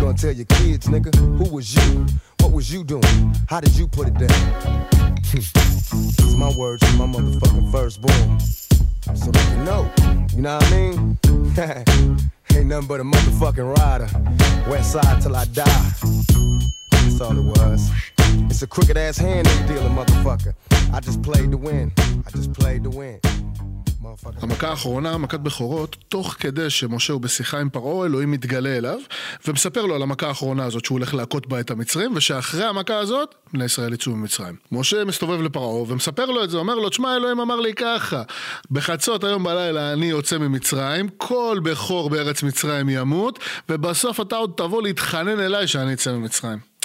Gonna 0.00 0.18
tell 0.18 0.32
your 0.32 0.46
kids, 0.46 0.88
nigga, 0.88 1.14
who 1.38 1.54
was 1.54 1.72
you? 1.74 2.06
What 2.40 2.52
was 2.52 2.72
you 2.72 2.84
doing? 2.84 3.34
How 3.48 3.60
did 3.60 3.76
you 3.76 3.88
put 3.88 4.08
it 4.08 4.14
down? 4.14 4.88
it's 5.32 6.34
my 6.36 6.52
words 6.56 6.80
to 6.82 6.96
my 6.96 7.06
motherfucking 7.06 7.70
firstborn. 7.72 8.40
So 9.16 9.30
they 9.30 9.40
can 9.40 9.64
know. 9.64 9.90
You 10.34 10.42
know 10.42 10.56
what 10.56 10.66
I 10.66 10.76
mean? 10.76 11.18
Ain't 12.56 12.66
nothing 12.66 12.88
but 12.88 13.00
a 13.00 13.04
motherfucking 13.04 13.76
rider. 13.76 14.08
West 14.70 14.92
side 14.92 15.22
till 15.22 15.36
I 15.36 15.44
die. 15.46 15.92
That's 17.18 17.30
all 17.30 17.38
it 17.38 17.48
was. 17.60 17.90
It's 18.50 18.60
a 18.60 18.66
crooked 18.66 18.98
ass 18.98 19.16
hand 19.16 19.46
they 19.46 19.74
dealing, 19.74 19.94
motherfucker. 19.94 20.52
I 20.92 21.00
just 21.00 21.22
played 21.22 21.50
to 21.50 21.56
win. 21.56 21.90
I 22.26 22.30
just 22.30 22.52
played 22.52 22.84
to 22.84 22.90
win. 22.90 23.20
המכה 24.42 24.68
האחרונה, 24.68 25.18
מכת 25.18 25.40
בכורות, 25.40 25.96
תוך 26.08 26.36
כדי 26.40 26.70
שמשה 26.70 27.12
הוא 27.12 27.20
בשיחה 27.20 27.60
עם 27.60 27.70
פרעה, 27.70 28.06
אלוהים 28.06 28.30
מתגלה 28.30 28.76
אליו, 28.76 28.98
ומספר 29.46 29.86
לו 29.86 29.94
על 29.94 30.02
המכה 30.02 30.28
האחרונה 30.28 30.64
הזאת 30.64 30.84
שהוא 30.84 30.98
הולך 30.98 31.14
להכות 31.14 31.46
בה 31.46 31.60
את 31.60 31.70
המצרים, 31.70 32.12
ושאחרי 32.16 32.64
המכה 32.64 32.98
הזאת, 32.98 33.34
בני 33.52 33.64
ישראל 33.64 33.92
יצאו 33.92 34.12
ממצרים. 34.12 34.56
משה 34.72 35.04
מסתובב 35.04 35.42
לפרעה 35.42 35.82
ומספר 35.88 36.26
לו 36.26 36.44
את 36.44 36.50
זה, 36.50 36.56
אומר 36.56 36.74
לו, 36.74 36.88
תשמע, 36.88 37.16
אלוהים 37.16 37.40
אמר 37.40 37.60
לי 37.60 37.74
ככה, 37.74 38.22
בחצות 38.70 39.24
היום 39.24 39.44
בלילה 39.44 39.92
אני 39.92 40.06
יוצא 40.06 40.38
ממצרים, 40.38 41.08
כל 41.16 41.60
בכור 41.62 42.10
בארץ 42.10 42.42
מצרים 42.42 42.88
ימות, 42.88 43.38
ובסוף 43.68 44.20
אתה 44.20 44.36
עוד 44.36 44.52
תבוא 44.56 44.82
להתחנן 44.82 45.40
אליי 45.40 45.66
שאני 45.66 45.92
אצא 45.92 46.12
ממצרים. 46.12 46.75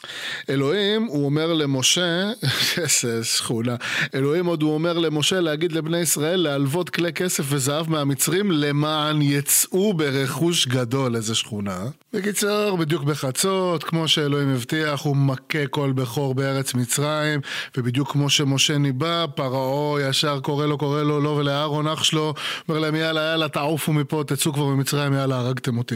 אלוהים, 0.50 1.06
הוא 1.06 1.26
אומר 1.26 1.54
למשה, 1.54 2.32
איזה 2.78 3.24
שכונה, 3.24 3.76
אלוהים 4.16 4.46
עוד 4.46 4.62
הוא 4.62 4.74
אומר 4.74 4.98
למשה 4.98 5.40
להגיד 5.40 5.72
לבני 5.72 5.98
ישראל 5.98 6.40
להלוות 6.40 6.90
כלי 6.90 7.14
כסף 7.14 7.44
וזהב 7.48 7.90
מהמצרים 7.90 8.52
למען 8.52 9.22
יצאו 9.22 9.94
ברכוש 9.94 10.68
גדול, 10.68 11.16
איזה 11.16 11.36
שכונה. 11.36 11.80
בקיצור, 12.14 12.78
בדיוק 12.78 13.04
בחצות, 13.04 13.84
כמו 13.84 14.08
שאלוהים 14.08 14.50
הבטיח, 14.50 15.02
הוא 15.02 15.18
מכה 15.18 15.68
כל 15.70 15.92
בכור 15.92 16.36
בארץ 16.36 16.74
מצרים, 16.74 17.40
ובדיוק 17.78 18.12
כמו 18.12 18.30
שמשה 18.30 18.78
ניבא, 18.78 19.26
פרעה 19.36 20.02
ישר 20.02 20.40
קורא 20.40 20.66
לו, 20.66 20.78
קורא 20.78 21.04
לו, 21.04 21.20
לו 21.20 21.38
ולאהרון 21.38 21.88
אח 21.88 22.04
שלו, 22.04 22.34
אומר 22.70 22.80
להם 22.80 22.96
יאללה 22.96 23.22
יאללה 23.22 23.48
תעופו 23.48 23.94
מפה, 23.94 24.24
תצאו 24.28 24.54
כבר 24.54 24.66
ממצרים, 24.66 25.14
יאללה 25.14 25.38
הרגתם 25.38 25.78
אותי. 25.78 25.96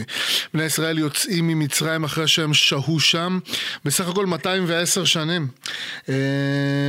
בני 0.54 0.64
ישראל 0.64 0.98
יוצאים 0.98 1.48
ממצרים 1.48 2.04
אחרי 2.04 2.28
שהם 2.28 2.54
שהו 2.54 3.00
שם, 3.00 3.38
בסך 3.96 4.08
הכל 4.08 4.26
210 4.26 5.04
שנים. 5.04 5.48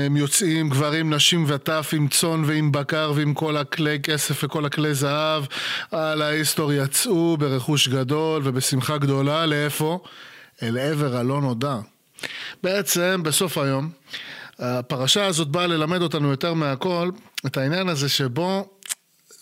הם 0.05 0.17
יוצאים 0.17 0.69
גברים, 0.69 1.13
נשים 1.13 1.45
וטף 1.47 1.89
עם 1.93 2.07
צאן 2.07 2.43
ועם 2.45 2.71
בקר 2.71 3.11
ועם 3.15 3.33
כל 3.33 3.57
הכלי 3.57 3.99
כסף 4.03 4.43
וכל 4.43 4.65
הכלי 4.65 4.93
זהב 4.93 5.43
על 5.91 6.21
ההיסטור 6.21 6.73
יצאו 6.73 7.37
ברכוש 7.37 7.87
גדול 7.87 8.41
ובשמחה 8.45 8.97
גדולה, 8.97 9.45
לאיפה? 9.45 9.99
אל 10.63 10.77
עבר 10.77 11.17
הלא 11.17 11.41
נודע. 11.41 11.75
בעצם 12.63 13.21
בסוף 13.23 13.57
היום 13.57 13.89
הפרשה 14.59 15.25
הזאת 15.25 15.47
באה 15.47 15.67
ללמד 15.67 16.01
אותנו 16.01 16.29
יותר 16.31 16.53
מהכל 16.53 17.09
את 17.45 17.57
העניין 17.57 17.89
הזה 17.89 18.09
שבו 18.09 18.69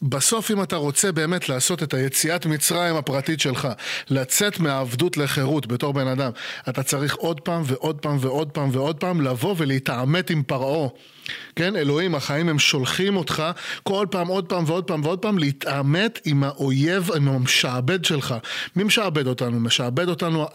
בסוף 0.02 0.52
אם 0.52 0.64
אתה 0.64 0.76
רוצה 0.76 1.12
באמת 1.12 1.50
לעשות 1.50 1.84
את 1.84 1.94
היציאת 1.94 2.46
מצרים 2.46 2.96
הפרטית 2.96 3.40
שלך, 3.40 3.68
לצאת 4.10 4.60
מהעבדות 4.60 5.18
לחירות 5.18 5.68
בתור 5.68 5.94
בן 5.94 6.08
אדם, 6.08 6.32
אתה 6.70 6.84
צריך 6.84 7.16
עוד 7.16 7.42
פעם 7.42 7.62
ועוד 7.66 7.98
פעם 7.98 8.18
ועוד 8.22 8.52
פעם 8.52 8.70
ועוד 8.72 8.98
פעם 8.98 9.22
לבוא 9.22 9.56
ולהתעמת 9.58 10.30
עם 10.30 10.44
פרעה. 10.44 10.90
כן, 11.56 11.76
אלוהים, 11.76 12.16
החיים 12.16 12.50
הם 12.50 12.60
שולחים 12.60 13.18
אותך 13.18 13.44
כל 13.84 14.08
פעם, 14.12 14.28
עוד 14.28 14.46
פעם 14.46 14.64
ועוד 14.68 14.84
פעם 14.84 15.06
ועוד 15.06 15.20
פעם 15.20 15.38
להתעמת 15.38 16.20
עם 16.26 16.44
האויב, 16.44 17.12
עם 17.16 17.28
המשעבד 17.28 18.06
שלך. 18.06 18.36
מי 18.76 18.84
משעבד 18.84 19.28
אותנו? 19.28 19.60
משעבד 19.60 20.10
אותנו, 20.10 20.48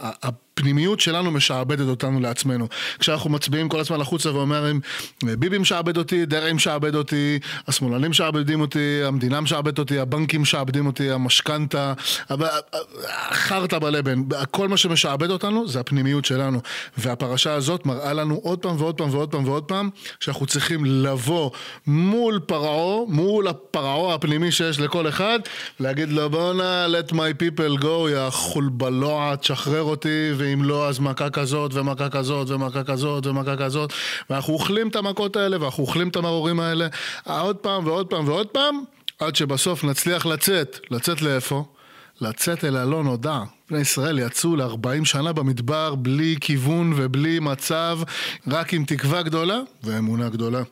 הפנימיות 0.61 1.01
שלנו 1.01 1.31
משעבדת 1.31 1.89
אותנו 1.89 2.21
לעצמנו. 2.21 2.69
כשאנחנו 2.99 3.31
מצביעים 3.31 3.69
כל 3.69 3.81
הזמן 3.81 4.01
החוצה 4.01 4.35
ואומרים, 4.35 4.81
ביבי 5.23 5.59
משעבד 5.59 5.97
אותי, 5.97 6.27
דרעי 6.27 6.53
משעבד 6.53 6.95
אותי, 6.95 7.39
השמאלנים 7.69 8.11
משעבדים 8.11 8.61
אותי, 8.61 9.03
המדינה 9.05 9.41
משעבדת 9.41 9.79
אותי, 9.79 9.99
הבנקים 9.99 10.43
משעבדים 10.43 10.87
אותי, 10.87 11.11
המשכנתה, 11.11 11.93
חרטא 13.33 13.79
בלבן, 13.79 14.23
כל 14.51 14.69
מה 14.69 14.77
שמשעבד 14.77 15.31
אותנו 15.31 15.69
זה 15.69 15.81
הפנימיות 15.81 16.25
שלנו. 16.25 16.61
והפרשה 16.99 17.55
הזאת 17.55 17.87
מראה 17.87 18.13
לנו 18.13 18.41
עוד 18.43 18.59
פעם 18.59 18.77
ועוד 18.79 18.95
פעם 18.95 19.09
ועוד 19.11 19.31
פעם 19.31 19.49
ועוד 19.49 19.65
פעם, 19.65 19.91
שאנחנו 20.21 20.47
צריכים 20.47 20.85
לבוא 20.85 21.51
מול 21.87 22.41
פרעה, 22.47 23.07
מול 23.09 23.49
הפרעה 23.49 24.15
הפנימי 24.15 24.53
שיש 24.53 24.81
לכל 24.81 25.09
אחד, 25.09 25.39
להגיד 25.81 26.09
לו 26.09 26.31
בואנה, 26.31 26.87
let 26.87 27.13
my 27.13 27.43
people 27.43 27.83
go, 27.83 28.11
יא 28.11 28.31
חולבלוע, 28.31 29.37
תשחרר 29.37 29.83
אותי, 29.83 30.33
ואם 30.51 30.63
לא 30.63 30.89
אז 30.89 30.99
מכה 30.99 31.31
כזאת 31.31 31.75
ומכה 31.75 32.09
כזאת 32.09 32.51
ומכה 32.51 32.85
כזאת 32.85 33.27
ומכה 33.27 33.57
כזאת, 33.57 33.93
ואנחנו 34.31 34.53
אוכלים 34.53 34.89
את 34.89 34.97
המכות 34.97 35.37
האלה 35.37 35.63
ואנחנו 35.63 35.83
אוכלים 35.83 36.09
את 36.09 36.17
המרורים 36.17 36.61
האלה 36.61 36.87
עוד 37.27 37.57
פעם 37.57 37.87
ועוד 37.87 38.07
פעם 38.07 38.29
ועוד 38.29 38.47
פעם, 38.47 38.83
עד 39.19 39.37
שבסוף 39.37 39.85
נצליח 39.85 40.27
לצאת. 40.27 40.81
לצאת 40.91 41.23
לאיפה? 41.23 41.65
לצאת 42.21 42.65
אל 42.65 42.77
הלא 42.77 43.05
נודע. 43.05 43.39
בני 43.71 43.81
ישראל 43.81 44.19
יצאו 44.19 44.57
ל-40 44.57 45.05
שנה 45.05 45.33
במדבר 45.33 45.95
בלי 45.95 46.37
כיוון 46.41 46.93
ובלי 46.97 47.39
מצב, 47.39 47.99
רק 48.49 48.75
עם 48.75 48.85
תקווה 48.85 49.23
גדולה 49.23 49.61
ואמונה 49.83 50.29
גדולה. 50.29 50.63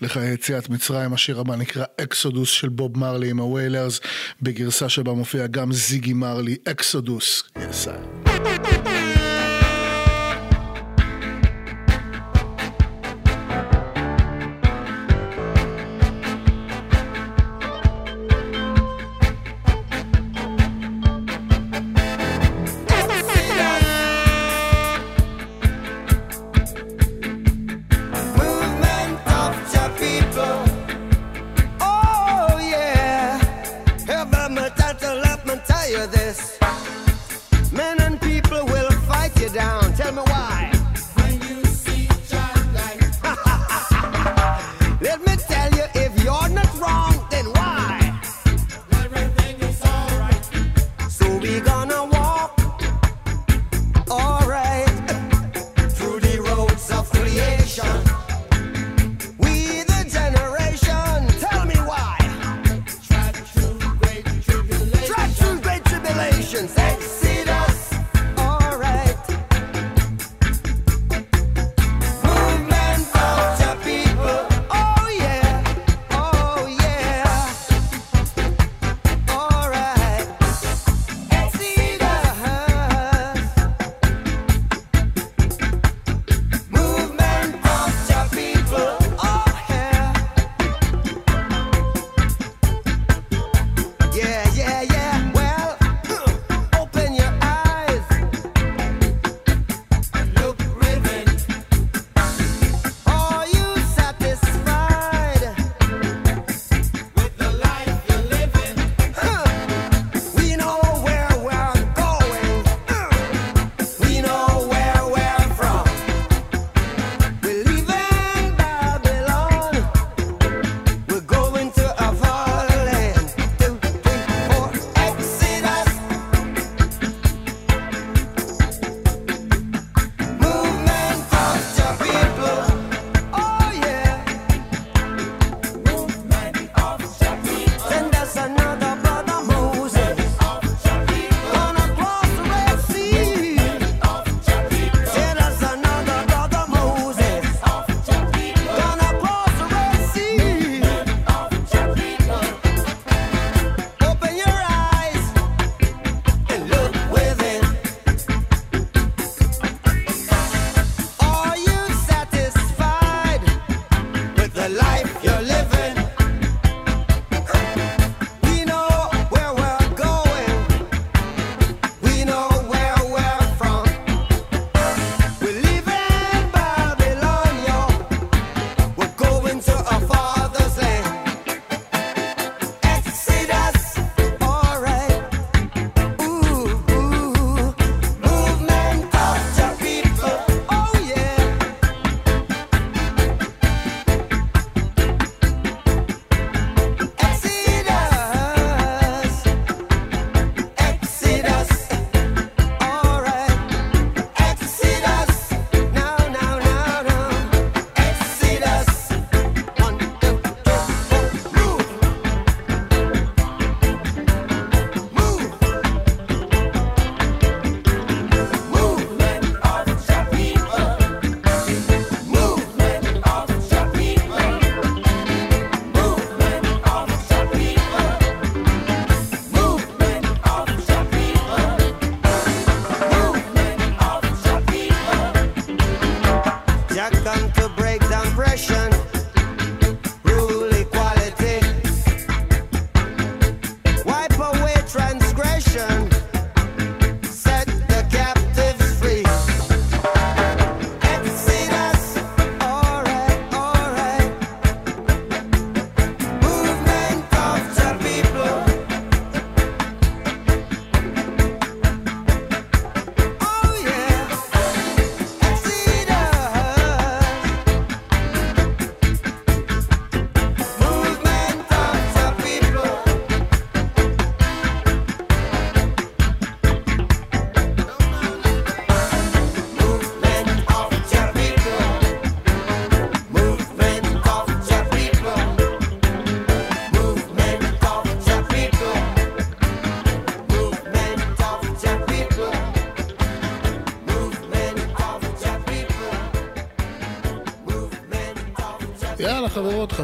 לחיי 0.00 0.32
יציאת 0.32 0.68
מצרים, 0.68 1.12
השיר 1.12 1.40
הבא 1.40 1.56
נקרא 1.56 1.84
אקסודוס 2.00 2.50
של 2.50 2.68
בוב 2.68 2.98
מרלי 2.98 3.30
עם 3.30 3.38
הוויילרס, 3.38 4.00
בגרסה 4.42 4.88
שבה 4.88 5.12
מופיע 5.12 5.46
גם 5.46 5.72
זיגי 5.72 6.12
מרלי, 6.12 6.56
אקסודוס. 6.64 7.42
Yes, 7.58 8.23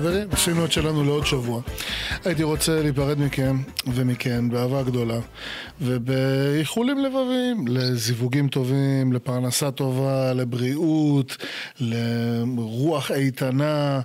חברים, 0.01 0.29
עשינו 0.33 0.65
את 0.65 0.73
שלנו 0.73 1.05
לעוד 1.05 1.27
שבוע. 1.27 1.63
הייתי 2.25 2.43
רוצה 2.43 2.83
להיפרד 2.83 3.21
מכם 3.21 3.57
ומכן 3.87 4.51
באהבה 4.51 4.83
גדולה, 4.83 5.19
ובאיחולים 5.81 6.99
לבבים, 7.05 7.69
לזיווגים 7.69 8.49
טובים, 8.49 9.13
לפרנסה 9.13 9.71
טובה, 9.71 10.33
לבריאות, 10.33 11.37
לרוח 11.81 13.11
איתנה, 13.11 14.01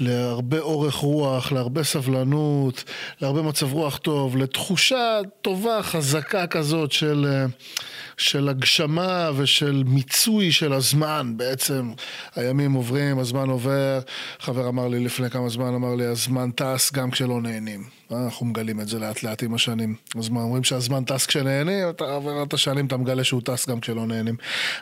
להרבה 0.00 0.58
אורך 0.58 0.94
רוח, 0.94 1.52
להרבה 1.52 1.84
סבלנות, 1.84 2.84
להרבה 3.22 3.42
מצב 3.42 3.72
רוח 3.72 3.96
טוב, 3.96 4.36
לתחושה 4.36 5.20
טובה, 5.42 5.82
חזקה 5.82 6.46
כזאת 6.46 6.92
של... 6.92 7.26
אה, 7.28 7.46
של 8.20 8.48
הגשמה 8.48 9.30
ושל 9.36 9.82
מיצוי 9.86 10.52
של 10.52 10.72
הזמן 10.72 11.32
בעצם. 11.36 11.92
הימים 12.36 12.72
עוברים, 12.72 13.18
הזמן 13.18 13.48
עובר. 13.48 14.00
חבר 14.40 14.68
אמר 14.68 14.88
לי 14.88 15.04
לפני 15.04 15.30
כמה 15.30 15.48
זמן, 15.48 15.74
אמר 15.74 15.94
לי, 15.94 16.04
הזמן 16.04 16.50
טס 16.50 16.92
גם 16.92 17.10
כשלא 17.10 17.40
נהנים. 17.40 17.99
אנחנו 18.16 18.46
מגלים 18.46 18.80
את 18.80 18.88
זה 18.88 18.98
לאט 18.98 19.22
לאט 19.22 19.42
עם 19.42 19.54
השנים. 19.54 19.94
אז 20.18 20.28
מה, 20.28 20.40
אומרים 20.40 20.64
שהזמן 20.64 21.04
טס 21.04 21.26
כשנהנים, 21.26 21.84
עובר 21.98 22.42
את 22.42 22.54
השנים, 22.54 22.86
אתה 22.86 22.96
מגלה 22.96 23.24
שהוא 23.24 23.42
טס 23.44 23.68
גם 23.68 23.80
כשלא 23.80 24.06
נהנים. 24.06 24.36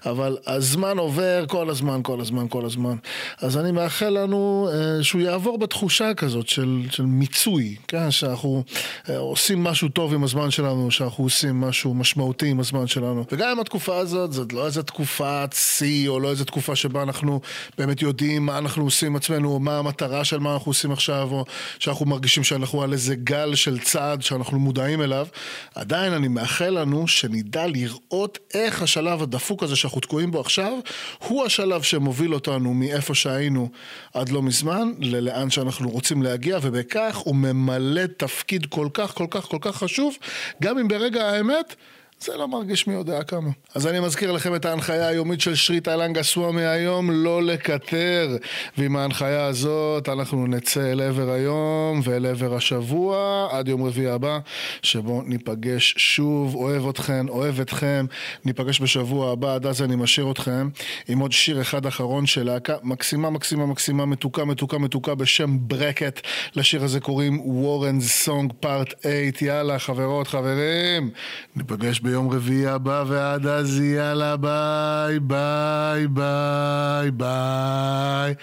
אבל 0.07 0.39
הזמן 0.47 0.99
עובר 0.99 1.45
כל 1.49 1.70
הזמן, 1.70 2.01
כל 2.03 2.20
הזמן, 2.20 2.47
כל 2.49 2.64
הזמן. 2.64 2.97
אז 3.41 3.59
אני 3.59 3.72
מאחל 3.72 4.09
לנו 4.09 4.68
אה, 4.72 5.03
שהוא 5.03 5.22
יעבור 5.22 5.59
בתחושה 5.59 6.14
כזאת 6.14 6.49
של, 6.49 6.83
של 6.91 7.03
מיצוי, 7.03 7.76
כן? 7.89 8.11
שאנחנו 8.11 8.64
אה, 9.09 9.18
עושים 9.18 9.64
משהו 9.64 9.89
טוב 9.89 10.14
עם 10.14 10.24
הזמן 10.24 10.51
שלנו, 10.51 10.91
שאנחנו 10.91 11.24
עושים 11.24 11.61
משהו 11.61 11.95
משמעותי 11.95 12.47
עם 12.47 12.61
הזמן 12.61 12.87
שלנו. 12.87 13.24
וגם 13.33 13.49
אם 13.49 13.61
התקופה 13.61 13.97
הזאת, 13.97 14.33
זאת 14.33 14.53
לא 14.53 14.66
איזה 14.66 14.83
תקופת 14.83 15.55
שיא, 15.55 16.09
או 16.09 16.20
לא 16.20 16.31
איזה 16.31 16.45
תקופה 16.45 16.76
שבה 16.76 17.03
אנחנו 17.03 17.41
באמת 17.79 18.03
יודעים 18.03 18.47
מה 18.47 18.59
אנחנו 18.59 18.85
עושים 18.85 19.09
עם 19.09 19.16
עצמנו, 19.16 19.53
או 19.53 19.61
מה 19.61 19.79
המטרה 19.79 20.24
של 20.24 20.39
מה 20.39 20.55
אנחנו 20.55 20.70
עושים 20.70 20.93
עכשיו, 20.93 21.29
או 21.31 21.45
שאנחנו 21.79 22.07
מרגישים 22.07 22.45
שאנחנו 22.45 22.83
על 22.83 22.93
איזה 22.93 23.18
גל 23.25 23.55
של 23.55 23.79
צעד 23.79 24.23
שאנחנו 24.23 24.59
מודעים 24.59 25.03
אליו, 25.03 25.27
עדיין 25.75 26.12
אני 26.12 26.29
מאחל 26.29 26.71
לנו 26.81 27.09
שנדע 27.09 27.66
לראות 27.66 28.39
איך 28.55 28.83
השלב 28.83 29.23
הדפוק 29.23 29.62
הזה 29.62 29.77
שאנחנו 29.77 30.01
תקועים 30.01 30.31
בו 30.31 30.41
עכשיו, 30.41 30.73
הוא 31.19 31.45
השלב 31.45 31.83
שמוביל 31.83 32.35
אותנו 32.35 32.75
מאיפה 32.75 33.14
שהיינו 33.14 33.69
עד 34.14 34.29
לא 34.29 34.43
מזמן, 34.43 34.93
ללאן 34.99 35.51
שאנחנו 35.51 35.91
רוצים 35.91 36.23
להגיע, 36.23 36.59
ובכך 36.62 37.16
הוא 37.16 37.35
ממלא 37.35 38.07
תפקיד 38.16 38.66
כל 38.66 38.89
כך, 38.95 39.14
כל 39.14 39.27
כך, 39.31 39.45
כל 39.45 39.59
כך 39.61 39.77
חשוב, 39.77 40.16
גם 40.62 40.79
אם 40.79 40.89
ברגע 40.89 41.29
האמת... 41.29 41.75
זה 42.21 42.37
לא 42.37 42.49
מרגיש 42.49 42.87
מי 42.87 42.95
יודע 42.95 43.23
כמה. 43.23 43.51
אז 43.75 43.87
אני 43.87 44.01
מזכיר 44.01 44.33
לכם 44.33 44.55
את 44.55 44.64
ההנחיה 44.64 45.09
היומית 45.09 45.41
של 45.41 45.55
שריטה 45.55 45.97
לנגה 45.97 46.23
סוואמי 46.23 46.64
היום, 46.64 47.11
לא 47.11 47.43
לקטר. 47.43 48.37
ועם 48.79 48.97
ההנחיה 48.97 49.45
הזאת 49.45 50.09
אנחנו 50.09 50.47
נצא 50.47 50.93
אל 50.93 51.01
עבר 51.01 51.31
היום 51.31 52.01
ואל 52.05 52.27
עבר 52.27 52.55
השבוע, 52.55 53.49
עד 53.51 53.69
יום 53.69 53.85
רביעי 53.85 54.11
הבא, 54.11 54.39
שבו 54.83 55.23
ניפגש 55.23 55.95
שוב. 55.97 56.55
אוהב 56.55 56.89
אתכם, 56.89 57.27
אוהב 57.29 57.61
אתכם. 57.61 58.07
ניפגש 58.45 58.81
בשבוע 58.81 59.33
הבא, 59.33 59.55
עד 59.55 59.66
אז 59.66 59.83
אני 59.83 59.97
משאיר 59.97 60.31
אתכם 60.31 60.69
עם 61.09 61.19
עוד 61.19 61.33
שיר 61.33 61.61
אחד 61.61 61.87
אחרון 61.87 62.27
של 62.27 62.43
להקה 62.43 62.75
מקסימה, 62.83 63.31
מקסימה, 63.31 63.66
מקסימה, 63.66 64.07
מתוקה, 64.07 64.45
מתוקה, 64.45 64.79
מתוקה, 64.79 65.14
בשם 65.14 65.57
Bracket. 65.61 66.20
לשיר 66.57 66.85
הזה 66.85 67.01
קוראים 67.01 67.41
Warren's 67.41 68.24
Song 68.24 68.53
Part 68.61 68.95
8. 69.03 69.14
יאללה, 69.41 69.79
חברות, 69.79 70.29
חברים. 70.29 71.11
ניפגש 71.57 72.01
ביום 72.07 72.30
רביעי 72.30 72.68
הבא, 72.68 73.03
ועד 73.07 73.47
אז 73.47 73.80
יאללה 73.80 74.38
ביי, 74.38 75.20
ביי, 75.20 76.07
ביי, 76.07 77.11
ביי. 77.11 78.34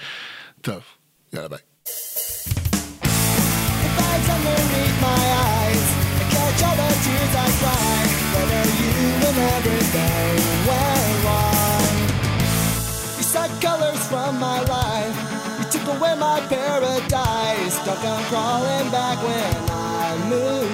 טוב, 0.60 0.82
יאללה 1.32 1.48
ביי. 1.48 1.58
Bags 3.98 4.28
underneath 4.36 4.96
my 5.08 5.24
eyes. 5.48 5.86
I 6.22 6.24
catch 6.34 6.62
all 6.66 6.76
the 6.80 6.90
tears 7.04 7.34
I 7.44 7.48
cry. 7.60 8.00
Whether 8.34 8.64
you 8.80 8.92
and 9.28 9.38
everything 9.56 10.38
went 10.68 11.16
wrong. 11.24 11.94
You 13.18 13.24
suck 13.34 13.52
colors 13.64 14.02
from 14.10 14.32
my 14.46 14.58
life. 14.76 15.16
You 15.58 15.66
took 15.72 15.86
away 15.94 16.14
my 16.26 16.38
paradise. 16.54 17.74
Stuck 17.82 18.02
on 18.12 18.22
crawling 18.30 18.88
back 18.96 19.18
when 19.26 19.54
I 19.70 20.06
move 20.32 20.72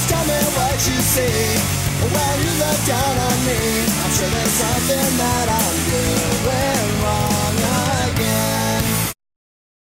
Just 0.00 0.08
tell 0.08 0.24
me 0.24 0.40
what 0.56 0.80
you 0.88 0.96
see 1.12 1.60
when 2.00 2.34
you 2.40 2.52
look 2.58 2.80
down 2.86 3.18
on 3.18 3.36
me. 3.44 3.58
I'm 4.02 4.10
sure 4.16 4.30
there's 4.30 4.48
something 4.48 5.16
that 5.18 5.46
I'm 5.60 5.76
doing 5.92 7.04
wrong. 7.04 7.29